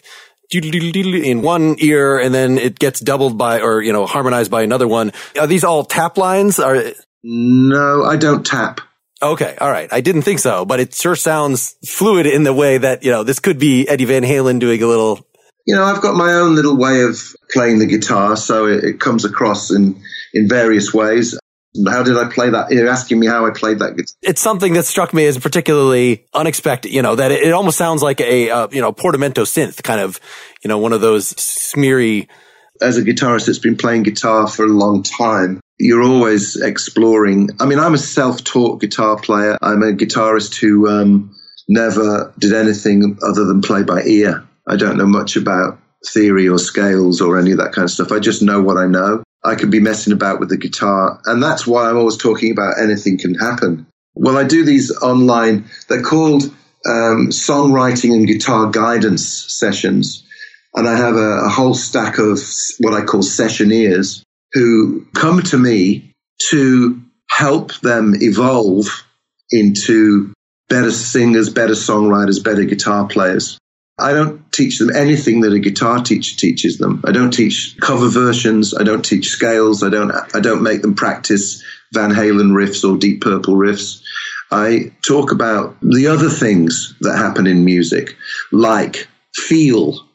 in 0.52 1.42
one 1.42 1.76
ear 1.78 2.18
and 2.18 2.34
then 2.34 2.58
it 2.58 2.78
gets 2.78 3.00
doubled 3.00 3.36
by 3.36 3.60
or 3.60 3.82
you 3.82 3.92
know 3.92 4.06
harmonized 4.06 4.50
by 4.50 4.62
another 4.62 4.86
one. 4.86 5.12
Are 5.38 5.46
these 5.46 5.64
all 5.64 5.84
tap 5.84 6.18
lines? 6.18 6.60
Are 6.60 6.92
No, 7.22 8.04
I 8.04 8.16
don't 8.16 8.44
tap. 8.44 8.80
okay, 9.22 9.56
all 9.60 9.70
right. 9.70 9.92
I 9.92 10.00
didn't 10.00 10.22
think 10.22 10.38
so, 10.38 10.64
but 10.64 10.80
it 10.80 10.94
sure 10.94 11.16
sounds 11.16 11.76
fluid 11.84 12.26
in 12.26 12.42
the 12.42 12.52
way 12.52 12.78
that 12.78 13.02
you 13.02 13.10
know 13.10 13.24
this 13.24 13.40
could 13.40 13.58
be 13.58 13.88
Eddie 13.88 14.04
Van 14.04 14.22
Halen 14.22 14.60
doing 14.60 14.82
a 14.82 14.86
little. 14.86 15.26
You 15.66 15.74
know, 15.74 15.84
I've 15.84 16.02
got 16.02 16.14
my 16.14 16.34
own 16.34 16.54
little 16.54 16.76
way 16.76 17.02
of 17.02 17.18
playing 17.50 17.78
the 17.78 17.86
guitar, 17.86 18.36
so 18.36 18.66
it, 18.66 18.84
it 18.84 19.00
comes 19.00 19.24
across 19.24 19.70
in, 19.70 19.98
in 20.34 20.46
various 20.46 20.92
ways. 20.92 21.38
How 21.88 22.02
did 22.02 22.16
I 22.16 22.28
play 22.28 22.50
that? 22.50 22.70
You're 22.70 22.88
asking 22.88 23.18
me 23.18 23.26
how 23.26 23.46
I 23.46 23.50
played 23.50 23.80
that 23.80 23.96
guitar. 23.96 24.14
It's 24.22 24.40
something 24.40 24.74
that 24.74 24.84
struck 24.84 25.12
me 25.12 25.26
as 25.26 25.38
particularly 25.38 26.26
unexpected. 26.32 26.92
You 26.92 27.02
know 27.02 27.16
that 27.16 27.32
it, 27.32 27.42
it 27.42 27.52
almost 27.52 27.78
sounds 27.78 28.02
like 28.02 28.20
a 28.20 28.50
uh, 28.50 28.68
you 28.70 28.80
know 28.80 28.92
portamento 28.92 29.42
synth 29.42 29.82
kind 29.82 30.00
of 30.00 30.20
you 30.62 30.68
know 30.68 30.78
one 30.78 30.92
of 30.92 31.00
those 31.00 31.34
smeary. 31.34 32.28
as 32.80 32.96
a 32.96 33.02
guitarist 33.02 33.46
that's 33.46 33.58
been 33.58 33.76
playing 33.76 34.04
guitar 34.04 34.46
for 34.46 34.64
a 34.64 34.68
long 34.68 35.02
time, 35.02 35.60
you're 35.78 36.02
always 36.02 36.56
exploring. 36.56 37.50
I 37.60 37.66
mean, 37.66 37.78
I'm 37.78 37.94
a 37.94 37.98
self-taught 37.98 38.80
guitar 38.80 39.16
player. 39.16 39.58
I'm 39.60 39.82
a 39.82 39.92
guitarist 39.92 40.54
who 40.56 40.88
um, 40.88 41.34
never 41.68 42.32
did 42.38 42.52
anything 42.52 43.18
other 43.26 43.44
than 43.44 43.62
play 43.62 43.82
by 43.82 44.02
ear. 44.02 44.46
I 44.68 44.76
don't 44.76 44.96
know 44.96 45.06
much 45.06 45.36
about 45.36 45.78
theory 46.06 46.48
or 46.48 46.58
scales 46.58 47.20
or 47.20 47.38
any 47.38 47.52
of 47.52 47.58
that 47.58 47.72
kind 47.72 47.84
of 47.84 47.90
stuff. 47.90 48.12
I 48.12 48.18
just 48.18 48.42
know 48.42 48.62
what 48.62 48.76
I 48.76 48.86
know. 48.86 49.22
I 49.44 49.54
could 49.54 49.70
be 49.70 49.80
messing 49.80 50.12
about 50.12 50.40
with 50.40 50.48
the 50.48 50.56
guitar, 50.56 51.20
and 51.26 51.42
that's 51.42 51.66
why 51.66 51.88
I'm 51.88 51.96
always 51.96 52.16
talking 52.16 52.50
about 52.50 52.80
anything 52.80 53.18
can 53.18 53.34
happen. 53.34 53.86
Well, 54.14 54.38
I 54.38 54.44
do 54.44 54.64
these 54.64 54.96
online. 54.98 55.64
They're 55.88 56.02
called 56.02 56.44
um, 56.86 57.28
songwriting 57.28 58.14
and 58.14 58.26
guitar 58.26 58.70
guidance 58.70 59.26
sessions 59.52 60.24
and 60.74 60.88
I 60.88 60.96
have 60.96 61.16
a, 61.16 61.46
a 61.46 61.48
whole 61.48 61.74
stack 61.74 62.18
of 62.18 62.38
what 62.78 62.94
I 62.94 63.04
call 63.04 63.22
sessioneers 63.22 64.22
who 64.52 65.06
come 65.14 65.42
to 65.42 65.58
me 65.58 66.12
to 66.50 67.00
help 67.30 67.74
them 67.80 68.14
evolve 68.20 68.86
into 69.50 70.32
better 70.68 70.90
singers, 70.90 71.48
better 71.50 71.74
songwriters, 71.74 72.42
better 72.42 72.64
guitar 72.64 73.06
players. 73.06 73.58
I 73.98 74.12
don't 74.12 74.50
teach 74.52 74.78
them 74.78 74.90
anything 74.94 75.42
that 75.42 75.52
a 75.52 75.58
guitar 75.60 76.02
teacher 76.02 76.36
teaches 76.36 76.78
them. 76.78 77.02
I 77.06 77.12
don't 77.12 77.30
teach 77.30 77.76
cover 77.80 78.08
versions. 78.08 78.74
I 78.74 78.82
don't 78.82 79.04
teach 79.04 79.28
scales. 79.28 79.82
I 79.84 79.88
don't, 79.88 80.10
I 80.34 80.40
don't 80.40 80.62
make 80.62 80.82
them 80.82 80.94
practice 80.94 81.62
Van 81.92 82.10
Halen 82.10 82.52
riffs 82.52 82.88
or 82.88 82.96
Deep 82.96 83.20
Purple 83.20 83.54
riffs. 83.54 84.02
I 84.50 84.92
talk 85.06 85.30
about 85.30 85.76
the 85.80 86.08
other 86.08 86.28
things 86.28 86.94
that 87.00 87.16
happen 87.16 87.46
in 87.46 87.64
music, 87.64 88.16
like 88.50 89.08
feel, 89.34 90.08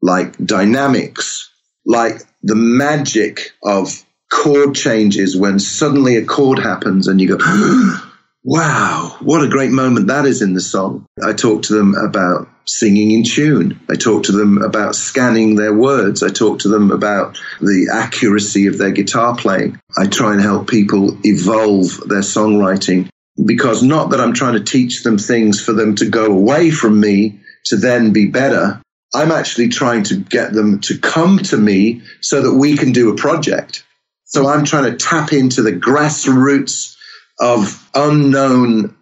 like 0.00 0.36
dynamics, 0.38 1.50
like 1.84 2.22
the 2.42 2.54
magic 2.56 3.52
of 3.64 4.04
chord 4.32 4.74
changes 4.74 5.36
when 5.36 5.58
suddenly 5.58 6.16
a 6.16 6.24
chord 6.24 6.58
happens 6.58 7.08
and 7.08 7.20
you 7.20 7.36
go, 7.36 7.98
wow, 8.44 9.16
what 9.20 9.44
a 9.44 9.48
great 9.48 9.70
moment 9.70 10.06
that 10.06 10.24
is 10.24 10.40
in 10.42 10.54
the 10.54 10.60
song. 10.60 11.06
I 11.22 11.32
talk 11.32 11.62
to 11.64 11.74
them 11.74 11.94
about 11.94 12.48
singing 12.66 13.10
in 13.10 13.24
tune. 13.24 13.80
I 13.88 13.94
talk 13.94 14.24
to 14.24 14.32
them 14.32 14.62
about 14.62 14.94
scanning 14.94 15.56
their 15.56 15.74
words. 15.74 16.22
I 16.22 16.28
talk 16.28 16.60
to 16.60 16.68
them 16.68 16.90
about 16.90 17.38
the 17.60 17.90
accuracy 17.92 18.66
of 18.66 18.78
their 18.78 18.92
guitar 18.92 19.36
playing. 19.36 19.80
I 19.96 20.06
try 20.06 20.32
and 20.32 20.40
help 20.40 20.68
people 20.68 21.18
evolve 21.24 22.08
their 22.08 22.20
songwriting 22.20 23.08
because 23.44 23.82
not 23.82 24.10
that 24.10 24.20
I'm 24.20 24.32
trying 24.32 24.54
to 24.54 24.64
teach 24.64 25.02
them 25.02 25.18
things 25.18 25.62
for 25.62 25.72
them 25.72 25.96
to 25.96 26.08
go 26.08 26.26
away 26.26 26.70
from 26.70 27.00
me 27.00 27.40
to 27.66 27.76
then 27.76 28.12
be 28.12 28.26
better. 28.26 28.80
I'm 29.14 29.30
actually 29.30 29.68
trying 29.68 30.04
to 30.04 30.16
get 30.16 30.52
them 30.52 30.80
to 30.80 30.98
come 30.98 31.38
to 31.38 31.56
me 31.56 32.02
so 32.20 32.42
that 32.42 32.54
we 32.54 32.76
can 32.76 32.92
do 32.92 33.12
a 33.12 33.16
project. 33.16 33.84
So 34.24 34.48
I'm 34.48 34.64
trying 34.64 34.90
to 34.90 34.96
tap 34.96 35.32
into 35.32 35.62
the 35.62 35.72
grassroots 35.72 36.96
of 37.38 37.88
unknown, 37.94 38.96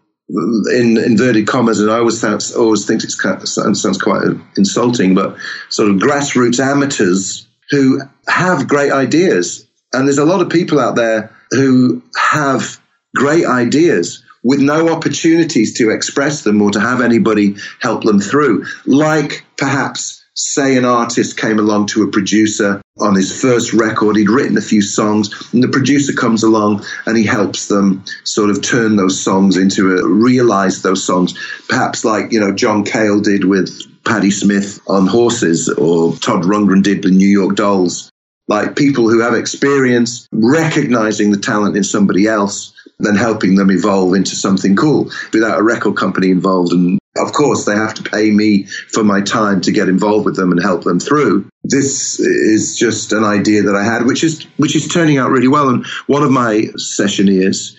in 0.72 0.96
inverted 0.98 1.46
commas, 1.46 1.80
and 1.80 1.90
I 1.90 1.98
always 1.98 2.22
always 2.54 2.86
think 2.86 3.04
it 3.04 3.10
sounds 3.10 3.98
quite 3.98 4.24
insulting, 4.56 5.14
but 5.14 5.36
sort 5.68 5.90
of 5.90 5.96
grassroots 5.96 6.58
amateurs 6.58 7.46
who 7.70 8.00
have 8.28 8.68
great 8.68 8.92
ideas. 8.92 9.66
And 9.92 10.06
there's 10.06 10.18
a 10.18 10.24
lot 10.24 10.40
of 10.40 10.48
people 10.50 10.80
out 10.80 10.96
there 10.96 11.34
who 11.50 12.02
have 12.16 12.80
great 13.14 13.44
ideas 13.44 14.22
with 14.42 14.60
no 14.60 14.88
opportunities 14.88 15.74
to 15.74 15.90
express 15.90 16.42
them 16.42 16.60
or 16.62 16.70
to 16.70 16.80
have 16.80 17.00
anybody 17.00 17.56
help 17.80 18.02
them 18.02 18.18
through. 18.18 18.64
Like 18.86 19.44
perhaps, 19.56 20.21
say, 20.34 20.76
an 20.76 20.84
artist 20.84 21.36
came 21.36 21.58
along 21.58 21.86
to 21.86 22.02
a 22.02 22.10
producer 22.10 22.80
on 23.00 23.14
his 23.14 23.40
first 23.40 23.72
record, 23.72 24.16
he'd 24.16 24.28
written 24.28 24.56
a 24.56 24.62
few 24.62 24.82
songs, 24.82 25.30
and 25.52 25.62
the 25.62 25.68
producer 25.68 26.12
comes 26.12 26.42
along 26.42 26.84
and 27.06 27.16
he 27.16 27.24
helps 27.24 27.68
them 27.68 28.04
sort 28.24 28.50
of 28.50 28.62
turn 28.62 28.96
those 28.96 29.20
songs 29.20 29.56
into 29.56 29.96
a 29.96 30.06
realize 30.06 30.82
those 30.82 31.04
songs. 31.04 31.34
Perhaps 31.68 32.04
like, 32.04 32.32
you 32.32 32.40
know, 32.40 32.52
John 32.54 32.84
Cale 32.84 33.20
did 33.20 33.44
with 33.44 33.82
Patti 34.04 34.30
Smith 34.30 34.80
on 34.88 35.06
Horses 35.06 35.68
or 35.68 36.14
Todd 36.16 36.42
Rundgren 36.42 36.82
did 36.82 37.04
with 37.04 37.14
New 37.14 37.28
York 37.28 37.56
Dolls. 37.56 38.10
like 38.48 38.76
people 38.76 39.08
who 39.08 39.20
have 39.20 39.34
experience 39.34 40.28
recognizing 40.32 41.30
the 41.30 41.38
talent 41.38 41.76
in 41.76 41.84
somebody 41.84 42.26
else, 42.26 42.72
then 42.98 43.16
helping 43.16 43.56
them 43.56 43.70
evolve 43.70 44.14
into 44.14 44.36
something 44.36 44.76
cool 44.76 45.10
without 45.32 45.58
a 45.58 45.62
record 45.62 45.96
company 45.96 46.30
involved. 46.30 46.72
And 46.72 46.98
of 47.16 47.32
course, 47.32 47.64
they 47.64 47.74
have 47.74 47.94
to 47.94 48.02
pay 48.02 48.30
me 48.30 48.64
for 48.64 49.04
my 49.04 49.20
time 49.20 49.60
to 49.62 49.72
get 49.72 49.88
involved 49.88 50.24
with 50.24 50.36
them 50.36 50.50
and 50.50 50.62
help 50.62 50.84
them 50.84 50.98
through. 50.98 51.48
This 51.64 52.18
is 52.18 52.76
just 52.76 53.12
an 53.12 53.24
idea 53.24 53.62
that 53.62 53.76
I 53.76 53.84
had, 53.84 54.06
which 54.06 54.24
is 54.24 54.44
which 54.56 54.74
is 54.74 54.88
turning 54.88 55.18
out 55.18 55.30
really 55.30 55.48
well. 55.48 55.68
And 55.68 55.86
one 56.06 56.22
of 56.22 56.30
my 56.30 56.62
sessioneers 56.76 57.74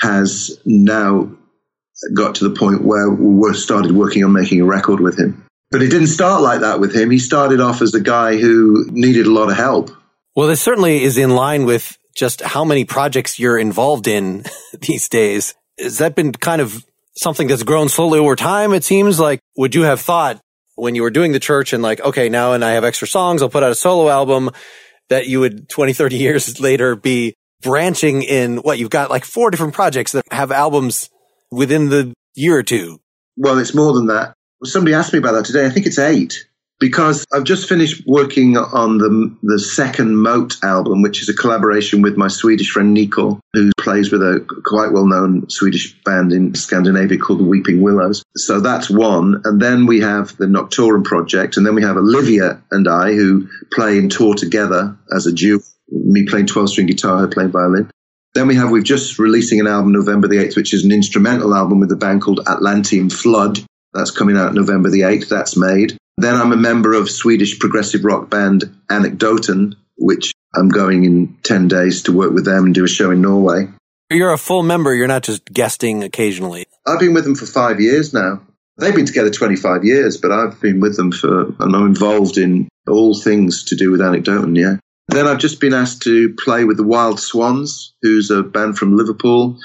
has 0.00 0.58
now 0.64 1.30
got 2.14 2.36
to 2.36 2.48
the 2.48 2.54
point 2.54 2.84
where 2.84 3.10
we 3.10 3.52
started 3.54 3.92
working 3.92 4.24
on 4.24 4.32
making 4.32 4.60
a 4.60 4.64
record 4.64 5.00
with 5.00 5.18
him. 5.18 5.44
But 5.70 5.82
it 5.82 5.88
didn't 5.88 6.08
start 6.08 6.40
like 6.42 6.60
that 6.60 6.80
with 6.80 6.94
him. 6.94 7.10
He 7.10 7.18
started 7.18 7.60
off 7.60 7.82
as 7.82 7.94
a 7.94 8.00
guy 8.00 8.38
who 8.38 8.86
needed 8.90 9.26
a 9.26 9.30
lot 9.32 9.50
of 9.50 9.56
help. 9.56 9.90
Well, 10.34 10.48
this 10.48 10.62
certainly 10.62 11.02
is 11.02 11.18
in 11.18 11.30
line 11.30 11.66
with 11.66 11.98
just 12.16 12.40
how 12.40 12.64
many 12.64 12.84
projects 12.84 13.38
you're 13.38 13.58
involved 13.58 14.08
in 14.08 14.44
these 14.80 15.08
days. 15.08 15.54
Has 15.78 15.98
that 15.98 16.14
been 16.14 16.32
kind 16.32 16.60
of 16.60 16.84
something 17.18 17.46
that's 17.46 17.62
grown 17.62 17.88
slowly 17.88 18.18
over 18.18 18.36
time? 18.36 18.72
It 18.72 18.84
seems 18.84 19.18
like, 19.18 19.40
would 19.56 19.74
you 19.74 19.82
have 19.82 20.00
thought 20.00 20.40
when 20.76 20.94
you 20.94 21.02
were 21.02 21.10
doing 21.10 21.32
the 21.32 21.40
church 21.40 21.72
and 21.72 21.82
like, 21.82 22.00
okay, 22.00 22.28
now 22.28 22.52
and 22.52 22.64
I 22.64 22.72
have 22.72 22.84
extra 22.84 23.08
songs, 23.08 23.42
I'll 23.42 23.48
put 23.48 23.62
out 23.62 23.72
a 23.72 23.74
solo 23.74 24.08
album 24.08 24.50
that 25.08 25.26
you 25.26 25.40
would 25.40 25.68
20, 25.68 25.92
30 25.92 26.16
years 26.16 26.60
later 26.60 26.96
be 26.96 27.34
branching 27.62 28.22
in 28.22 28.58
what 28.58 28.78
you've 28.78 28.90
got 28.90 29.10
like 29.10 29.24
four 29.24 29.50
different 29.50 29.74
projects 29.74 30.12
that 30.12 30.24
have 30.30 30.52
albums 30.52 31.10
within 31.50 31.88
the 31.88 32.14
year 32.34 32.56
or 32.56 32.62
two. 32.62 33.00
Well, 33.36 33.58
it's 33.58 33.74
more 33.74 33.92
than 33.92 34.06
that. 34.06 34.34
Somebody 34.64 34.94
asked 34.94 35.12
me 35.12 35.18
about 35.18 35.32
that 35.32 35.44
today. 35.44 35.66
I 35.66 35.70
think 35.70 35.86
it's 35.86 35.98
eight 35.98 36.46
because 36.80 37.26
I've 37.32 37.44
just 37.44 37.68
finished 37.68 38.02
working 38.06 38.56
on 38.56 38.98
the 38.98 39.36
the 39.42 39.58
second 39.58 40.16
Moat 40.16 40.56
album, 40.62 41.02
which 41.02 41.22
is 41.22 41.28
a 41.28 41.34
collaboration 41.34 42.02
with 42.02 42.16
my 42.16 42.28
Swedish 42.28 42.70
friend 42.70 42.94
Nico, 42.94 43.40
who 43.52 43.70
plays 43.78 44.12
with 44.12 44.22
a 44.22 44.44
quite 44.64 44.92
well 44.92 45.06
known 45.06 45.48
Swedish 45.50 46.00
band 46.02 46.32
in 46.32 46.54
Scandinavia 46.54 47.18
called 47.18 47.40
the 47.40 47.44
Weeping 47.44 47.82
Willows. 47.82 48.22
So 48.36 48.60
that's 48.60 48.88
one, 48.88 49.42
and 49.44 49.60
then 49.60 49.86
we 49.86 50.00
have 50.00 50.36
the 50.36 50.46
Noctorum 50.46 51.04
project, 51.04 51.56
and 51.56 51.66
then 51.66 51.74
we 51.74 51.82
have 51.82 51.96
Olivia 51.96 52.62
and 52.70 52.88
I 52.88 53.12
who 53.12 53.48
play 53.72 53.98
and 53.98 54.10
tour 54.10 54.34
together 54.34 54.96
as 55.14 55.26
a 55.26 55.32
duo. 55.32 55.60
Me 55.90 56.26
playing 56.26 56.46
twelve 56.46 56.68
string 56.68 56.86
guitar, 56.86 57.18
her 57.18 57.28
playing 57.28 57.50
violin. 57.50 57.90
Then 58.34 58.46
we 58.46 58.54
have, 58.56 58.70
we've 58.70 58.84
just 58.84 59.18
releasing 59.18 59.58
an 59.58 59.66
album 59.66 59.90
November 59.90 60.28
the 60.28 60.36
8th, 60.36 60.54
which 60.54 60.74
is 60.74 60.84
an 60.84 60.92
instrumental 60.92 61.54
album 61.54 61.80
with 61.80 61.90
a 61.90 61.96
band 61.96 62.20
called 62.20 62.46
Atlantean 62.46 63.08
Flood. 63.08 63.58
That's 63.94 64.10
coming 64.10 64.36
out 64.36 64.54
November 64.54 64.90
the 64.90 65.00
8th. 65.00 65.28
That's 65.28 65.56
made. 65.56 65.96
Then 66.18 66.34
I'm 66.34 66.50
a 66.50 66.56
member 66.56 66.94
of 66.94 67.08
Swedish 67.08 67.60
progressive 67.60 68.04
rock 68.04 68.28
band 68.28 68.64
Anecdoten, 68.90 69.76
which 69.96 70.32
I'm 70.52 70.68
going 70.68 71.04
in 71.04 71.36
10 71.44 71.68
days 71.68 72.02
to 72.02 72.12
work 72.12 72.32
with 72.32 72.44
them 72.44 72.64
and 72.64 72.74
do 72.74 72.82
a 72.82 72.88
show 72.88 73.12
in 73.12 73.22
Norway. 73.22 73.68
You're 74.10 74.32
a 74.32 74.38
full 74.38 74.64
member. 74.64 74.92
You're 74.92 75.06
not 75.06 75.22
just 75.22 75.44
guesting 75.44 76.02
occasionally. 76.02 76.66
I've 76.84 76.98
been 76.98 77.14
with 77.14 77.22
them 77.22 77.36
for 77.36 77.46
five 77.46 77.80
years 77.80 78.12
now. 78.12 78.42
They've 78.78 78.94
been 78.94 79.06
together 79.06 79.30
25 79.30 79.84
years, 79.84 80.16
but 80.16 80.32
I've 80.32 80.60
been 80.60 80.80
with 80.80 80.96
them 80.96 81.12
for, 81.12 81.54
and 81.60 81.76
I'm 81.76 81.86
involved 81.86 82.36
in 82.36 82.68
all 82.88 83.14
things 83.14 83.62
to 83.66 83.76
do 83.76 83.92
with 83.92 84.00
Anecdoten, 84.00 84.56
yeah. 84.56 84.76
Then 85.06 85.28
I've 85.28 85.38
just 85.38 85.60
been 85.60 85.72
asked 85.72 86.02
to 86.02 86.34
play 86.34 86.64
with 86.64 86.78
the 86.78 86.84
Wild 86.84 87.20
Swans, 87.20 87.94
who's 88.02 88.32
a 88.32 88.42
band 88.42 88.76
from 88.76 88.96
Liverpool. 88.96 89.56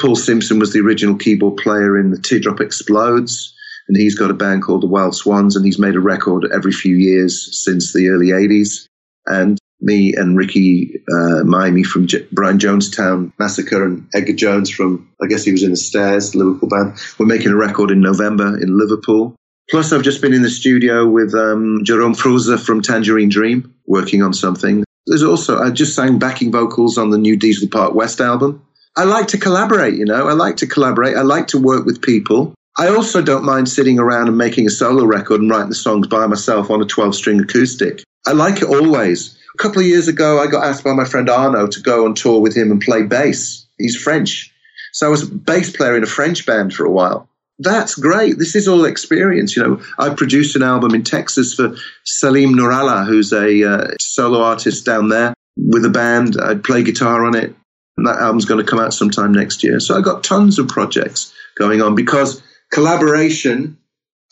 Paul 0.00 0.16
Simpson 0.16 0.58
was 0.58 0.72
the 0.72 0.80
original 0.80 1.16
keyboard 1.16 1.58
player 1.58 1.98
in 1.98 2.10
the 2.10 2.18
Teardrop 2.18 2.60
Explodes, 2.60 3.54
and 3.90 3.96
he's 3.96 4.14
got 4.14 4.30
a 4.30 4.34
band 4.34 4.62
called 4.62 4.84
the 4.84 4.86
Wild 4.86 5.16
Swans, 5.16 5.56
and 5.56 5.64
he's 5.64 5.80
made 5.80 5.96
a 5.96 6.00
record 6.00 6.48
every 6.54 6.70
few 6.70 6.94
years 6.94 7.60
since 7.64 7.92
the 7.92 8.08
early 8.08 8.28
80s. 8.28 8.86
And 9.26 9.58
me 9.80 10.14
and 10.14 10.36
Ricky 10.36 11.02
uh, 11.10 11.42
Maymi 11.42 11.84
from 11.84 12.06
J- 12.06 12.24
Brian 12.30 12.58
Jonestown 12.58 13.32
Massacre 13.40 13.84
and 13.84 14.06
Edgar 14.14 14.34
Jones 14.34 14.70
from, 14.70 15.10
I 15.20 15.26
guess 15.26 15.42
he 15.42 15.50
was 15.50 15.64
in 15.64 15.72
the 15.72 15.76
Stairs, 15.76 16.36
Liverpool 16.36 16.68
band. 16.68 17.00
We're 17.18 17.26
making 17.26 17.50
a 17.50 17.56
record 17.56 17.90
in 17.90 18.00
November 18.00 18.56
in 18.62 18.78
Liverpool. 18.78 19.34
Plus, 19.72 19.92
I've 19.92 20.04
just 20.04 20.22
been 20.22 20.34
in 20.34 20.42
the 20.42 20.50
studio 20.50 21.08
with 21.08 21.34
um, 21.34 21.80
Jerome 21.82 22.14
Froese 22.14 22.64
from 22.64 22.82
Tangerine 22.82 23.28
Dream, 23.28 23.74
working 23.86 24.22
on 24.22 24.32
something. 24.32 24.84
There's 25.06 25.24
also, 25.24 25.58
I 25.58 25.70
just 25.70 25.96
sang 25.96 26.20
backing 26.20 26.52
vocals 26.52 26.96
on 26.96 27.10
the 27.10 27.18
new 27.18 27.36
Diesel 27.36 27.68
Park 27.68 27.94
West 27.94 28.20
album. 28.20 28.64
I 28.96 29.02
like 29.02 29.26
to 29.28 29.38
collaborate, 29.38 29.94
you 29.94 30.04
know, 30.04 30.28
I 30.28 30.34
like 30.34 30.58
to 30.58 30.68
collaborate. 30.68 31.16
I 31.16 31.22
like 31.22 31.48
to 31.48 31.58
work 31.58 31.86
with 31.86 32.00
people. 32.00 32.54
I 32.80 32.88
also 32.88 33.22
don't 33.22 33.44
mind 33.44 33.68
sitting 33.68 33.98
around 33.98 34.28
and 34.28 34.38
making 34.38 34.66
a 34.66 34.70
solo 34.70 35.04
record 35.04 35.40
and 35.40 35.50
writing 35.50 35.68
the 35.68 35.74
songs 35.74 36.06
by 36.08 36.26
myself 36.26 36.70
on 36.70 36.82
a 36.82 36.86
12 36.86 37.14
string 37.14 37.40
acoustic. 37.40 38.02
I 38.26 38.32
like 38.32 38.62
it 38.62 38.68
always. 38.68 39.38
A 39.54 39.58
couple 39.58 39.80
of 39.80 39.86
years 39.86 40.08
ago, 40.08 40.40
I 40.40 40.46
got 40.46 40.64
asked 40.64 40.82
by 40.82 40.94
my 40.94 41.04
friend 41.04 41.28
Arno 41.28 41.66
to 41.66 41.80
go 41.80 42.06
on 42.06 42.14
tour 42.14 42.40
with 42.40 42.56
him 42.56 42.70
and 42.70 42.80
play 42.80 43.02
bass. 43.02 43.66
He's 43.78 43.96
French. 43.96 44.52
So 44.92 45.06
I 45.06 45.10
was 45.10 45.22
a 45.22 45.34
bass 45.34 45.74
player 45.76 45.96
in 45.96 46.02
a 46.02 46.06
French 46.06 46.46
band 46.46 46.74
for 46.74 46.84
a 46.84 46.90
while 46.90 47.30
that's 47.60 47.94
great. 47.94 48.38
This 48.38 48.56
is 48.56 48.66
all 48.66 48.84
experience. 48.84 49.54
You 49.54 49.62
know, 49.62 49.82
I 49.98 50.12
produced 50.14 50.56
an 50.56 50.62
album 50.62 50.94
in 50.94 51.04
Texas 51.04 51.54
for 51.54 51.76
Salim 52.04 52.54
Nourallah, 52.54 53.06
who's 53.06 53.32
a 53.32 53.70
uh, 53.70 53.88
solo 54.00 54.40
artist 54.40 54.86
down 54.86 55.10
there 55.10 55.34
with 55.56 55.84
a 55.84 55.90
band. 55.90 56.36
I 56.40 56.54
play 56.54 56.82
guitar 56.82 57.24
on 57.24 57.36
it. 57.36 57.54
And 57.96 58.06
that 58.06 58.18
album's 58.18 58.46
going 58.46 58.64
to 58.64 58.68
come 58.68 58.78
out 58.78 58.94
sometime 58.94 59.32
next 59.32 59.62
year. 59.62 59.78
So 59.78 59.96
I 59.96 60.00
got 60.00 60.24
tons 60.24 60.58
of 60.58 60.68
projects 60.68 61.34
going 61.58 61.82
on 61.82 61.94
because 61.94 62.42
collaboration 62.72 63.78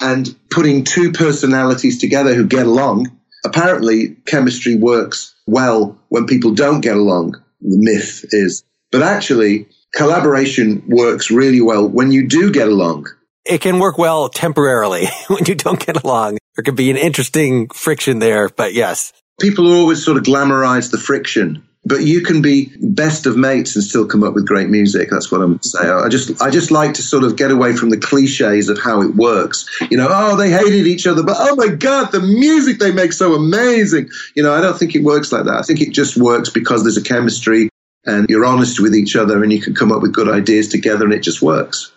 and 0.00 0.34
putting 0.50 0.84
two 0.84 1.12
personalities 1.12 1.98
together 1.98 2.34
who 2.34 2.46
get 2.46 2.66
along, 2.66 3.18
apparently 3.44 4.16
chemistry 4.26 4.76
works 4.76 5.34
well 5.46 5.98
when 6.08 6.26
people 6.26 6.54
don't 6.54 6.80
get 6.80 6.96
along. 6.96 7.32
The 7.60 7.76
myth 7.78 8.24
is. 8.30 8.64
But 8.92 9.02
actually, 9.02 9.68
collaboration 9.94 10.84
works 10.86 11.30
really 11.30 11.60
well 11.60 11.88
when 11.88 12.12
you 12.12 12.28
do 12.28 12.52
get 12.52 12.68
along 12.68 13.06
it 13.48 13.60
can 13.60 13.78
work 13.78 13.98
well 13.98 14.28
temporarily 14.28 15.08
when 15.28 15.44
you 15.46 15.54
don't 15.54 15.84
get 15.84 16.02
along. 16.02 16.38
There 16.56 16.62
could 16.62 16.76
be 16.76 16.90
an 16.90 16.96
interesting 16.96 17.68
friction 17.68 18.18
there, 18.18 18.48
but 18.48 18.74
yes. 18.74 19.12
People 19.40 19.72
always 19.72 20.04
sort 20.04 20.16
of 20.16 20.24
glamorize 20.24 20.90
the 20.90 20.98
friction, 20.98 21.66
but 21.88 22.02
you 22.02 22.20
can 22.20 22.42
be 22.42 22.70
best 22.80 23.24
of 23.26 23.36
mates 23.36 23.74
and 23.74 23.82
still 23.82 24.06
come 24.06 24.22
up 24.22 24.34
with 24.34 24.46
great 24.46 24.68
music. 24.68 25.08
That's 25.10 25.32
what 25.32 25.40
I'm 25.40 25.60
saying. 25.62 25.90
I 25.90 26.08
just, 26.08 26.40
I 26.42 26.50
just 26.50 26.70
like 26.70 26.94
to 26.94 27.02
sort 27.02 27.24
of 27.24 27.36
get 27.36 27.50
away 27.50 27.74
from 27.74 27.88
the 27.88 27.96
cliches 27.96 28.68
of 28.68 28.78
how 28.78 29.00
it 29.00 29.14
works. 29.16 29.66
You 29.90 29.96
know, 29.96 30.08
oh, 30.10 30.36
they 30.36 30.50
hated 30.50 30.86
each 30.86 31.06
other, 31.06 31.22
but 31.22 31.36
oh 31.38 31.56
my 31.56 31.68
God, 31.68 32.12
the 32.12 32.20
music 32.20 32.78
they 32.78 32.92
make 32.92 33.12
so 33.12 33.34
amazing. 33.34 34.10
You 34.36 34.42
know, 34.42 34.52
I 34.54 34.60
don't 34.60 34.78
think 34.78 34.94
it 34.94 35.02
works 35.02 35.32
like 35.32 35.44
that. 35.44 35.54
I 35.54 35.62
think 35.62 35.80
it 35.80 35.90
just 35.90 36.16
works 36.16 36.50
because 36.50 36.82
there's 36.82 36.98
a 36.98 37.02
chemistry 37.02 37.70
and 38.04 38.28
you're 38.28 38.44
honest 38.44 38.80
with 38.80 38.94
each 38.94 39.16
other 39.16 39.42
and 39.42 39.52
you 39.52 39.60
can 39.60 39.74
come 39.74 39.90
up 39.90 40.02
with 40.02 40.12
good 40.12 40.28
ideas 40.28 40.68
together 40.68 41.04
and 41.04 41.14
it 41.14 41.22
just 41.22 41.40
works. 41.40 41.90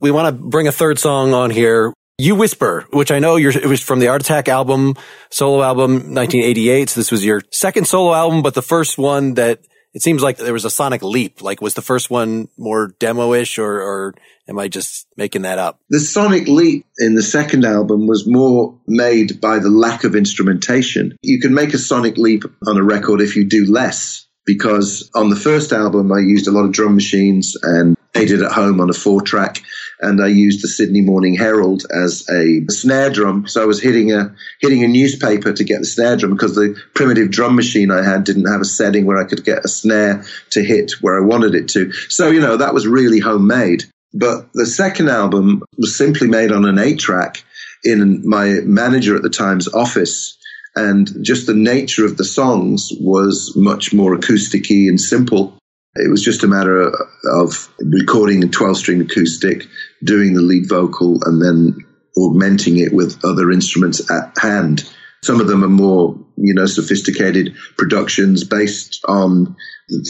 We 0.00 0.10
want 0.10 0.26
to 0.28 0.32
bring 0.32 0.68
a 0.68 0.72
third 0.72 0.98
song 0.98 1.32
on 1.32 1.50
here. 1.50 1.92
You 2.20 2.34
Whisper, 2.34 2.84
which 2.90 3.12
I 3.12 3.20
know 3.20 3.36
it 3.36 3.64
was 3.64 3.80
from 3.80 4.00
the 4.00 4.08
Art 4.08 4.22
Attack 4.22 4.48
album, 4.48 4.96
solo 5.30 5.62
album, 5.62 5.92
1988. 5.92 6.90
So 6.90 6.98
this 6.98 7.12
was 7.12 7.24
your 7.24 7.42
second 7.52 7.86
solo 7.86 8.12
album, 8.12 8.42
but 8.42 8.54
the 8.54 8.62
first 8.62 8.98
one 8.98 9.34
that 9.34 9.60
it 9.94 10.02
seems 10.02 10.20
like 10.20 10.36
there 10.36 10.52
was 10.52 10.64
a 10.64 10.70
sonic 10.70 11.02
leap. 11.02 11.42
Like 11.42 11.62
was 11.62 11.74
the 11.74 11.82
first 11.82 12.10
one 12.10 12.48
more 12.58 12.88
demo-ish 12.98 13.60
or, 13.60 13.80
or 13.80 14.14
am 14.48 14.58
I 14.58 14.66
just 14.66 15.06
making 15.16 15.42
that 15.42 15.60
up? 15.60 15.78
The 15.90 16.00
sonic 16.00 16.48
leap 16.48 16.86
in 16.98 17.14
the 17.14 17.22
second 17.22 17.64
album 17.64 18.08
was 18.08 18.26
more 18.26 18.76
made 18.88 19.40
by 19.40 19.60
the 19.60 19.70
lack 19.70 20.02
of 20.02 20.16
instrumentation. 20.16 21.16
You 21.22 21.40
can 21.40 21.54
make 21.54 21.72
a 21.72 21.78
sonic 21.78 22.16
leap 22.16 22.42
on 22.66 22.76
a 22.76 22.82
record 22.82 23.20
if 23.20 23.36
you 23.36 23.44
do 23.44 23.64
less 23.64 24.26
because 24.44 25.08
on 25.14 25.30
the 25.30 25.36
first 25.36 25.72
album 25.72 26.10
I 26.10 26.18
used 26.18 26.48
a 26.48 26.50
lot 26.50 26.64
of 26.64 26.72
drum 26.72 26.96
machines 26.96 27.56
and 27.62 27.96
made 28.12 28.32
it 28.32 28.42
at 28.42 28.50
home 28.50 28.80
on 28.80 28.90
a 28.90 28.94
four 28.94 29.22
track 29.22 29.62
and 30.00 30.22
I 30.22 30.28
used 30.28 30.62
the 30.62 30.68
Sydney 30.68 31.00
Morning 31.00 31.34
Herald 31.34 31.84
as 31.90 32.28
a 32.30 32.64
snare 32.68 33.10
drum. 33.10 33.46
So 33.46 33.62
I 33.62 33.66
was 33.66 33.80
hitting 33.80 34.12
a 34.12 34.34
hitting 34.60 34.84
a 34.84 34.88
newspaper 34.88 35.52
to 35.52 35.64
get 35.64 35.80
the 35.80 35.86
snare 35.86 36.16
drum 36.16 36.32
because 36.32 36.54
the 36.54 36.80
primitive 36.94 37.30
drum 37.30 37.56
machine 37.56 37.90
I 37.90 38.02
had 38.02 38.24
didn't 38.24 38.50
have 38.50 38.60
a 38.60 38.66
setting 38.66 39.06
where 39.06 39.18
I 39.18 39.24
could 39.24 39.44
get 39.44 39.64
a 39.64 39.68
snare 39.68 40.24
to 40.50 40.62
hit 40.62 40.92
where 41.00 41.16
I 41.20 41.24
wanted 41.24 41.54
it 41.54 41.68
to. 41.70 41.92
So 42.08 42.30
you 42.30 42.40
know 42.40 42.56
that 42.56 42.74
was 42.74 42.86
really 42.86 43.18
homemade. 43.18 43.84
But 44.14 44.52
the 44.54 44.66
second 44.66 45.08
album 45.08 45.62
was 45.76 45.98
simply 45.98 46.28
made 46.28 46.50
on 46.50 46.64
an 46.64 46.78
eight 46.78 46.98
track 46.98 47.44
in 47.84 48.28
my 48.28 48.60
manager 48.64 49.14
at 49.14 49.22
the 49.22 49.30
time's 49.30 49.68
office 49.68 50.38
and 50.78 51.10
just 51.22 51.46
the 51.46 51.54
nature 51.54 52.04
of 52.04 52.16
the 52.16 52.24
songs 52.24 52.90
was 53.00 53.52
much 53.56 53.92
more 53.92 54.16
acousticy 54.16 54.88
and 54.88 55.00
simple. 55.00 55.58
It 55.96 56.08
was 56.10 56.22
just 56.22 56.44
a 56.44 56.46
matter 56.46 56.92
of 57.24 57.68
recording 57.80 58.44
a 58.44 58.48
12 58.48 58.76
string 58.76 59.00
acoustic, 59.00 59.66
doing 60.04 60.34
the 60.34 60.42
lead 60.42 60.68
vocal, 60.68 61.18
and 61.24 61.42
then 61.42 61.84
augmenting 62.16 62.78
it 62.78 62.92
with 62.92 63.24
other 63.24 63.50
instruments 63.50 64.10
at 64.10 64.32
hand. 64.38 64.88
Some 65.22 65.40
of 65.40 65.48
them 65.48 65.64
are 65.64 65.68
more, 65.68 66.16
you 66.36 66.54
know, 66.54 66.66
sophisticated 66.66 67.54
productions 67.76 68.44
based 68.44 69.04
on 69.06 69.56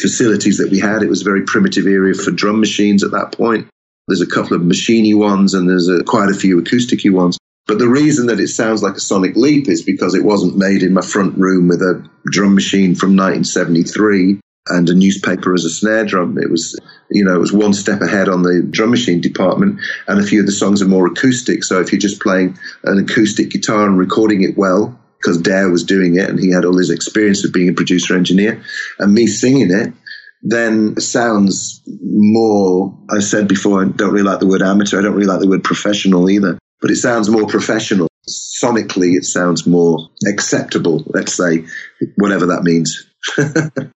facilities 0.01 0.59
that 0.59 0.71
we 0.71 0.79
had. 0.79 1.03
It 1.03 1.09
was 1.09 1.23
a 1.23 1.25
very 1.25 1.43
primitive 1.43 1.87
area 1.87 2.15
for 2.15 2.31
drum 2.31 2.61
machines 2.61 3.03
at 3.03 3.13
that 3.13 3.33
point. 3.33 3.69
There's 4.07 4.21
a 4.21 4.27
couple 4.27 4.57
of 4.57 4.63
machiny 4.63 5.17
ones 5.17 5.55
and 5.55 5.69
there's 5.69 5.89
a, 5.89 6.03
quite 6.05 6.31
a 6.31 6.35
few 6.35 6.61
acousticy 6.61 7.11
ones. 7.11 7.39
But 7.67 7.79
the 7.79 7.89
reason 7.89 8.27
that 8.27 8.41
it 8.41 8.49
sounds 8.49 8.83
like 8.83 8.97
a 8.97 9.01
sonic 9.01 9.37
leap 9.37 9.69
is 9.69 9.83
because 9.83 10.15
it 10.15 10.25
wasn't 10.25 10.57
made 10.57 10.83
in 10.83 10.95
my 10.95 11.03
front 11.03 11.37
room 11.37 11.69
with 11.69 11.83
a 11.83 12.09
drum 12.31 12.55
machine 12.55 12.95
from 12.95 13.11
1973 13.11 14.41
and 14.69 14.89
a 14.89 14.95
newspaper 14.95 15.55
as 15.55 15.65
a 15.65 15.71
snare 15.71 16.05
drum. 16.05 16.39
It 16.39 16.51
was, 16.51 16.79
you 17.11 17.25
know, 17.25 17.35
it 17.35 17.41
was 17.41 17.53
one 17.53 17.73
step 17.73 18.01
ahead 18.01 18.29
on 18.29 18.43
the 18.43 18.67
drum 18.69 18.91
machine 18.91 19.21
department. 19.21 19.81
And 20.07 20.21
a 20.21 20.23
few 20.25 20.41
of 20.41 20.47
the 20.47 20.53
songs 20.53 20.83
are 20.83 20.89
more 20.89 21.07
acoustic. 21.07 21.65
So 21.65 21.81
if 21.81 21.93
you're 21.93 22.01
just 22.01 22.21
playing 22.21 22.59
an 22.85 22.99
acoustic 22.99 23.51
guitar 23.51 23.87
and 23.87 23.99
recording 23.99 24.43
it 24.43 24.57
well, 24.57 24.99
because 25.19 25.39
Dare 25.39 25.71
was 25.71 25.85
doing 25.85 26.17
it 26.17 26.29
and 26.29 26.39
he 26.39 26.51
had 26.51 26.65
all 26.65 26.79
his 26.79 26.91
experience 26.91 27.45
of 27.45 27.53
being 27.53 27.69
a 27.69 27.75
producer 27.75 28.17
engineer, 28.17 28.63
and 28.99 29.13
me 29.13 29.27
singing 29.27 29.71
it, 29.71 29.93
then 30.43 30.95
it 30.97 31.01
sounds 31.01 31.83
more, 32.01 32.97
I 33.11 33.19
said 33.19 33.49
before, 33.49 33.83
I 33.83 33.89
don't 33.89 34.13
really 34.13 34.23
like 34.23 34.39
the 34.39 34.47
word 34.47 34.63
amateur. 34.63 34.99
I 34.99 35.03
don't 35.03 35.15
really 35.15 35.27
like 35.27 35.41
the 35.41 35.49
word 35.49 35.65
professional 35.65 36.31
either 36.31 36.59
but 36.81 36.91
it 36.91 36.97
sounds 36.97 37.29
more 37.29 37.47
professional. 37.47 38.09
Sonically, 38.29 39.17
it 39.17 39.25
sounds 39.25 39.67
more 39.67 40.09
acceptable, 40.27 41.03
let's 41.09 41.35
say, 41.35 41.65
whatever 42.17 42.47
that 42.47 42.63
means. 42.63 43.07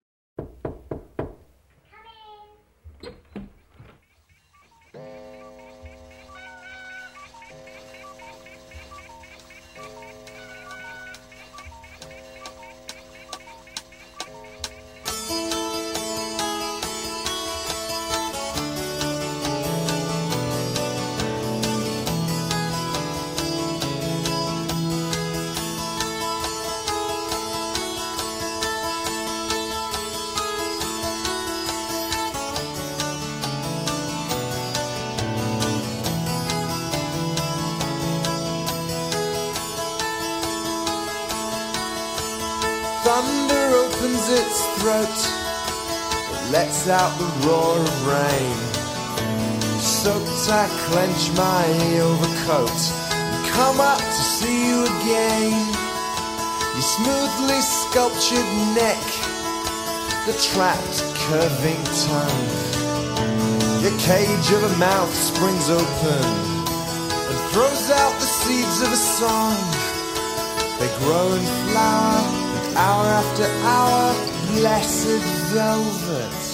the 60.26 60.32
trapped, 60.52 61.02
curving 61.16 61.82
tongue. 62.04 62.70
Your 63.82 63.96
cage 63.98 64.52
of 64.52 64.62
a 64.64 64.76
mouth 64.76 65.14
springs 65.14 65.70
open 65.70 66.24
and 67.30 67.38
throws 67.52 67.90
out 67.90 68.12
the 68.20 68.26
seeds 68.26 68.82
of 68.82 68.92
a 68.92 68.96
song. 68.96 69.56
They 70.78 70.88
grow 70.98 71.32
and 71.32 71.46
flower, 71.70 72.20
and 72.56 72.76
hour 72.76 73.06
after 73.06 73.46
hour, 73.64 74.14
blessed 74.56 75.22
velvet. 75.52 76.49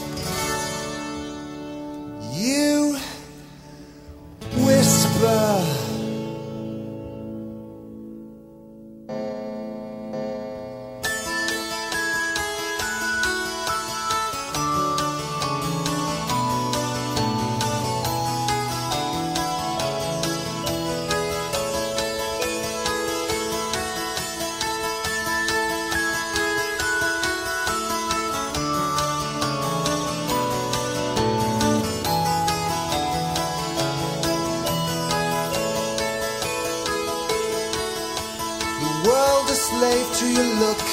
Slave 39.78 40.08
to 40.20 40.26
your 40.32 40.50
look, 40.64 40.84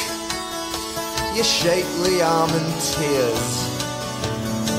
your 1.36 1.46
shapely 1.46 2.22
arm 2.22 2.50
and 2.52 2.72
tears, 2.92 3.52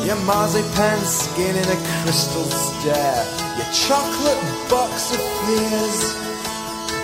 your 0.04 0.20
marzipan 0.28 1.00
skin 1.00 1.56
in 1.56 1.68
a 1.76 1.80
crystal 2.02 2.44
stare, 2.44 3.24
your 3.56 3.70
chocolate 3.72 4.44
box 4.68 5.12
of 5.16 5.22
fears, 5.44 6.00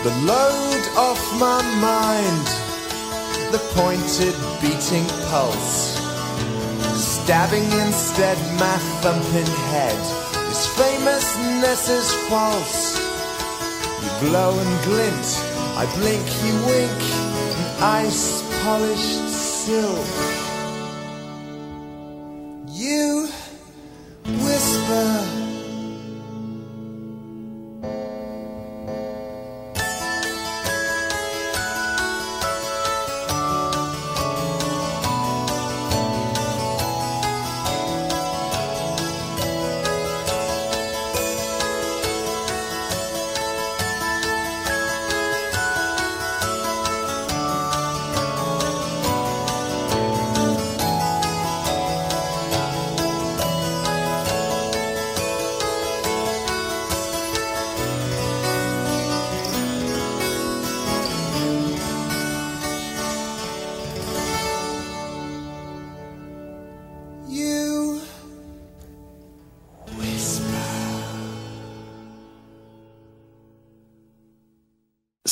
the 0.05 0.13
load 0.29 0.85
off 1.09 1.23
my 1.41 1.61
mind, 1.81 2.47
the 3.55 3.63
pointed 3.81 4.37
beating 4.61 5.07
pulse, 5.31 5.97
stabbing 7.01 7.71
instead 7.81 8.37
my 8.61 8.77
thumping 9.01 9.53
head. 9.73 10.01
This 10.49 10.67
famousness 10.77 11.89
is 11.89 12.13
false. 12.29 13.01
You 14.03 14.29
glow 14.29 14.53
and 14.59 14.85
glint, 14.85 15.50
I 15.77 15.87
blink, 15.97 16.27
you 16.45 16.55
wink, 16.67 17.03
an 17.57 17.83
ice 17.83 18.43
polished 18.63 19.29
silk. 19.29 20.30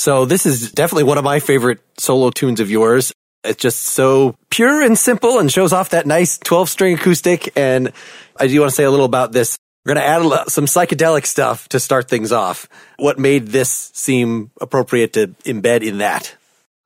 So 0.08 0.24
this 0.24 0.46
is 0.46 0.72
definitely 0.72 1.04
one 1.04 1.18
of 1.18 1.24
my 1.24 1.38
favorite 1.38 1.80
solo 1.98 2.30
tunes 2.30 2.60
of 2.60 2.70
yours. 2.70 3.12
It's 3.44 3.60
just 3.60 3.80
so 3.80 4.36
pure 4.48 4.80
and 4.80 4.96
simple 4.96 5.38
and 5.38 5.52
shows 5.52 5.74
off 5.74 5.90
that 5.90 6.06
nice 6.06 6.38
12 6.38 6.70
string 6.70 6.94
acoustic. 6.94 7.52
And 7.58 7.92
I 8.34 8.46
do 8.46 8.58
want 8.58 8.70
to 8.70 8.74
say 8.74 8.84
a 8.84 8.90
little 8.90 9.04
about 9.04 9.32
this. 9.32 9.58
We're 9.84 9.92
going 9.92 10.02
to 10.02 10.08
add 10.08 10.48
some 10.48 10.64
psychedelic 10.64 11.26
stuff 11.26 11.68
to 11.68 11.78
start 11.78 12.08
things 12.08 12.32
off. 12.32 12.70
What 12.96 13.18
made 13.18 13.48
this 13.48 13.90
seem 13.92 14.50
appropriate 14.62 15.12
to 15.12 15.26
embed 15.44 15.82
in 15.82 15.98
that? 15.98 16.34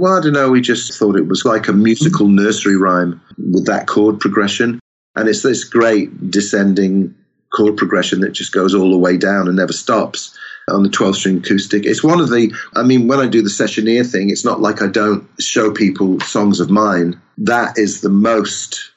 Well, 0.00 0.18
I 0.18 0.20
don't 0.20 0.32
know. 0.32 0.50
We 0.50 0.60
just 0.60 0.98
thought 0.98 1.14
it 1.14 1.28
was 1.28 1.44
like 1.44 1.68
a 1.68 1.72
musical 1.72 2.26
nursery 2.26 2.76
rhyme 2.76 3.20
with 3.38 3.66
that 3.66 3.86
chord 3.86 4.18
progression. 4.18 4.80
And 5.14 5.28
it's 5.28 5.44
this 5.44 5.62
great 5.62 6.32
descending 6.32 7.14
chord 7.54 7.76
progression 7.76 8.22
that 8.22 8.32
just 8.32 8.50
goes 8.50 8.74
all 8.74 8.90
the 8.90 8.98
way 8.98 9.16
down 9.16 9.46
and 9.46 9.56
never 9.56 9.72
stops 9.72 10.36
on 10.72 10.82
the 10.82 10.88
12 10.88 11.16
string 11.16 11.38
acoustic. 11.38 11.84
It's 11.84 12.02
one 12.02 12.20
of 12.20 12.30
the, 12.30 12.52
I 12.74 12.82
mean, 12.82 13.06
when 13.08 13.20
I 13.20 13.26
do 13.26 13.42
the 13.42 13.48
sessioneer 13.48 14.10
thing, 14.10 14.30
it's 14.30 14.44
not 14.44 14.60
like 14.60 14.82
I 14.82 14.88
don't 14.88 15.28
show 15.40 15.70
people 15.70 16.20
songs 16.20 16.60
of 16.60 16.70
mine. 16.70 17.20
That 17.38 17.78
is 17.78 18.00
the 18.00 18.08
most 18.08 18.92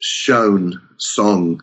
shown 0.00 0.80
song 0.98 1.62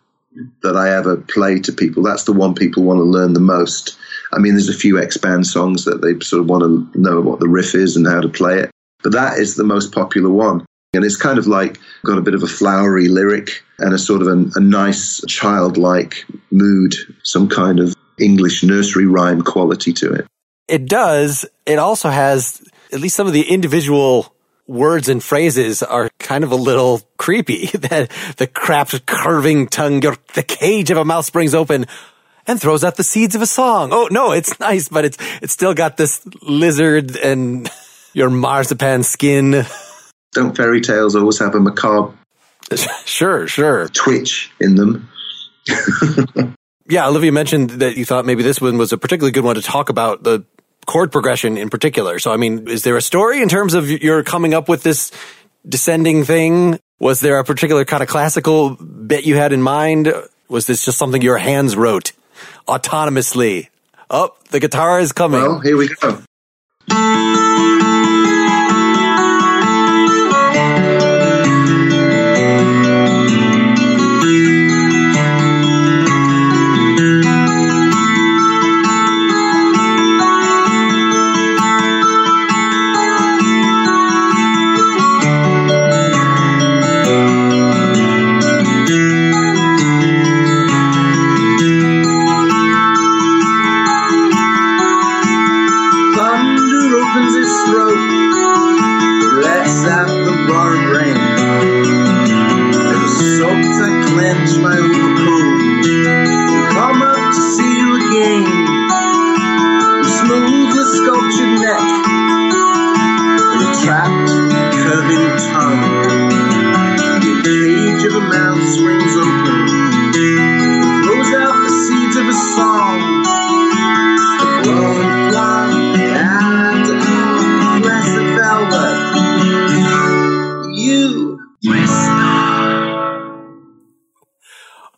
that 0.62 0.76
I 0.76 0.94
ever 0.94 1.16
play 1.16 1.60
to 1.60 1.72
people. 1.72 2.02
That's 2.02 2.24
the 2.24 2.32
one 2.32 2.54
people 2.54 2.82
want 2.82 2.98
to 2.98 3.04
learn 3.04 3.34
the 3.34 3.40
most. 3.40 3.96
I 4.32 4.38
mean, 4.38 4.52
there's 4.52 4.68
a 4.68 4.74
few 4.74 4.96
expand 4.96 5.46
songs 5.46 5.84
that 5.84 6.00
they 6.00 6.18
sort 6.24 6.42
of 6.42 6.48
want 6.48 6.62
to 6.94 7.00
know 7.00 7.20
what 7.20 7.40
the 7.40 7.48
riff 7.48 7.74
is 7.74 7.96
and 7.96 8.06
how 8.06 8.20
to 8.20 8.28
play 8.28 8.58
it, 8.60 8.70
but 9.02 9.12
that 9.12 9.38
is 9.38 9.56
the 9.56 9.64
most 9.64 9.92
popular 9.92 10.30
one. 10.30 10.64
And 10.94 11.04
it's 11.04 11.16
kind 11.16 11.38
of 11.38 11.46
like 11.46 11.78
got 12.04 12.18
a 12.18 12.22
bit 12.22 12.34
of 12.34 12.42
a 12.42 12.46
flowery 12.46 13.08
lyric 13.08 13.62
and 13.78 13.94
a 13.94 13.98
sort 13.98 14.20
of 14.22 14.28
a, 14.28 14.50
a 14.56 14.60
nice 14.60 15.22
childlike 15.26 16.24
mood, 16.50 16.94
some 17.22 17.48
kind 17.48 17.80
of 17.80 17.94
English 18.18 18.62
nursery 18.62 19.06
rhyme 19.06 19.42
quality 19.42 19.92
to 19.94 20.12
it. 20.12 20.26
It 20.68 20.86
does. 20.86 21.44
It 21.66 21.78
also 21.78 22.08
has 22.08 22.62
at 22.92 23.00
least 23.00 23.16
some 23.16 23.26
of 23.26 23.32
the 23.32 23.42
individual 23.42 24.34
words 24.66 25.08
and 25.08 25.22
phrases 25.22 25.82
are 25.82 26.08
kind 26.18 26.44
of 26.44 26.52
a 26.52 26.56
little 26.56 27.02
creepy. 27.18 27.66
that 27.74 28.10
the 28.36 28.46
crapped 28.46 29.06
curving 29.06 29.66
tongue, 29.66 30.00
the 30.00 30.44
cage 30.46 30.90
of 30.90 30.98
a 30.98 31.04
mouth 31.04 31.24
springs 31.24 31.54
open 31.54 31.86
and 32.46 32.60
throws 32.60 32.84
out 32.84 32.96
the 32.96 33.04
seeds 33.04 33.34
of 33.34 33.42
a 33.42 33.46
song. 33.46 33.90
Oh 33.92 34.08
no, 34.10 34.32
it's 34.32 34.58
nice, 34.60 34.88
but 34.88 35.04
it's 35.04 35.18
it's 35.40 35.52
still 35.52 35.74
got 35.74 35.96
this 35.96 36.24
lizard 36.42 37.16
and 37.16 37.70
your 38.12 38.30
marzipan 38.30 39.02
skin. 39.02 39.64
Don't 40.32 40.56
fairy 40.56 40.80
tales 40.80 41.14
always 41.14 41.38
have 41.40 41.54
a 41.54 41.60
macabre 41.60 42.16
sure, 43.04 43.46
sure. 43.46 43.88
twitch 43.88 44.50
in 44.60 44.76
them? 44.76 45.08
Yeah, 46.92 47.08
Olivia 47.08 47.32
mentioned 47.32 47.70
that 47.80 47.96
you 47.96 48.04
thought 48.04 48.26
maybe 48.26 48.42
this 48.42 48.60
one 48.60 48.76
was 48.76 48.92
a 48.92 48.98
particularly 48.98 49.32
good 49.32 49.44
one 49.44 49.54
to 49.54 49.62
talk 49.62 49.88
about 49.88 50.24
the 50.24 50.44
chord 50.84 51.10
progression 51.10 51.56
in 51.56 51.70
particular. 51.70 52.18
So, 52.18 52.30
I 52.30 52.36
mean, 52.36 52.68
is 52.68 52.82
there 52.82 52.98
a 52.98 53.00
story 53.00 53.40
in 53.40 53.48
terms 53.48 53.72
of 53.72 53.88
your 53.90 54.22
coming 54.22 54.52
up 54.52 54.68
with 54.68 54.82
this 54.82 55.10
descending 55.66 56.22
thing? 56.24 56.78
Was 56.98 57.20
there 57.20 57.38
a 57.38 57.44
particular 57.44 57.86
kind 57.86 58.02
of 58.02 58.10
classical 58.10 58.76
bit 58.76 59.24
you 59.24 59.36
had 59.36 59.54
in 59.54 59.62
mind? 59.62 60.12
Was 60.48 60.66
this 60.66 60.84
just 60.84 60.98
something 60.98 61.22
your 61.22 61.38
hands 61.38 61.76
wrote 61.76 62.12
autonomously? 62.68 63.68
Oh, 64.10 64.36
the 64.50 64.60
guitar 64.60 65.00
is 65.00 65.12
coming. 65.12 65.40
Well, 65.40 65.60
here 65.60 65.78
we 65.78 65.88
go. 65.88 66.22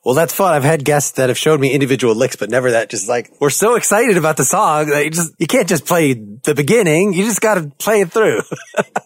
Well, 0.05 0.15
that's 0.15 0.35
fun. 0.35 0.53
I've 0.53 0.65
had 0.65 0.85
guests 0.85 1.13
that 1.13 1.31
have 1.31 1.39
showed 1.39 1.59
me 1.59 1.73
individual 1.73 2.15
licks, 2.15 2.37
but 2.37 2.51
never 2.51 2.73
that 2.73 2.91
just 2.91 3.09
like, 3.09 3.33
we're 3.41 3.49
so 3.49 3.75
excited 3.75 4.19
about 4.19 4.37
the 4.37 4.45
song 4.45 4.91
that 4.91 5.05
you 5.05 5.11
just, 5.11 5.33
you 5.39 5.47
can't 5.47 5.67
just 5.67 5.87
play 5.87 6.13
the 6.13 6.55
beginning. 6.55 7.15
You 7.15 7.25
just 7.25 7.41
got 7.41 7.55
to 7.55 7.73
play 7.79 8.01
it 8.01 8.13
through. 8.13 8.43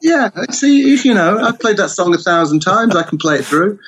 Yeah, 0.00 0.30
see, 0.50 0.94
if 0.94 1.04
you 1.04 1.12
know, 1.12 1.38
I've 1.38 1.58
played 1.58 1.76
that 1.78 1.88
song 1.90 2.14
a 2.14 2.18
thousand 2.18 2.60
times. 2.60 2.94
I 2.94 3.02
can 3.02 3.18
play 3.18 3.40
it 3.40 3.44
through. 3.44 3.80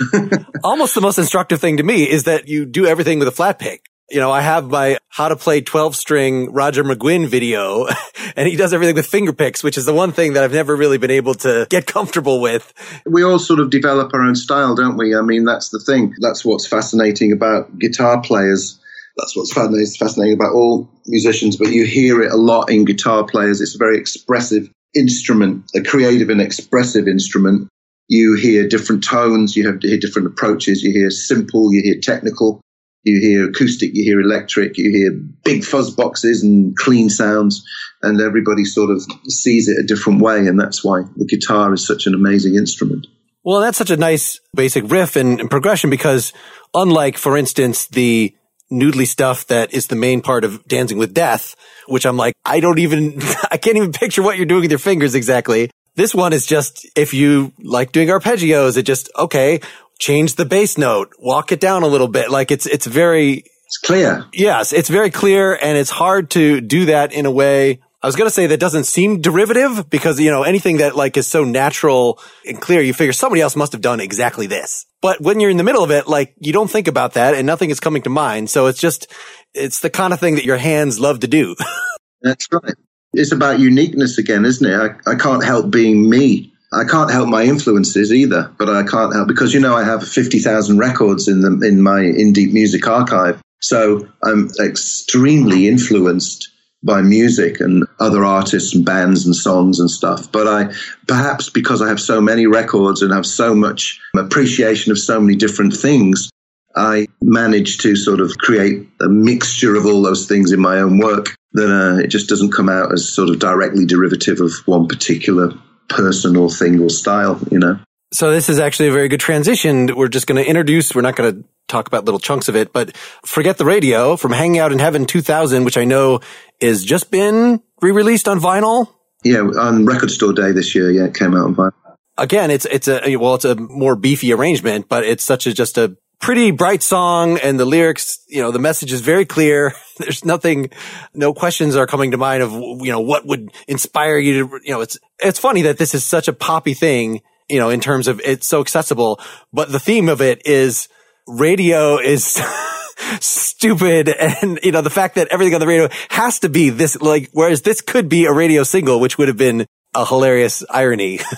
Almost 0.64 0.94
the 0.94 1.00
most 1.00 1.18
instructive 1.18 1.60
thing 1.60 1.78
to 1.78 1.82
me 1.82 2.08
is 2.08 2.22
that 2.24 2.46
you 2.46 2.64
do 2.64 2.86
everything 2.86 3.18
with 3.18 3.26
a 3.26 3.32
flat 3.32 3.58
pick. 3.58 3.90
You 4.10 4.20
know, 4.20 4.30
I 4.30 4.40
have 4.40 4.70
my 4.70 4.98
how 5.08 5.28
to 5.28 5.36
play 5.36 5.60
12 5.60 5.96
string 5.96 6.52
Roger 6.52 6.84
McGuinn 6.84 7.26
video 7.26 7.86
and 8.36 8.48
he 8.48 8.54
does 8.54 8.72
everything 8.72 8.94
with 8.94 9.06
finger 9.06 9.32
picks, 9.32 9.64
which 9.64 9.76
is 9.76 9.84
the 9.84 9.94
one 9.94 10.12
thing 10.12 10.34
that 10.34 10.44
I've 10.44 10.52
never 10.52 10.76
really 10.76 10.98
been 10.98 11.10
able 11.10 11.34
to 11.34 11.66
get 11.70 11.86
comfortable 11.86 12.40
with. 12.40 12.72
We 13.04 13.24
all 13.24 13.40
sort 13.40 13.58
of 13.58 13.70
develop 13.70 14.14
our 14.14 14.22
own 14.22 14.36
style, 14.36 14.76
don't 14.76 14.96
we? 14.96 15.16
I 15.16 15.22
mean, 15.22 15.44
that's 15.44 15.70
the 15.70 15.80
thing. 15.80 16.14
That's 16.20 16.44
what's 16.44 16.66
fascinating 16.66 17.32
about 17.32 17.78
guitar 17.78 18.20
players. 18.20 18.78
That's 19.16 19.34
what's 19.34 19.52
fascinating 19.52 20.34
about 20.34 20.52
all 20.52 20.88
musicians, 21.06 21.56
but 21.56 21.68
you 21.68 21.84
hear 21.84 22.22
it 22.22 22.30
a 22.30 22.36
lot 22.36 22.70
in 22.70 22.84
guitar 22.84 23.24
players. 23.24 23.60
It's 23.60 23.74
a 23.74 23.78
very 23.78 23.98
expressive 23.98 24.70
instrument, 24.94 25.64
a 25.74 25.82
creative 25.82 26.28
and 26.30 26.40
expressive 26.40 27.08
instrument. 27.08 27.68
You 28.08 28.34
hear 28.34 28.68
different 28.68 29.02
tones, 29.02 29.56
you 29.56 29.66
have 29.66 29.80
to 29.80 29.88
hear 29.88 29.98
different 29.98 30.28
approaches, 30.28 30.82
you 30.82 30.92
hear 30.92 31.10
simple, 31.10 31.72
you 31.72 31.82
hear 31.82 31.98
technical, 32.00 32.60
you 33.06 33.20
hear 33.20 33.48
acoustic, 33.48 33.90
you 33.94 34.04
hear 34.04 34.20
electric, 34.20 34.76
you 34.76 34.90
hear 34.90 35.12
big 35.44 35.64
fuzz 35.64 35.90
boxes 35.90 36.42
and 36.42 36.76
clean 36.76 37.08
sounds, 37.08 37.64
and 38.02 38.20
everybody 38.20 38.64
sort 38.64 38.90
of 38.90 39.02
sees 39.28 39.68
it 39.68 39.78
a 39.78 39.86
different 39.86 40.20
way, 40.20 40.46
and 40.46 40.58
that's 40.58 40.84
why 40.84 41.02
the 41.16 41.24
guitar 41.24 41.72
is 41.72 41.86
such 41.86 42.06
an 42.06 42.14
amazing 42.14 42.56
instrument. 42.56 43.06
Well, 43.44 43.60
that's 43.60 43.78
such 43.78 43.92
a 43.92 43.96
nice 43.96 44.40
basic 44.54 44.90
riff 44.90 45.14
and, 45.14 45.48
progression 45.48 45.88
because 45.88 46.32
unlike, 46.74 47.16
for 47.16 47.36
instance, 47.36 47.86
the 47.86 48.34
noodly 48.72 49.06
stuff 49.06 49.46
that 49.46 49.72
is 49.72 49.86
the 49.86 49.94
main 49.94 50.20
part 50.20 50.42
of 50.42 50.66
Dancing 50.66 50.98
with 50.98 51.14
Death, 51.14 51.54
which 51.86 52.06
I'm 52.06 52.16
like, 52.16 52.34
I 52.44 52.58
don't 52.58 52.80
even, 52.80 53.20
I 53.50 53.56
can't 53.56 53.76
even 53.76 53.92
picture 53.92 54.22
what 54.22 54.36
you're 54.36 54.46
doing 54.46 54.62
with 54.62 54.72
your 54.72 54.80
fingers 54.80 55.14
exactly. 55.14 55.70
This 55.94 56.12
one 56.12 56.32
is 56.32 56.44
just, 56.44 56.86
if 56.96 57.14
you 57.14 57.52
like 57.62 57.92
doing 57.92 58.08
arpeggios, 58.08 58.76
it 58.76 58.82
just, 58.82 59.10
okay, 59.16 59.60
change 59.98 60.34
the 60.34 60.44
bass 60.44 60.76
note, 60.78 61.12
walk 61.18 61.52
it 61.52 61.60
down 61.60 61.82
a 61.82 61.86
little 61.86 62.08
bit. 62.08 62.30
Like 62.30 62.50
it's, 62.50 62.66
it's 62.66 62.86
very, 62.86 63.44
It's 63.66 63.78
clear. 63.78 64.24
yes, 64.32 64.72
it's 64.72 64.88
very 64.88 65.10
clear 65.10 65.54
and 65.60 65.76
it's 65.78 65.90
hard 65.90 66.30
to 66.30 66.60
do 66.60 66.86
that 66.86 67.12
in 67.12 67.26
a 67.26 67.30
way. 67.30 67.80
I 68.02 68.06
was 68.06 68.14
going 68.14 68.28
to 68.28 68.34
say 68.34 68.46
that 68.48 68.60
doesn't 68.60 68.84
seem 68.84 69.20
derivative 69.20 69.88
because, 69.90 70.20
you 70.20 70.30
know, 70.30 70.42
anything 70.44 70.76
that 70.76 70.94
like 70.94 71.16
is 71.16 71.26
so 71.26 71.42
natural 71.44 72.20
and 72.44 72.60
clear, 72.60 72.80
you 72.80 72.94
figure 72.94 73.12
somebody 73.12 73.40
else 73.40 73.56
must 73.56 73.72
have 73.72 73.80
done 73.80 73.98
exactly 74.00 74.46
this. 74.46 74.86
But 75.00 75.20
when 75.20 75.40
you're 75.40 75.50
in 75.50 75.56
the 75.56 75.64
middle 75.64 75.82
of 75.82 75.90
it, 75.90 76.06
like 76.06 76.34
you 76.38 76.52
don't 76.52 76.70
think 76.70 76.86
about 76.88 77.14
that 77.14 77.34
and 77.34 77.46
nothing 77.46 77.70
is 77.70 77.80
coming 77.80 78.02
to 78.02 78.10
mind. 78.10 78.48
So 78.50 78.66
it's 78.66 78.78
just, 78.78 79.10
it's 79.54 79.80
the 79.80 79.90
kind 79.90 80.12
of 80.12 80.20
thing 80.20 80.36
that 80.36 80.44
your 80.44 80.58
hands 80.58 81.00
love 81.00 81.20
to 81.20 81.26
do. 81.26 81.56
That's 82.22 82.46
right. 82.52 82.74
It's 83.14 83.32
about 83.32 83.58
uniqueness 83.60 84.18
again, 84.18 84.44
isn't 84.44 84.68
it? 84.70 84.98
I, 85.06 85.12
I 85.12 85.14
can't 85.16 85.42
help 85.42 85.70
being 85.70 86.08
me. 86.08 86.52
I 86.72 86.84
can't 86.84 87.10
help 87.10 87.28
my 87.28 87.44
influences 87.44 88.12
either, 88.12 88.52
but 88.58 88.68
I 88.68 88.82
can't 88.82 89.14
help 89.14 89.28
because 89.28 89.54
you 89.54 89.60
know 89.60 89.74
I 89.74 89.84
have 89.84 90.06
50,000 90.06 90.78
records 90.78 91.28
in 91.28 91.40
the 91.40 91.66
in 91.66 91.80
my 91.80 92.00
in 92.00 92.32
deep 92.32 92.52
music 92.52 92.86
archive. 92.86 93.40
So 93.60 94.08
I'm 94.22 94.50
extremely 94.60 95.68
influenced 95.68 96.48
by 96.82 97.02
music 97.02 97.60
and 97.60 97.84
other 97.98 98.24
artists 98.24 98.74
and 98.74 98.84
bands 98.84 99.26
and 99.26 99.34
songs 99.34 99.80
and 99.80 99.90
stuff. 99.90 100.30
But 100.30 100.46
I 100.46 100.72
perhaps 101.06 101.50
because 101.50 101.82
I 101.82 101.88
have 101.88 102.00
so 102.00 102.20
many 102.20 102.46
records 102.46 103.02
and 103.02 103.12
have 103.12 103.26
so 103.26 103.54
much 103.54 104.00
appreciation 104.16 104.92
of 104.92 104.98
so 104.98 105.20
many 105.20 105.36
different 105.36 105.74
things, 105.74 106.30
I 106.76 107.06
manage 107.22 107.78
to 107.78 107.96
sort 107.96 108.20
of 108.20 108.36
create 108.38 108.86
a 109.00 109.08
mixture 109.08 109.76
of 109.76 109.86
all 109.86 110.02
those 110.02 110.26
things 110.26 110.52
in 110.52 110.60
my 110.60 110.78
own 110.78 110.98
work 110.98 111.34
that 111.52 111.70
uh, 111.70 111.98
it 112.02 112.08
just 112.08 112.28
doesn't 112.28 112.52
come 112.52 112.68
out 112.68 112.92
as 112.92 113.08
sort 113.08 113.30
of 113.30 113.38
directly 113.38 113.86
derivative 113.86 114.40
of 114.40 114.52
one 114.66 114.86
particular 114.86 115.52
person 115.88 116.36
or 116.36 116.50
thing 116.50 116.80
or 116.80 116.90
style, 116.90 117.40
you 117.50 117.58
know. 117.58 117.78
So 118.12 118.30
this 118.30 118.48
is 118.48 118.58
actually 118.58 118.88
a 118.88 118.92
very 118.92 119.08
good 119.08 119.20
transition. 119.20 119.94
We're 119.94 120.08
just 120.08 120.26
going 120.26 120.42
to 120.42 120.48
introduce, 120.48 120.94
we're 120.94 121.02
not 121.02 121.16
going 121.16 121.34
to 121.34 121.48
talk 121.68 121.88
about 121.88 122.04
little 122.04 122.20
chunks 122.20 122.48
of 122.48 122.56
it, 122.56 122.72
but 122.72 122.96
Forget 123.24 123.58
the 123.58 123.64
Radio 123.64 124.16
from 124.16 124.32
Hanging 124.32 124.58
Out 124.58 124.72
in 124.72 124.78
Heaven 124.78 125.06
2000, 125.06 125.64
which 125.64 125.76
I 125.76 125.84
know 125.84 126.20
is 126.60 126.84
just 126.84 127.10
been 127.10 127.60
re-released 127.82 128.28
on 128.28 128.38
vinyl. 128.38 128.88
Yeah, 129.24 129.40
on 129.40 129.86
Record 129.86 130.10
Store 130.10 130.32
Day 130.32 130.52
this 130.52 130.74
year, 130.74 130.90
yeah, 130.90 131.06
it 131.06 131.14
came 131.14 131.34
out 131.34 131.46
on 131.46 131.54
vinyl. 131.54 131.72
Again, 132.16 132.50
it's, 132.50 132.64
it's 132.66 132.88
a, 132.88 133.16
well, 133.16 133.34
it's 133.34 133.44
a 133.44 133.56
more 133.56 133.96
beefy 133.96 134.32
arrangement, 134.32 134.88
but 134.88 135.04
it's 135.04 135.24
such 135.24 135.46
a, 135.46 135.52
just 135.52 135.76
a 135.76 135.96
pretty 136.20 136.50
bright 136.50 136.82
song 136.82 137.38
and 137.38 137.58
the 137.58 137.64
lyrics, 137.64 138.18
you 138.28 138.42
know, 138.42 138.50
the 138.50 138.58
message 138.58 138.92
is 138.92 139.00
very 139.00 139.24
clear. 139.24 139.74
There's 139.98 140.24
nothing, 140.24 140.70
no 141.14 141.32
questions 141.32 141.76
are 141.76 141.86
coming 141.86 142.10
to 142.10 142.16
mind 142.16 142.42
of, 142.42 142.52
you 142.52 142.92
know, 142.92 143.00
what 143.00 143.26
would 143.26 143.50
inspire 143.68 144.18
you 144.18 144.48
to, 144.48 144.60
you 144.62 144.72
know, 144.72 144.80
it's, 144.80 144.98
it's 145.18 145.38
funny 145.38 145.62
that 145.62 145.78
this 145.78 145.94
is 145.94 146.04
such 146.04 146.28
a 146.28 146.32
poppy 146.32 146.74
thing, 146.74 147.22
you 147.48 147.58
know, 147.58 147.70
in 147.70 147.80
terms 147.80 148.08
of 148.08 148.20
it's 148.24 148.46
so 148.46 148.60
accessible, 148.60 149.20
but 149.52 149.70
the 149.70 149.80
theme 149.80 150.08
of 150.08 150.20
it 150.20 150.46
is 150.46 150.88
radio 151.26 151.98
is 151.98 152.24
stupid. 153.20 154.08
And, 154.08 154.58
you 154.62 154.72
know, 154.72 154.82
the 154.82 154.90
fact 154.90 155.14
that 155.14 155.28
everything 155.28 155.54
on 155.54 155.60
the 155.60 155.66
radio 155.66 155.88
has 156.10 156.40
to 156.40 156.48
be 156.48 156.70
this, 156.70 157.00
like, 157.00 157.30
whereas 157.32 157.62
this 157.62 157.80
could 157.80 158.08
be 158.08 158.26
a 158.26 158.32
radio 158.32 158.62
single, 158.62 159.00
which 159.00 159.18
would 159.18 159.28
have 159.28 159.36
been 159.36 159.66
a 159.94 160.06
hilarious 160.06 160.64
irony. 160.70 161.20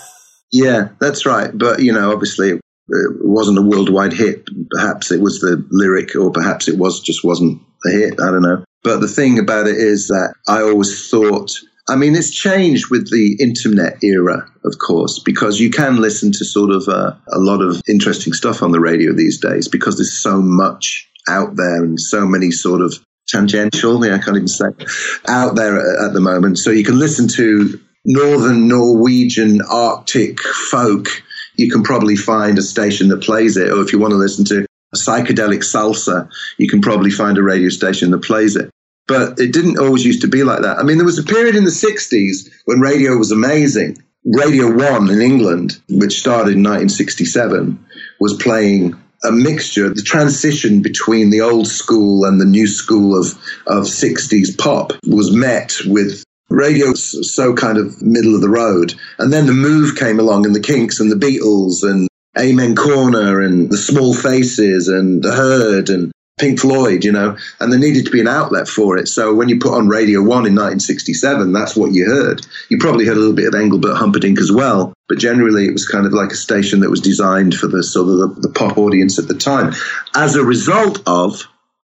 Yeah, 0.51 0.89
that's 0.99 1.27
right. 1.27 1.51
But, 1.53 1.81
you 1.81 1.93
know, 1.93 2.11
obviously 2.13 2.59
it, 2.89 3.17
wasn't 3.21 3.59
a 3.59 3.63
worldwide 3.63 4.13
hit. 4.13 4.49
Perhaps 4.71 5.11
it 5.11 5.21
was 5.21 5.41
the 5.41 5.65
lyric 5.71 6.15
or 6.17 6.31
perhaps 6.31 6.69
it 6.69 6.79
was 6.79 7.01
just 7.01 7.25
wasn't 7.25 7.61
a 7.87 7.91
hit. 7.91 8.21
I 8.21 8.31
don't 8.31 8.43
know. 8.43 8.65
But 8.83 9.01
the 9.01 9.09
thing 9.09 9.39
about 9.39 9.67
it 9.67 9.77
is 9.77 10.09
that 10.09 10.35
I 10.47 10.63
always 10.63 11.11
thought, 11.11 11.53
I 11.89 11.97
mean, 11.97 12.15
it's 12.15 12.31
changed 12.31 12.91
with 12.91 13.11
the 13.11 13.37
internet 13.41 14.03
era, 14.03 14.49
of 14.65 14.79
course, 14.79 15.19
because 15.19 15.59
you 15.59 15.71
can 15.71 16.01
listen 16.01 16.33
to 16.33 16.45
sort 16.45 16.71
of 16.71 16.89
uh, 16.89 17.13
a 17.33 17.39
lot 17.39 17.61
of 17.61 17.81
interesting 17.89 18.33
stuff 18.33 18.63
on 18.63 18.73
the 18.73 18.81
radio 18.81 19.13
these 19.13 19.41
days 19.41 19.69
because 19.69 19.97
there's 19.97 20.23
so 20.23 20.41
much 20.41 21.09
out 21.29 21.57
there 21.57 21.85
and 21.85 22.01
so 22.01 22.27
many 22.27 22.51
sort 22.51 22.81
of 22.81 22.95
tangential, 23.29 24.05
yeah, 24.05 24.15
I 24.15 24.19
can't 24.19 24.37
even 24.37 24.49
say, 24.49 24.67
out 25.29 25.55
there 25.55 25.79
at, 25.79 26.07
at 26.07 26.13
the 26.15 26.21
moment. 26.21 26.59
So 26.59 26.71
you 26.71 26.85
can 26.85 26.99
listen 26.99 27.29
to 27.29 27.81
northern 28.05 28.69
Norwegian 28.69 29.61
Arctic 29.63 30.41
folk. 30.41 31.09
You 31.59 31.71
can 31.71 31.83
probably 31.83 32.17
find 32.17 32.57
a 32.57 32.63
station 32.63 33.09
that 33.09 33.23
plays 33.23 33.57
it. 33.59 33.71
Or 33.71 33.83
if 33.83 33.93
you 33.93 33.99
want 33.99 34.13
to 34.13 34.17
listen 34.17 34.45
to 34.47 34.65
a 34.95 34.97
psychedelic 34.97 35.61
salsa, 35.61 36.31
you 36.57 36.69
can 36.69 36.81
probably 36.81 37.11
find 37.11 37.37
a 37.37 37.43
radio 37.43 37.69
station 37.69 38.11
that 38.13 38.23
plays 38.23 38.57
it. 38.57 38.71
But 39.07 39.39
it 39.39 39.53
didn't 39.53 39.79
always 39.79 40.05
used 40.05 40.23
to 40.23 40.29
be 40.29 40.45
like 40.45 40.63
that. 40.63 40.79
I 40.79 40.83
mean, 40.83 40.97
there 40.97 41.05
was 41.05 41.19
a 41.19 41.25
period 41.25 41.57
in 41.57 41.65
the 41.65 41.71
60s 41.71 42.51
when 42.65 42.81
radio 42.81 43.17
was 43.17 43.33
amazing. 43.33 43.99
Radio 44.25 44.75
1 44.75 45.11
in 45.11 45.21
England, 45.21 45.79
which 45.89 46.21
started 46.21 46.55
in 46.55 46.63
1967, 46.63 47.85
was 48.21 48.35
playing 48.35 48.95
a 49.25 49.33
mixture, 49.33 49.89
the 49.89 50.03
transition 50.03 50.83
between 50.83 51.31
the 51.31 51.41
old 51.41 51.67
school 51.67 52.25
and 52.25 52.41
the 52.41 52.45
new 52.45 52.67
school 52.67 53.19
of, 53.19 53.33
of 53.67 53.85
60s 53.85 54.57
pop 54.57 54.93
was 55.07 55.33
met 55.33 55.77
with 55.87 56.23
radio 56.51 56.91
was 56.91 57.35
so 57.35 57.55
kind 57.55 57.79
of 57.79 58.03
middle 58.03 58.35
of 58.35 58.41
the 58.41 58.49
road. 58.49 58.95
And 59.19 59.33
then 59.33 59.47
the 59.47 59.53
move 59.53 59.97
came 59.97 60.19
along 60.19 60.47
and 60.47 60.55
the 60.55 60.61
Kinks 60.61 61.01
and 61.01 61.11
the 61.11 61.17
Beatles 61.17 61.83
and 61.83 62.09
Amen 62.39 62.77
Corner 62.77 63.41
and 63.41 63.71
the 63.71 63.77
Small 63.77 64.15
Faces 64.15 64.89
and 64.89 65.23
the 65.23 65.33
Herd 65.33 65.91
and 65.91 66.13
Pink 66.39 66.61
Floyd, 66.61 67.05
you 67.05 67.11
know, 67.13 67.37
and 67.61 67.73
there 67.73 67.81
needed 67.81 68.05
to 68.07 68.13
be 68.13 68.21
an 68.21 68.29
outlet 68.29 68.69
for 68.69 68.97
it. 68.97 69.09
So 69.09 69.35
when 69.35 69.49
you 69.49 69.59
put 69.59 69.75
on 69.75 69.89
Radio 69.89 70.21
1 70.21 70.29
in 70.47 70.55
1967, 70.55 71.53
that's 71.53 71.77
what 71.77 71.93
you 71.93 72.07
heard. 72.07 72.47
You 72.71 72.79
probably 72.79 73.07
heard 73.07 73.17
a 73.17 73.21
little 73.21 73.35
bit 73.35 73.49
of 73.49 73.55
Engelbert 73.55 73.97
Humperdinck 73.97 74.41
as 74.41 74.53
well, 74.53 74.95
but 75.09 75.19
generally 75.19 75.67
it 75.67 75.73
was 75.73 75.89
kind 75.89 76.07
of 76.07 76.13
like 76.13 76.31
a 76.31 76.37
station 76.37 76.81
that 76.81 76.91
was 76.91 77.01
designed 77.01 77.55
for 77.55 77.67
the 77.67 77.83
sort 77.83 78.09
of 78.09 78.37
the, 78.37 78.49
the 78.49 78.55
pop 78.55 78.79
audience 78.79 79.19
at 79.19 79.27
the 79.27 79.35
time. 79.35 79.75
As 80.15 80.37
a 80.37 80.45
result 80.45 81.03
of 81.07 81.43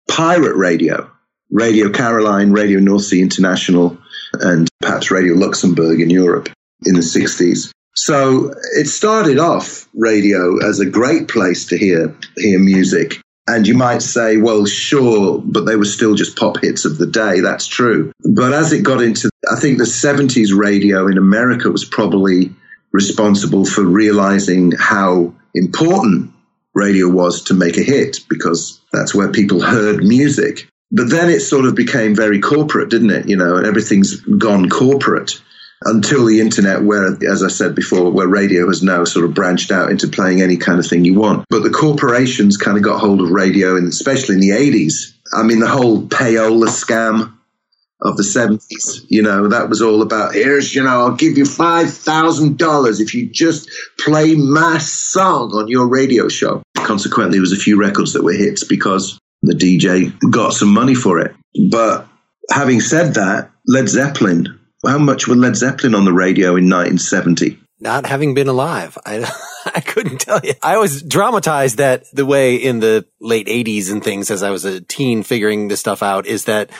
pirate 0.08 0.56
radio, 0.56 1.10
Radio 1.50 1.90
Caroline, 1.90 2.52
Radio 2.52 2.80
North 2.80 3.04
Sea 3.04 3.22
International, 3.22 3.98
and 4.40 4.68
perhaps 4.80 5.10
Radio 5.10 5.34
Luxembourg 5.34 6.00
in 6.00 6.10
Europe 6.10 6.48
in 6.84 6.94
the 6.94 7.00
60s. 7.00 7.70
So 7.94 8.52
it 8.76 8.86
started 8.86 9.38
off 9.38 9.88
radio 9.94 10.58
as 10.66 10.80
a 10.80 10.86
great 10.86 11.28
place 11.28 11.66
to 11.66 11.78
hear 11.78 12.14
hear 12.36 12.58
music. 12.58 13.20
And 13.48 13.66
you 13.66 13.74
might 13.74 14.02
say, 14.02 14.38
well, 14.38 14.66
sure, 14.66 15.40
but 15.44 15.66
they 15.66 15.76
were 15.76 15.84
still 15.84 16.14
just 16.14 16.36
pop 16.36 16.58
hits 16.60 16.84
of 16.84 16.98
the 16.98 17.06
day. 17.06 17.40
That's 17.40 17.66
true. 17.66 18.10
But 18.34 18.52
as 18.52 18.72
it 18.72 18.82
got 18.82 19.00
into, 19.00 19.30
I 19.50 19.58
think 19.60 19.78
the 19.78 19.84
70s 19.84 20.54
radio 20.54 21.06
in 21.06 21.16
America 21.16 21.70
was 21.70 21.84
probably 21.84 22.52
responsible 22.92 23.64
for 23.64 23.84
realizing 23.84 24.72
how 24.72 25.32
important 25.54 26.32
radio 26.74 27.08
was 27.08 27.42
to 27.44 27.54
make 27.54 27.76
a 27.76 27.82
hit 27.82 28.18
because 28.28 28.80
that's 28.92 29.14
where 29.14 29.30
people 29.30 29.60
heard 29.62 30.02
music. 30.02 30.68
But 30.90 31.10
then 31.10 31.28
it 31.28 31.40
sort 31.40 31.64
of 31.64 31.74
became 31.74 32.14
very 32.14 32.40
corporate, 32.40 32.90
didn't 32.90 33.10
it? 33.10 33.28
You 33.28 33.36
know, 33.36 33.56
and 33.56 33.66
everything's 33.66 34.20
gone 34.20 34.68
corporate 34.68 35.40
until 35.82 36.24
the 36.24 36.40
internet, 36.40 36.82
where, 36.82 37.16
as 37.28 37.42
I 37.42 37.48
said 37.48 37.74
before, 37.74 38.10
where 38.10 38.28
radio 38.28 38.66
has 38.68 38.82
now 38.82 39.04
sort 39.04 39.26
of 39.26 39.34
branched 39.34 39.70
out 39.70 39.90
into 39.90 40.08
playing 40.08 40.40
any 40.40 40.56
kind 40.56 40.78
of 40.78 40.86
thing 40.86 41.04
you 41.04 41.18
want. 41.18 41.44
But 41.50 41.64
the 41.64 41.70
corporations 41.70 42.56
kind 42.56 42.76
of 42.76 42.82
got 42.82 43.00
hold 43.00 43.20
of 43.20 43.30
radio, 43.30 43.76
and 43.76 43.86
especially 43.88 44.36
in 44.36 44.40
the 44.40 44.50
80s. 44.50 45.12
I 45.34 45.42
mean, 45.42 45.60
the 45.60 45.68
whole 45.68 46.02
payola 46.02 46.68
scam 46.68 47.32
of 48.02 48.16
the 48.16 48.22
70s, 48.22 49.04
you 49.08 49.22
know, 49.22 49.48
that 49.48 49.68
was 49.68 49.82
all 49.82 50.02
about 50.02 50.34
here's, 50.34 50.74
you 50.74 50.82
know, 50.82 51.00
I'll 51.00 51.16
give 51.16 51.36
you 51.36 51.44
$5,000 51.44 53.00
if 53.00 53.14
you 53.14 53.26
just 53.28 53.70
play 53.98 54.34
my 54.34 54.78
song 54.78 55.52
on 55.52 55.68
your 55.68 55.88
radio 55.88 56.28
show. 56.28 56.62
Consequently, 56.76 57.36
there 57.36 57.40
was 57.40 57.52
a 57.52 57.56
few 57.56 57.78
records 57.78 58.12
that 58.12 58.22
were 58.22 58.32
hits 58.32 58.64
because 58.64 59.18
the 59.42 59.54
DJ 59.54 60.12
got 60.30 60.52
some 60.52 60.72
money 60.72 60.94
for 60.94 61.18
it. 61.20 61.34
But 61.70 62.06
having 62.50 62.80
said 62.80 63.14
that, 63.14 63.50
Led 63.66 63.88
Zeppelin, 63.88 64.58
how 64.84 64.98
much 64.98 65.26
were 65.26 65.36
Led 65.36 65.56
Zeppelin 65.56 65.94
on 65.94 66.04
the 66.04 66.12
radio 66.12 66.50
in 66.50 66.68
1970? 66.68 67.58
Not 67.78 68.06
having 68.06 68.34
been 68.34 68.48
alive, 68.48 68.96
I, 69.04 69.30
I 69.74 69.80
couldn't 69.80 70.18
tell 70.18 70.40
you. 70.42 70.54
I 70.62 70.78
was 70.78 71.02
dramatized 71.02 71.78
that 71.78 72.04
the 72.12 72.24
way 72.24 72.56
in 72.56 72.80
the 72.80 73.06
late 73.20 73.48
80s 73.48 73.90
and 73.90 74.02
things 74.02 74.30
as 74.30 74.42
I 74.42 74.50
was 74.50 74.64
a 74.64 74.80
teen 74.80 75.22
figuring 75.22 75.68
this 75.68 75.80
stuff 75.80 76.02
out 76.02 76.26
is 76.26 76.44
that 76.44 76.70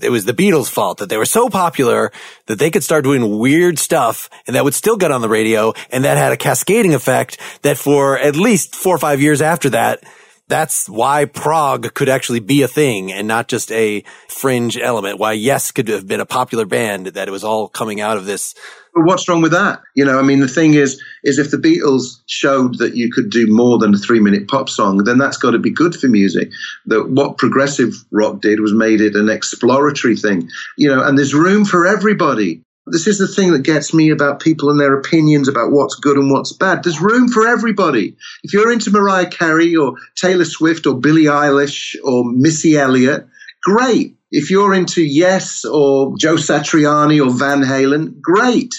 it 0.00 0.10
was 0.10 0.24
the 0.24 0.32
Beatles' 0.32 0.68
fault 0.68 0.98
that 0.98 1.08
they 1.08 1.16
were 1.16 1.24
so 1.24 1.48
popular 1.48 2.12
that 2.46 2.58
they 2.58 2.70
could 2.70 2.82
start 2.82 3.04
doing 3.04 3.38
weird 3.38 3.78
stuff 3.78 4.28
and 4.46 4.56
that 4.56 4.64
would 4.64 4.74
still 4.74 4.96
get 4.96 5.12
on 5.12 5.20
the 5.20 5.28
radio. 5.28 5.72
And 5.90 6.04
that 6.04 6.16
had 6.16 6.32
a 6.32 6.36
cascading 6.36 6.94
effect 6.94 7.38
that 7.62 7.78
for 7.78 8.18
at 8.18 8.36
least 8.36 8.74
four 8.74 8.94
or 8.94 8.98
five 8.98 9.20
years 9.20 9.40
after 9.40 9.70
that, 9.70 10.02
that's 10.48 10.88
why 10.88 11.24
prog 11.24 11.94
could 11.94 12.08
actually 12.08 12.40
be 12.40 12.62
a 12.62 12.68
thing 12.68 13.10
and 13.10 13.26
not 13.26 13.48
just 13.48 13.72
a 13.72 14.04
fringe 14.28 14.76
element. 14.76 15.18
Why 15.18 15.32
Yes 15.32 15.70
could 15.70 15.88
have 15.88 16.06
been 16.06 16.20
a 16.20 16.26
popular 16.26 16.66
band 16.66 17.06
that 17.08 17.28
it 17.28 17.30
was 17.30 17.44
all 17.44 17.68
coming 17.68 18.00
out 18.00 18.16
of 18.16 18.26
this. 18.26 18.54
But 18.94 19.06
what's 19.06 19.28
wrong 19.28 19.42
with 19.42 19.52
that? 19.52 19.80
You 19.94 20.04
know, 20.04 20.18
I 20.18 20.22
mean, 20.22 20.40
the 20.40 20.48
thing 20.48 20.74
is, 20.74 21.02
is 21.24 21.38
if 21.38 21.50
the 21.50 21.56
Beatles 21.56 22.22
showed 22.26 22.78
that 22.78 22.94
you 22.94 23.10
could 23.10 23.30
do 23.30 23.46
more 23.48 23.78
than 23.78 23.94
a 23.94 23.98
three 23.98 24.20
minute 24.20 24.46
pop 24.46 24.68
song, 24.68 24.98
then 24.98 25.18
that's 25.18 25.38
got 25.38 25.52
to 25.52 25.58
be 25.58 25.70
good 25.70 25.96
for 25.96 26.08
music. 26.08 26.50
That 26.86 27.10
what 27.10 27.38
progressive 27.38 27.94
rock 28.12 28.40
did 28.40 28.60
was 28.60 28.74
made 28.74 29.00
it 29.00 29.16
an 29.16 29.28
exploratory 29.28 30.16
thing, 30.16 30.48
you 30.76 30.88
know, 30.88 31.02
and 31.02 31.18
there's 31.18 31.34
room 31.34 31.64
for 31.64 31.86
everybody. 31.86 32.62
This 32.86 33.06
is 33.06 33.18
the 33.18 33.28
thing 33.28 33.52
that 33.52 33.62
gets 33.62 33.94
me 33.94 34.10
about 34.10 34.40
people 34.40 34.68
and 34.68 34.78
their 34.78 34.94
opinions 34.94 35.48
about 35.48 35.72
what's 35.72 35.94
good 35.94 36.18
and 36.18 36.30
what's 36.30 36.52
bad. 36.52 36.84
There's 36.84 37.00
room 37.00 37.28
for 37.28 37.46
everybody. 37.46 38.14
If 38.42 38.52
you're 38.52 38.72
into 38.72 38.90
Mariah 38.90 39.30
Carey 39.30 39.74
or 39.74 39.94
Taylor 40.16 40.44
Swift 40.44 40.86
or 40.86 41.00
Billie 41.00 41.24
Eilish 41.24 41.96
or 42.04 42.24
Missy 42.26 42.76
Elliott, 42.76 43.26
great. 43.62 44.16
If 44.30 44.50
you're 44.50 44.74
into 44.74 45.02
Yes 45.02 45.64
or 45.64 46.14
Joe 46.18 46.34
Satriani 46.34 47.24
or 47.24 47.30
Van 47.30 47.62
Halen, 47.62 48.20
great. 48.20 48.74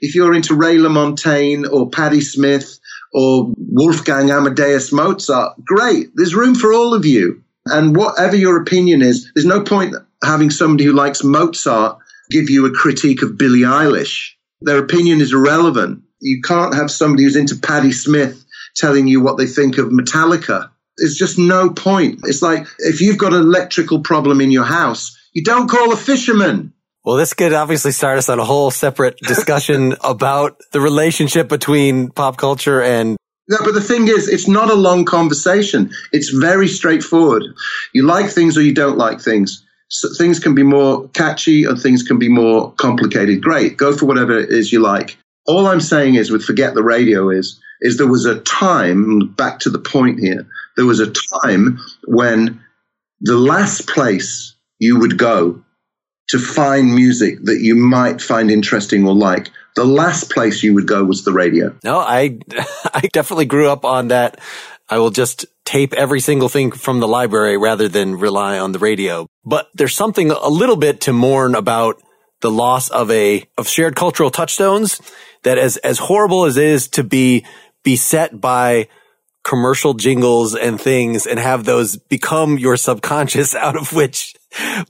If 0.00 0.14
you're 0.14 0.34
into 0.34 0.54
Ray 0.54 0.76
LaMontagne 0.76 1.68
or 1.68 1.90
Patti 1.90 2.20
Smith 2.20 2.78
or 3.12 3.52
Wolfgang 3.56 4.30
Amadeus 4.30 4.92
Mozart, 4.92 5.54
great. 5.64 6.10
There's 6.14 6.34
room 6.34 6.54
for 6.54 6.72
all 6.72 6.94
of 6.94 7.04
you. 7.04 7.42
And 7.66 7.96
whatever 7.96 8.36
your 8.36 8.62
opinion 8.62 9.02
is, 9.02 9.30
there's 9.34 9.44
no 9.44 9.62
point 9.62 9.96
having 10.22 10.50
somebody 10.50 10.84
who 10.84 10.92
likes 10.92 11.24
Mozart 11.24 11.98
give 12.30 12.50
you 12.50 12.66
a 12.66 12.72
critique 12.72 13.22
of 13.22 13.38
Billie 13.38 13.60
Eilish. 13.60 14.30
Their 14.60 14.78
opinion 14.78 15.20
is 15.20 15.32
irrelevant. 15.32 16.02
You 16.20 16.40
can't 16.42 16.74
have 16.74 16.90
somebody 16.90 17.24
who's 17.24 17.36
into 17.36 17.56
Patti 17.56 17.92
Smith 17.92 18.44
telling 18.76 19.06
you 19.06 19.20
what 19.20 19.38
they 19.38 19.46
think 19.46 19.78
of 19.78 19.88
Metallica. 19.88 20.70
There's 20.96 21.16
just 21.16 21.38
no 21.38 21.70
point. 21.70 22.20
It's 22.24 22.42
like 22.42 22.66
if 22.78 23.00
you've 23.00 23.18
got 23.18 23.32
an 23.32 23.40
electrical 23.40 24.00
problem 24.00 24.40
in 24.40 24.50
your 24.50 24.64
house, 24.64 25.16
you 25.32 25.44
don't 25.44 25.68
call 25.68 25.92
a 25.92 25.96
fisherman. 25.96 26.72
Well, 27.04 27.16
this 27.16 27.34
could 27.34 27.52
obviously 27.52 27.92
start 27.92 28.18
us 28.18 28.28
on 28.28 28.38
a 28.38 28.44
whole 28.44 28.70
separate 28.70 29.16
discussion 29.22 29.94
about 30.02 30.60
the 30.72 30.80
relationship 30.80 31.48
between 31.48 32.10
pop 32.10 32.36
culture 32.36 32.82
and 32.82 33.16
No, 33.48 33.58
but 33.64 33.74
the 33.74 33.80
thing 33.80 34.08
is, 34.08 34.28
it's 34.28 34.48
not 34.48 34.70
a 34.70 34.74
long 34.74 35.04
conversation. 35.04 35.92
It's 36.12 36.30
very 36.30 36.68
straightforward. 36.68 37.44
You 37.94 38.04
like 38.04 38.30
things 38.30 38.58
or 38.58 38.62
you 38.62 38.74
don't 38.74 38.98
like 38.98 39.20
things. 39.20 39.64
So 39.88 40.08
things 40.16 40.38
can 40.38 40.54
be 40.54 40.62
more 40.62 41.08
catchy 41.08 41.64
and 41.64 41.80
things 41.80 42.02
can 42.02 42.18
be 42.18 42.28
more 42.28 42.72
complicated. 42.72 43.42
Great. 43.42 43.76
Go 43.76 43.96
for 43.96 44.06
whatever 44.06 44.38
it 44.38 44.50
is 44.50 44.72
you 44.72 44.80
like. 44.80 45.16
All 45.46 45.66
I'm 45.66 45.80
saying 45.80 46.16
is 46.16 46.30
with 46.30 46.44
forget 46.44 46.74
the 46.74 46.82
radio 46.82 47.30
is, 47.30 47.58
is 47.80 47.96
there 47.96 48.06
was 48.06 48.26
a 48.26 48.40
time, 48.40 49.28
back 49.28 49.60
to 49.60 49.70
the 49.70 49.78
point 49.78 50.20
here, 50.20 50.46
there 50.76 50.84
was 50.84 51.00
a 51.00 51.10
time 51.42 51.78
when 52.04 52.60
the 53.20 53.38
last 53.38 53.88
place 53.88 54.54
you 54.78 54.98
would 54.98 55.16
go 55.16 55.62
to 56.28 56.38
find 56.38 56.94
music 56.94 57.38
that 57.44 57.60
you 57.60 57.74
might 57.74 58.20
find 58.20 58.50
interesting 58.50 59.06
or 59.06 59.14
like, 59.14 59.50
the 59.74 59.84
last 59.84 60.30
place 60.30 60.62
you 60.62 60.74
would 60.74 60.86
go 60.86 61.04
was 61.04 61.24
the 61.24 61.32
radio. 61.32 61.74
No, 61.82 61.98
I, 61.98 62.38
I 62.94 63.08
definitely 63.12 63.46
grew 63.46 63.70
up 63.70 63.84
on 63.84 64.08
that. 64.08 64.40
I 64.88 64.98
will 64.98 65.10
just 65.10 65.46
tape 65.68 65.92
every 65.92 66.18
single 66.18 66.48
thing 66.48 66.72
from 66.72 66.98
the 66.98 67.06
library 67.06 67.58
rather 67.58 67.88
than 67.88 68.18
rely 68.18 68.58
on 68.58 68.72
the 68.72 68.78
radio. 68.78 69.26
But 69.44 69.68
there's 69.74 69.94
something 69.94 70.30
a 70.30 70.48
little 70.48 70.76
bit 70.76 71.02
to 71.02 71.12
mourn 71.12 71.54
about 71.54 72.02
the 72.40 72.50
loss 72.50 72.88
of 72.88 73.10
a, 73.10 73.44
of 73.58 73.68
shared 73.68 73.94
cultural 73.94 74.30
touchstones 74.30 74.98
that 75.42 75.58
as, 75.58 75.76
as 75.78 75.98
horrible 75.98 76.46
as 76.46 76.56
it 76.56 76.64
is 76.64 76.88
to 76.88 77.04
be 77.04 77.44
beset 77.84 78.40
by 78.40 78.88
commercial 79.44 79.92
jingles 79.92 80.54
and 80.54 80.80
things 80.80 81.26
and 81.26 81.38
have 81.38 81.64
those 81.64 81.98
become 81.98 82.58
your 82.58 82.78
subconscious 82.78 83.54
out 83.66 83.76
of 83.76 83.92
which, 83.92 84.34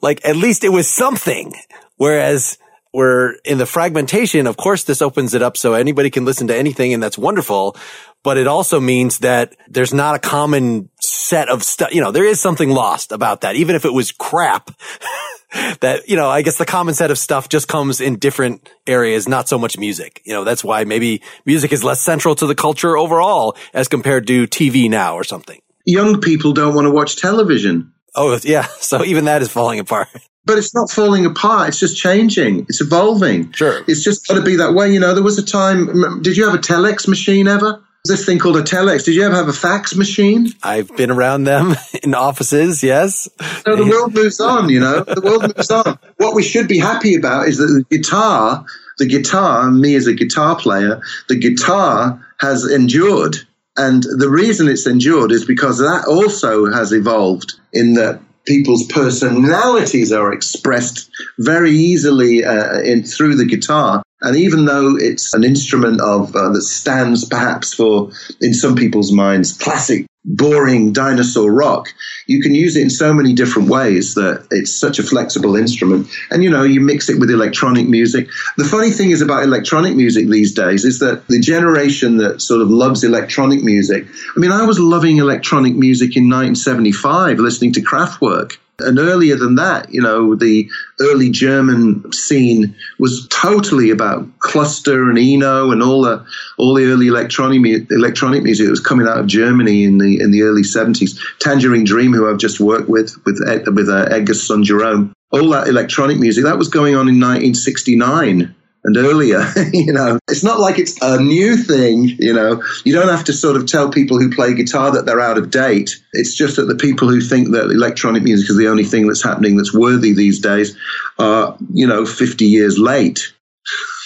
like, 0.01 0.25
at 0.25 0.37
least 0.37 0.63
it 0.63 0.69
was 0.69 0.87
something. 0.87 1.55
Whereas 1.97 2.57
we're 2.95 3.35
in 3.45 3.59
the 3.59 3.67
fragmentation, 3.67 4.47
of 4.47 4.57
course, 4.57 4.85
this 4.85 5.03
opens 5.03 5.35
it 5.35 5.43
up 5.43 5.57
so 5.57 5.75
anybody 5.75 6.11
can 6.11 6.25
listen 6.25 6.47
to 6.47 6.57
anything 6.57 6.95
and 6.95 7.03
that's 7.03 7.19
wonderful. 7.19 7.77
But 8.23 8.37
it 8.37 8.47
also 8.47 8.81
means 8.81 9.21
that 9.21 9.57
there's 9.69 9.95
not 9.95 10.15
a 10.15 10.19
common 10.19 10.91
set 11.01 11.49
of 11.49 11.63
stuff. 11.63 11.95
You 11.95 12.01
know, 12.01 12.11
there 12.11 12.25
is 12.25 12.41
something 12.41 12.71
lost 12.71 13.13
about 13.13 13.43
that. 13.43 13.57
Even 13.57 13.77
if 13.77 13.85
it 13.85 13.93
was 13.93 14.13
crap, 14.13 14.71
that, 15.81 16.09
you 16.09 16.17
know, 16.17 16.29
I 16.29 16.43
guess 16.43 16.59
the 16.59 16.67
common 16.67 16.95
set 16.95 17.11
of 17.11 17.19
stuff 17.19 17.49
just 17.49 17.69
comes 17.69 18.01
in 18.01 18.19
different 18.19 18.69
areas, 18.87 19.29
not 19.29 19.49
so 19.49 19.59
much 19.59 19.79
music. 19.79 20.21
You 20.25 20.33
know, 20.33 20.45
that's 20.45 20.65
why 20.65 20.85
maybe 20.85 21.23
music 21.47 21.73
is 21.73 21.85
less 21.85 22.01
central 22.01 22.35
to 22.37 22.47
the 22.47 22.55
culture 22.55 22.97
overall 22.97 23.57
as 23.73 23.89
compared 23.89 24.27
to 24.27 24.47
TV 24.47 24.91
now 24.91 25.15
or 25.15 25.25
something. 25.25 25.61
Young 25.85 26.21
people 26.21 26.53
don't 26.53 26.75
want 26.75 26.87
to 26.87 26.91
watch 26.91 27.17
television. 27.17 27.93
Oh, 28.15 28.39
yeah. 28.45 28.67
So 28.81 29.05
even 29.05 29.25
that 29.27 29.43
is 29.43 29.49
falling 29.49 29.79
apart. 29.79 30.09
But 30.45 30.57
it's 30.57 30.75
not 30.75 30.91
falling 30.91 31.27
apart. 31.27 31.69
It's 31.69 31.79
just 31.79 31.99
changing. 31.99 32.61
It's 32.71 32.81
evolving. 32.81 33.53
Sure. 33.53 33.85
It's 33.87 34.03
just 34.03 34.27
got 34.27 34.37
to 34.37 34.41
be 34.41 34.57
that 34.57 34.73
way. 34.73 34.91
You 34.91 34.99
know, 34.99 35.13
there 35.13 35.23
was 35.23 35.37
a 35.37 35.45
time. 35.45 36.23
Did 36.23 36.39
you 36.39 36.47
have 36.47 36.55
a 36.55 36.59
telex 36.59 37.07
machine 37.07 37.47
ever? 37.47 37.85
This 38.09 38.25
thing 38.25 38.39
called 38.39 38.57
a 38.57 38.63
telex. 38.63 39.05
Did 39.05 39.15
you 39.15 39.25
ever 39.25 39.35
have 39.35 39.49
a 39.49 39.53
fax 39.53 39.95
machine? 39.95 40.49
I've 40.63 40.95
been 40.97 41.11
around 41.11 41.45
them 41.45 41.77
in 42.03 42.15
offices. 42.15 42.83
Yes. 42.83 43.29
So 43.65 43.77
the 43.77 43.87
world 43.87 44.15
moves 44.15 44.41
on. 44.41 44.69
You 44.71 44.81
know, 44.81 45.05
the 45.05 45.21
world 45.21 45.43
moves 45.43 45.71
on. 45.71 45.99
What 46.17 46.35
we 46.35 46.43
should 46.43 46.69
be 46.69 46.79
happy 46.79 47.15
about 47.15 47.49
is 47.49 47.59
that 47.59 47.67
the 47.67 47.97
guitar, 47.97 48.65
the 48.99 49.07
guitar, 49.07 49.71
me 49.71 49.95
as 49.95 50.07
a 50.07 50.15
guitar 50.15 50.57
player, 50.57 51.03
the 51.29 51.37
guitar 51.37 52.27
has 52.41 52.69
endured. 52.71 53.37
And 53.77 54.03
the 54.03 54.29
reason 54.29 54.69
it's 54.69 54.87
endured 54.87 55.31
is 55.31 55.45
because 55.45 55.79
that 55.79 56.07
also 56.09 56.67
has 56.73 56.93
evolved 56.93 57.61
in 57.73 57.95
that 57.95 58.21
people's 58.49 58.87
personalities 58.87 60.11
are 60.11 60.33
expressed 60.33 61.11
very 61.39 61.71
easily 61.71 62.45
uh, 62.45 62.81
in 62.81 63.05
through 63.05 63.37
the 63.37 63.45
guitar. 63.45 64.03
And 64.21 64.37
even 64.37 64.65
though 64.65 64.97
it's 64.97 65.33
an 65.35 65.45
instrument 65.45 66.01
of 66.01 66.35
uh, 66.35 66.51
that 66.51 66.63
stands 66.63 67.25
perhaps 67.25 67.73
for, 67.73 68.11
in 68.41 68.53
some 68.53 68.75
people's 68.75 69.13
minds, 69.13 69.53
classic, 69.53 70.07
boring 70.25 70.93
dinosaur 70.93 71.51
rock, 71.51 71.89
you 72.27 72.43
can 72.43 72.55
use 72.55 72.77
it 72.77 72.83
in 72.83 72.91
so 72.91 73.15
many 73.15 73.33
different 73.33 73.69
ways 73.69 74.15
that 74.15 74.47
it's 74.51 74.75
such 74.75 74.99
a 74.99 75.03
flexible 75.03 75.57
instrument. 75.57 76.09
And 76.31 76.43
you 76.43 76.51
know, 76.51 76.65
you 76.65 76.81
mix 76.81 77.09
it 77.09 77.19
with 77.19 77.31
electronic 77.31 77.89
music. 77.89 78.29
The 78.57 78.65
funny 78.65 78.91
thing 78.91 79.11
is 79.11 79.23
about 79.23 79.45
electronic 79.45 79.95
music 79.95 80.29
these 80.29 80.53
days 80.53 80.85
is 80.85 80.99
that 80.99 81.27
the 81.29 81.41
generation 81.41 82.19
that 82.19 82.43
sort 82.43 82.61
of 82.61 82.69
loves 82.69 83.05
electronic 83.05 83.63
music. 83.63 84.07
I 84.37 84.41
mean, 84.41 84.53
I 84.53 84.65
was 84.65 84.79
loving 84.79 85.19
electronic 85.19 85.75
music 85.75 86.17
in 86.17 86.25
1975, 86.25 87.39
listening 87.39 87.73
to 87.75 87.81
Kraftwerk. 87.81 88.59
And 88.81 88.99
earlier 88.99 89.35
than 89.35 89.57
that, 89.57 89.93
you 89.93 90.01
know, 90.01 90.37
the 90.37 90.71
early 91.01 91.31
German 91.31 92.13
scene 92.13 92.77
was 93.01 93.27
totally 93.29 93.91
about 93.91 94.27
cluster 94.39 95.09
and 95.11 95.19
Eno 95.19 95.73
and 95.73 95.83
all 95.83 96.03
the 96.03 96.25
all 96.59 96.75
the 96.75 96.85
early 96.85 97.09
electronic 97.09 97.91
electronic 97.91 98.45
music 98.45 98.67
that 98.67 98.71
was 98.71 98.81
coming 98.81 99.09
out 99.09 99.19
of 99.19 99.27
Germany 99.27 99.83
in 99.83 99.99
the 99.99 100.21
in 100.21 100.31
the 100.31 100.43
early 100.43 100.63
seventies. 100.63 101.21
Tangerine 101.41 101.85
Dream, 101.85 102.13
who 102.13 102.31
I've 102.31 102.39
just 102.39 102.61
worked 102.61 102.89
with 102.89 103.17
with 103.25 103.41
with 103.67 103.89
uh, 103.89 104.07
Edgar's 104.11 104.47
son 104.47 104.63
Jerome, 104.63 105.13
all 105.33 105.51
that 105.51 105.67
electronic 105.67 106.19
music 106.19 106.45
that 106.45 106.57
was 106.59 106.69
going 106.69 106.95
on 106.95 107.09
in 107.09 107.19
1969 107.21 108.55
and 108.85 108.97
earlier. 108.97 109.45
you 109.73 109.93
know, 109.93 110.19
it's 110.29 110.45
not 110.45 110.61
like 110.61 110.79
it's 110.79 111.01
a 111.03 111.21
new 111.21 111.57
thing. 111.57 112.05
You 112.19 112.33
know, 112.33 112.63
you 112.85 112.95
don't 112.95 113.09
have 113.09 113.25
to 113.25 113.33
sort 113.33 113.57
of 113.57 113.67
tell 113.67 113.91
people 113.91 114.19
who 114.19 114.35
play 114.35 114.55
guitar 114.55 114.93
that 114.93 115.07
they're 115.07 115.21
out 115.21 115.39
of 115.39 115.51
date. 115.51 115.97
It's 116.13 116.35
just 116.35 116.57
that 116.57 116.67
the 116.67 116.77
people 116.77 117.09
who 117.09 117.21
think 117.21 117.53
that 117.53 117.71
electronic 117.71 118.23
music 118.23 118.51
is 118.51 118.57
the 118.57 118.69
only 118.69 118.85
thing 118.85 119.07
that's 119.07 119.23
happening 119.23 119.57
that's 119.57 119.75
worthy 119.75 120.13
these 120.13 120.41
days 120.41 120.77
are, 121.19 121.57
you 121.73 121.87
know, 121.87 122.07
50 122.07 122.45
years 122.45 122.79
late. 122.79 123.33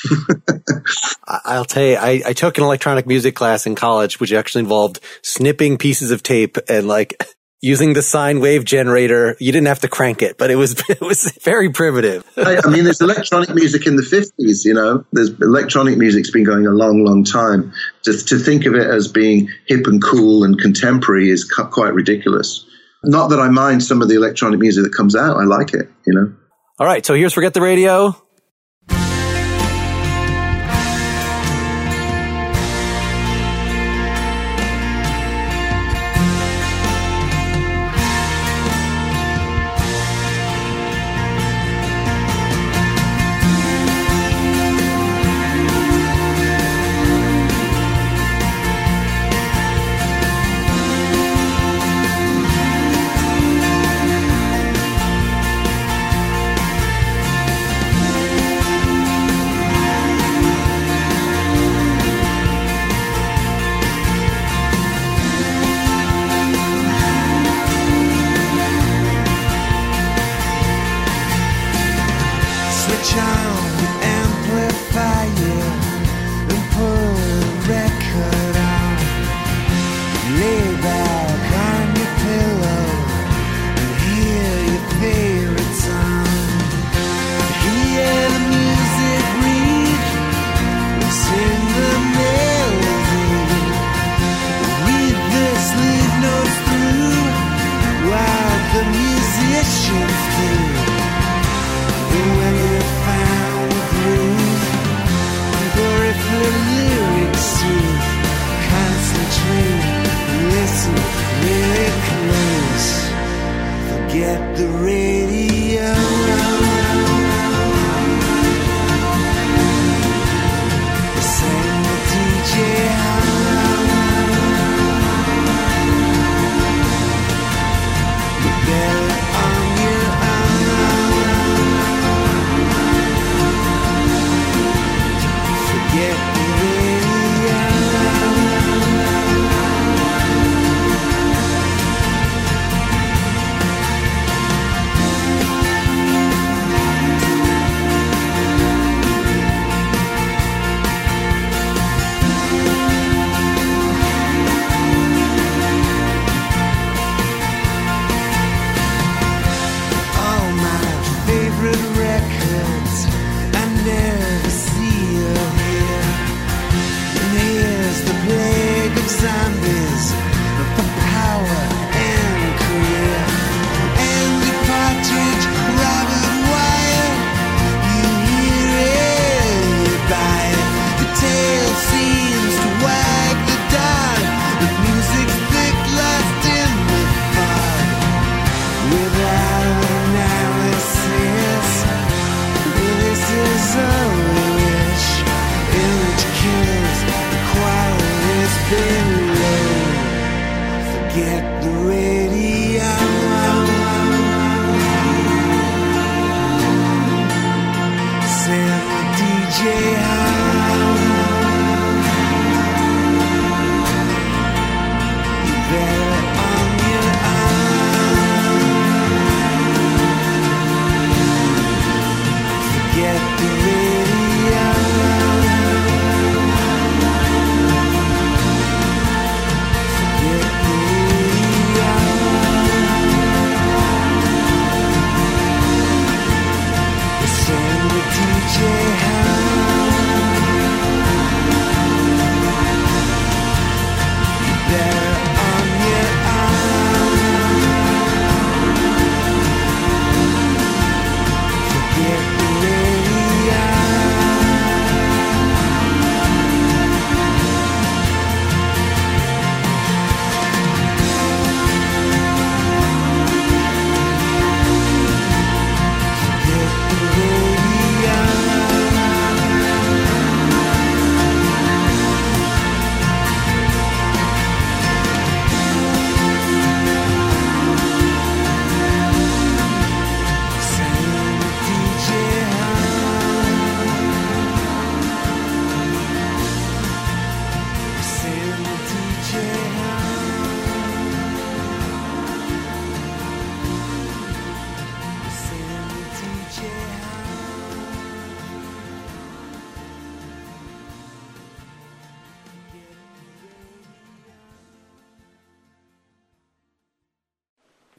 I'll 1.27 1.65
tell 1.65 1.85
you, 1.85 1.97
I, 1.97 2.23
I 2.27 2.33
took 2.33 2.59
an 2.59 2.65
electronic 2.65 3.07
music 3.07 3.37
class 3.37 3.67
in 3.67 3.75
college, 3.75 4.19
which 4.19 4.33
actually 4.33 4.61
involved 4.61 5.01
snipping 5.23 5.79
pieces 5.79 6.11
of 6.11 6.23
tape 6.23 6.59
and 6.69 6.89
like 6.89 7.23
using 7.63 7.95
the 7.95 8.03
sine 8.03 8.41
wave 8.41 8.65
generator. 8.65 9.37
You 9.41 9.53
didn't 9.53 9.69
have 9.69 9.81
to 9.81 9.89
crank 9.89 10.21
it, 10.21 10.37
but 10.37 10.51
it 10.51 10.57
was, 10.57 10.73
it 10.91 11.01
was 11.01 11.33
very 11.41 11.71
primitive. 11.71 12.31
I, 12.37 12.59
I 12.63 12.69
mean, 12.69 12.85
there's 12.85 13.01
electronic 13.01 13.55
music 13.55 13.87
in 13.87 13.97
the 13.97 14.03
50s, 14.03 14.65
you 14.65 14.75
know, 14.75 15.07
there's 15.13 15.31
electronic 15.41 15.97
music's 15.97 16.31
been 16.31 16.45
going 16.45 16.67
a 16.67 16.71
long, 16.71 17.05
long 17.05 17.25
time. 17.25 17.73
Just 18.05 18.29
to 18.29 18.39
think 18.39 18.67
of 18.67 18.75
it 18.75 18.87
as 18.87 19.09
being 19.09 19.49
hip 19.67 19.87
and 19.87 20.03
cool 20.03 20.45
and 20.45 20.59
contemporary 20.59 21.31
is 21.31 21.45
cu- 21.45 21.69
quite 21.69 21.95
ridiculous. 21.95 22.67
Not 23.05 23.29
that 23.29 23.41
I 23.41 23.49
mind 23.49 23.83
some 23.83 24.03
of 24.03 24.09
the 24.09 24.17
electronic 24.17 24.61
music 24.61 24.85
that 24.85 24.95
comes 24.95 25.17
out. 25.17 25.37
I 25.37 25.45
like 25.45 25.73
it, 25.73 25.89
you 26.07 26.15
know. 26.15 26.33
All 26.79 26.87
right. 26.87 27.05
So 27.05 27.15
here's 27.15 27.33
Forget 27.33 27.55
the 27.55 27.61
Radio. 27.61 28.17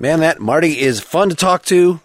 Man, 0.04 0.20
that 0.20 0.42
Marty 0.42 0.82
is 0.82 1.00
fun 1.00 1.30
to 1.30 1.36
talk 1.36 1.64
to. 1.68 2.02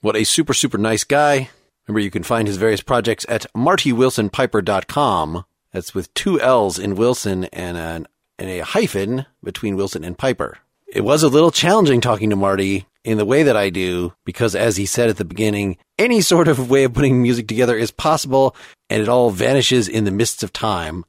What 0.00 0.16
a 0.16 0.24
super, 0.24 0.54
super 0.54 0.78
nice 0.78 1.04
guy. 1.04 1.50
Remember, 1.86 2.00
you 2.00 2.10
can 2.10 2.22
find 2.22 2.48
his 2.48 2.56
various 2.56 2.80
projects 2.80 3.26
at 3.28 3.44
martywillson-piper.com. 3.54 5.44
That's 5.70 5.94
with 5.94 6.14
two 6.14 6.40
L's 6.40 6.78
in 6.78 6.96
Willson 6.96 7.50
and, 7.52 7.76
an, 7.76 8.08
and 8.38 8.48
a 8.48 8.60
hyphen 8.60 9.26
between 9.44 9.76
Willson 9.76 10.02
and 10.02 10.16
Piper. 10.16 10.60
It 10.86 11.02
was 11.02 11.22
a 11.22 11.28
little 11.28 11.50
challenging 11.50 12.00
talking 12.00 12.30
to 12.30 12.36
Marty 12.36 12.86
in 13.04 13.18
the 13.18 13.26
way 13.26 13.42
that 13.42 13.54
I 13.54 13.68
do, 13.68 14.14
because 14.24 14.54
as 14.54 14.78
he 14.78 14.86
said 14.86 15.10
at 15.10 15.18
the 15.18 15.24
beginning, 15.26 15.76
any 15.98 16.22
sort 16.22 16.48
of 16.48 16.70
way 16.70 16.84
of 16.84 16.94
putting 16.94 17.20
music 17.20 17.48
together 17.48 17.76
is 17.76 17.90
possible, 17.90 18.56
and 18.88 19.02
it 19.02 19.10
all 19.10 19.28
vanishes 19.28 19.88
in 19.88 20.04
the 20.04 20.10
mists 20.10 20.42
of 20.42 20.54
time. 20.54 21.04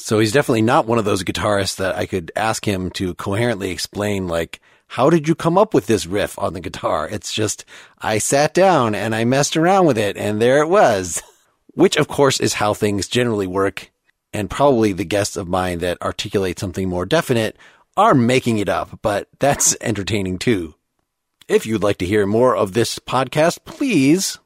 So 0.00 0.18
he's 0.18 0.32
definitely 0.32 0.62
not 0.62 0.88
one 0.88 0.98
of 0.98 1.04
those 1.04 1.22
guitarists 1.22 1.76
that 1.76 1.94
I 1.94 2.06
could 2.06 2.32
ask 2.34 2.66
him 2.66 2.90
to 2.94 3.14
coherently 3.14 3.70
explain, 3.70 4.26
like, 4.26 4.60
how 4.88 5.10
did 5.10 5.28
you 5.28 5.34
come 5.34 5.58
up 5.58 5.74
with 5.74 5.86
this 5.86 6.06
riff 6.06 6.38
on 6.38 6.52
the 6.52 6.60
guitar? 6.60 7.08
It's 7.08 7.32
just, 7.32 7.64
I 7.98 8.18
sat 8.18 8.54
down 8.54 8.94
and 8.94 9.14
I 9.14 9.24
messed 9.24 9.56
around 9.56 9.86
with 9.86 9.98
it 9.98 10.16
and 10.16 10.40
there 10.40 10.62
it 10.62 10.68
was. 10.68 11.22
Which 11.74 11.96
of 11.96 12.08
course 12.08 12.40
is 12.40 12.54
how 12.54 12.72
things 12.72 13.08
generally 13.08 13.46
work. 13.46 13.90
And 14.32 14.50
probably 14.50 14.92
the 14.92 15.04
guests 15.04 15.36
of 15.36 15.48
mine 15.48 15.78
that 15.78 16.00
articulate 16.00 16.58
something 16.58 16.88
more 16.88 17.06
definite 17.06 17.56
are 17.96 18.14
making 18.14 18.58
it 18.58 18.68
up, 18.68 19.00
but 19.02 19.28
that's 19.38 19.76
entertaining 19.80 20.38
too. 20.38 20.74
If 21.48 21.64
you'd 21.64 21.82
like 21.82 21.98
to 21.98 22.06
hear 22.06 22.26
more 22.26 22.56
of 22.56 22.72
this 22.72 22.98
podcast, 22.98 23.64
please 23.64 24.38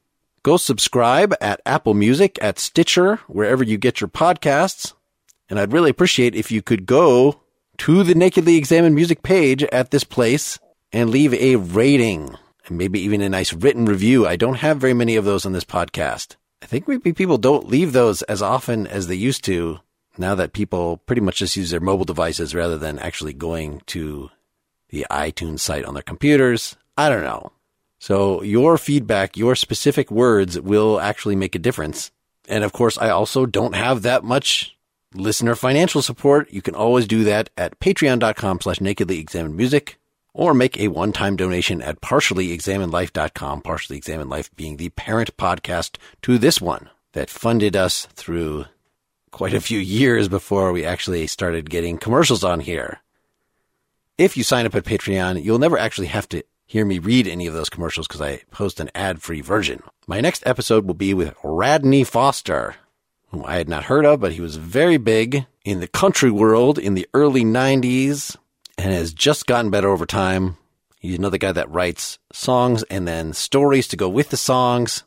go 0.43 0.57
subscribe 0.57 1.35
at 1.41 1.61
Apple 1.67 1.95
Music, 1.95 2.39
at 2.41 2.59
Stitcher, 2.59 3.17
wherever 3.27 3.65
you 3.65 3.79
get 3.79 4.01
your 4.01 4.09
podcasts. 4.09 4.93
And 5.49 5.59
I'd 5.59 5.73
really 5.73 5.91
appreciate 5.91 6.35
if 6.35 6.51
you 6.51 6.63
could 6.63 6.87
go 6.87 7.41
to 7.81 8.03
the 8.03 8.15
Nakedly 8.15 8.57
Examined 8.57 8.95
Music 8.95 9.23
page 9.23 9.63
at 9.63 9.91
this 9.91 10.05
place 10.05 10.59
and 10.93 11.09
leave 11.09 11.33
a 11.33 11.57
rating 11.57 12.37
and 12.67 12.77
maybe 12.77 13.01
even 13.01 13.23
a 13.23 13.29
nice 13.31 13.55
written 13.55 13.87
review. 13.87 14.27
I 14.27 14.37
don't 14.37 14.57
have 14.57 14.77
very 14.77 14.93
many 14.93 15.17
of 15.17 15.25
those 15.25 15.47
on 15.47 15.53
this 15.53 15.65
podcast. 15.65 16.37
I 16.61 16.67
think 16.67 16.87
maybe 16.87 17.15
people 17.15 17.39
don't 17.39 17.69
leave 17.69 17.95
those 17.95 18.21
as 18.25 18.43
often 18.43 18.87
as 18.87 19.07
they 19.07 19.15
used 19.15 19.45
to 19.45 19.79
now 20.19 20.35
that 20.35 20.53
people 20.53 20.99
pretty 20.99 21.23
much 21.23 21.39
just 21.39 21.57
use 21.57 21.71
their 21.71 21.81
mobile 21.81 22.05
devices 22.05 22.55
rather 22.55 22.77
than 22.77 22.99
actually 22.99 23.33
going 23.33 23.81
to 23.87 24.29
the 24.91 25.07
iTunes 25.11 25.61
site 25.61 25.87
on 25.87 25.95
their 25.95 26.03
computers. 26.03 26.77
I 26.99 27.09
don't 27.09 27.25
know. 27.25 27.51
So 27.99 28.43
your 28.43 28.77
feedback, 28.77 29.39
your 29.39 29.57
specific 29.57 30.11
words 30.11 30.61
will 30.61 31.01
actually 31.01 31.35
make 31.35 31.55
a 31.55 31.59
difference. 31.59 32.11
And 32.47 32.63
of 32.63 32.75
course, 32.75 32.99
I 32.99 33.09
also 33.09 33.47
don't 33.47 33.75
have 33.75 34.03
that 34.03 34.23
much 34.23 34.77
listener 35.15 35.55
financial 35.55 36.03
support. 36.03 36.53
You 36.53 36.63
can 36.63 36.75
always 36.75 37.07
do 37.07 37.25
that 37.25 37.51
at 37.57 37.79
patreon.com 37.81 38.61
slash 38.61 38.81
nakedly 38.81 39.19
examined 39.19 39.57
music 39.57 39.99
or 40.33 40.55
make 40.55 40.79
a 40.79 40.89
one-time 40.89 41.37
donation 41.37 41.83
at 41.83 42.01
partiallyexaminedlife.com, 42.01 43.63
partially 43.63 43.97
examined 43.97 44.31
life 44.31 44.55
being 44.55 44.77
the 44.77 44.91
parent 44.91 45.37
podcast 45.37 45.97
to 46.23 46.39
this 46.39 46.61
one 46.61 46.89
that 47.13 47.31
funded 47.31 47.75
us 47.75 48.07
through 48.15 48.67
quite 49.31 49.55
a 49.55 49.61
few 49.61 49.79
years 49.79 50.29
before 50.29 50.73
we 50.73 50.85
actually 50.85 51.27
started 51.27 51.71
getting 51.71 51.99
commercials 51.99 52.45
on 52.45 52.61
here. 52.61 53.01
If 54.19 54.37
you 54.37 54.43
sign 54.45 54.67
up 54.67 54.75
at 54.75 54.85
Patreon, 54.85 55.43
you'll 55.43 55.59
never 55.59 55.79
actually 55.79 56.09
have 56.09 56.29
to 56.31 56.45
hear 56.67 56.85
me 56.85 56.99
read 56.99 57.27
any 57.27 57.47
of 57.47 57.55
those 57.55 57.71
commercials 57.71 58.07
because 58.07 58.21
I 58.21 58.43
post 58.51 58.79
an 58.79 58.91
ad-free 58.95 59.41
version. 59.41 59.83
My 60.07 60.21
next 60.21 60.47
episode 60.47 60.87
will 60.87 60.95
be 60.95 61.15
with 61.15 61.35
Radney 61.43 62.05
Foster, 62.05 62.77
whom 63.31 63.45
I 63.45 63.57
had 63.57 63.69
not 63.69 63.85
heard 63.85 64.05
of, 64.05 64.21
but 64.21 64.33
he 64.33 64.41
was 64.41 64.57
very 64.57 64.97
big 64.97 65.47
in 65.65 65.81
the 65.81 65.89
country 65.89 66.31
world 66.31 66.79
in 66.79 66.95
the 66.95 67.09
early 67.15 67.45
90s 67.45 68.37
and 68.77 68.93
has 68.93 69.13
just 69.13 69.47
gotten 69.47 69.71
better 69.71 69.89
over 69.89 70.07
time. 70.07 70.57
He's 70.99 71.19
another 71.19 71.39
guy 71.39 71.53
that 71.53 71.71
writes 71.71 72.19
songs 72.33 72.83
and 72.85 73.07
then 73.07 73.33
stories 73.33 73.89
to 73.89 73.97
go 73.97 74.09
with 74.09 74.31
the 74.31 74.37
songs. 74.37 75.05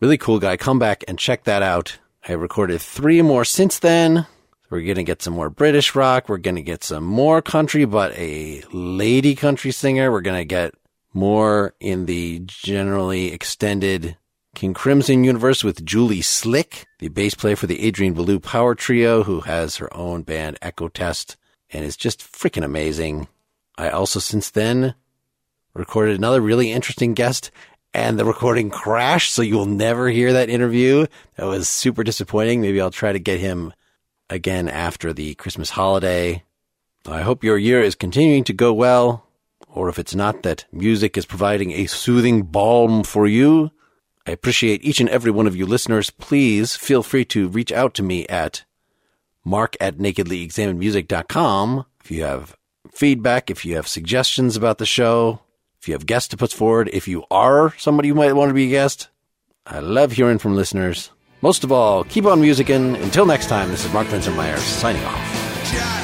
Really 0.00 0.18
cool 0.18 0.38
guy. 0.38 0.56
Come 0.56 0.78
back 0.78 1.04
and 1.06 1.18
check 1.18 1.44
that 1.44 1.62
out. 1.62 1.98
I 2.26 2.32
recorded 2.32 2.80
three 2.80 3.22
more 3.22 3.44
since 3.44 3.78
then. 3.78 4.26
We're 4.70 4.80
going 4.80 4.96
to 4.96 5.04
get 5.04 5.22
some 5.22 5.34
more 5.34 5.50
British 5.50 5.94
rock. 5.94 6.28
We're 6.28 6.38
going 6.38 6.56
to 6.56 6.62
get 6.62 6.82
some 6.82 7.04
more 7.04 7.42
country, 7.42 7.84
but 7.84 8.12
a 8.18 8.62
lady 8.72 9.34
country 9.34 9.70
singer. 9.70 10.10
We're 10.10 10.20
going 10.20 10.40
to 10.40 10.44
get 10.44 10.74
more 11.12 11.74
in 11.80 12.06
the 12.06 12.40
generally 12.46 13.32
extended 13.32 14.16
King 14.54 14.72
Crimson 14.72 15.24
universe 15.24 15.64
with 15.64 15.84
Julie 15.84 16.22
Slick, 16.22 16.86
the 17.00 17.08
bass 17.08 17.34
player 17.34 17.56
for 17.56 17.66
the 17.66 17.82
Adrian 17.82 18.14
Belew 18.14 18.38
Power 18.40 18.74
Trio, 18.74 19.24
who 19.24 19.40
has 19.40 19.76
her 19.76 19.94
own 19.94 20.22
band 20.22 20.58
Echo 20.62 20.88
Test 20.88 21.36
and 21.70 21.84
is 21.84 21.96
just 21.96 22.20
freaking 22.20 22.64
amazing. 22.64 23.26
I 23.76 23.88
also 23.90 24.20
since 24.20 24.50
then 24.50 24.94
recorded 25.74 26.16
another 26.16 26.40
really 26.40 26.70
interesting 26.70 27.14
guest 27.14 27.50
and 27.92 28.18
the 28.18 28.24
recording 28.24 28.70
crashed, 28.70 29.32
so 29.32 29.42
you'll 29.42 29.66
never 29.66 30.08
hear 30.08 30.32
that 30.32 30.48
interview. 30.48 31.06
That 31.36 31.46
was 31.46 31.68
super 31.68 32.04
disappointing. 32.04 32.60
Maybe 32.60 32.80
I'll 32.80 32.90
try 32.90 33.12
to 33.12 33.18
get 33.18 33.40
him 33.40 33.72
again 34.30 34.68
after 34.68 35.12
the 35.12 35.34
Christmas 35.34 35.70
holiday. 35.70 36.44
I 37.06 37.22
hope 37.22 37.44
your 37.44 37.58
year 37.58 37.82
is 37.82 37.94
continuing 37.94 38.44
to 38.44 38.52
go 38.52 38.72
well, 38.72 39.26
or 39.68 39.88
if 39.88 39.98
it's 39.98 40.14
not, 40.14 40.42
that 40.42 40.64
music 40.72 41.18
is 41.18 41.26
providing 41.26 41.72
a 41.72 41.86
soothing 41.86 42.42
balm 42.42 43.04
for 43.04 43.26
you. 43.26 43.70
I 44.26 44.30
appreciate 44.30 44.84
each 44.84 45.00
and 45.00 45.08
every 45.08 45.30
one 45.30 45.46
of 45.46 45.54
you 45.56 45.66
listeners. 45.66 46.10
Please 46.10 46.76
feel 46.76 47.02
free 47.02 47.24
to 47.26 47.48
reach 47.48 47.72
out 47.72 47.94
to 47.94 48.02
me 48.02 48.26
at 48.26 48.64
mark 49.44 49.76
at 49.80 49.98
nakedlyexaminedmusic.com 49.98 51.84
if 52.04 52.10
you 52.10 52.22
have 52.22 52.56
feedback, 52.92 53.50
if 53.50 53.64
you 53.64 53.76
have 53.76 53.88
suggestions 53.88 54.56
about 54.56 54.78
the 54.78 54.86
show, 54.86 55.40
if 55.80 55.88
you 55.88 55.94
have 55.94 56.06
guests 56.06 56.28
to 56.28 56.36
put 56.36 56.52
forward, 56.52 56.90
if 56.92 57.08
you 57.08 57.24
are 57.30 57.74
somebody 57.78 58.08
who 58.08 58.14
might 58.14 58.34
want 58.34 58.50
to 58.50 58.54
be 58.54 58.66
a 58.66 58.70
guest. 58.70 59.08
I 59.66 59.80
love 59.80 60.12
hearing 60.12 60.38
from 60.38 60.54
listeners. 60.54 61.10
Most 61.40 61.64
of 61.64 61.72
all, 61.72 62.04
keep 62.04 62.26
on 62.26 62.42
musicking. 62.42 63.02
Until 63.02 63.26
next 63.26 63.48
time, 63.48 63.70
this 63.70 63.84
is 63.84 63.92
Mark 63.92 64.06
Linsenmayer 64.08 64.58
signing 64.58 65.04
off. 65.04 66.03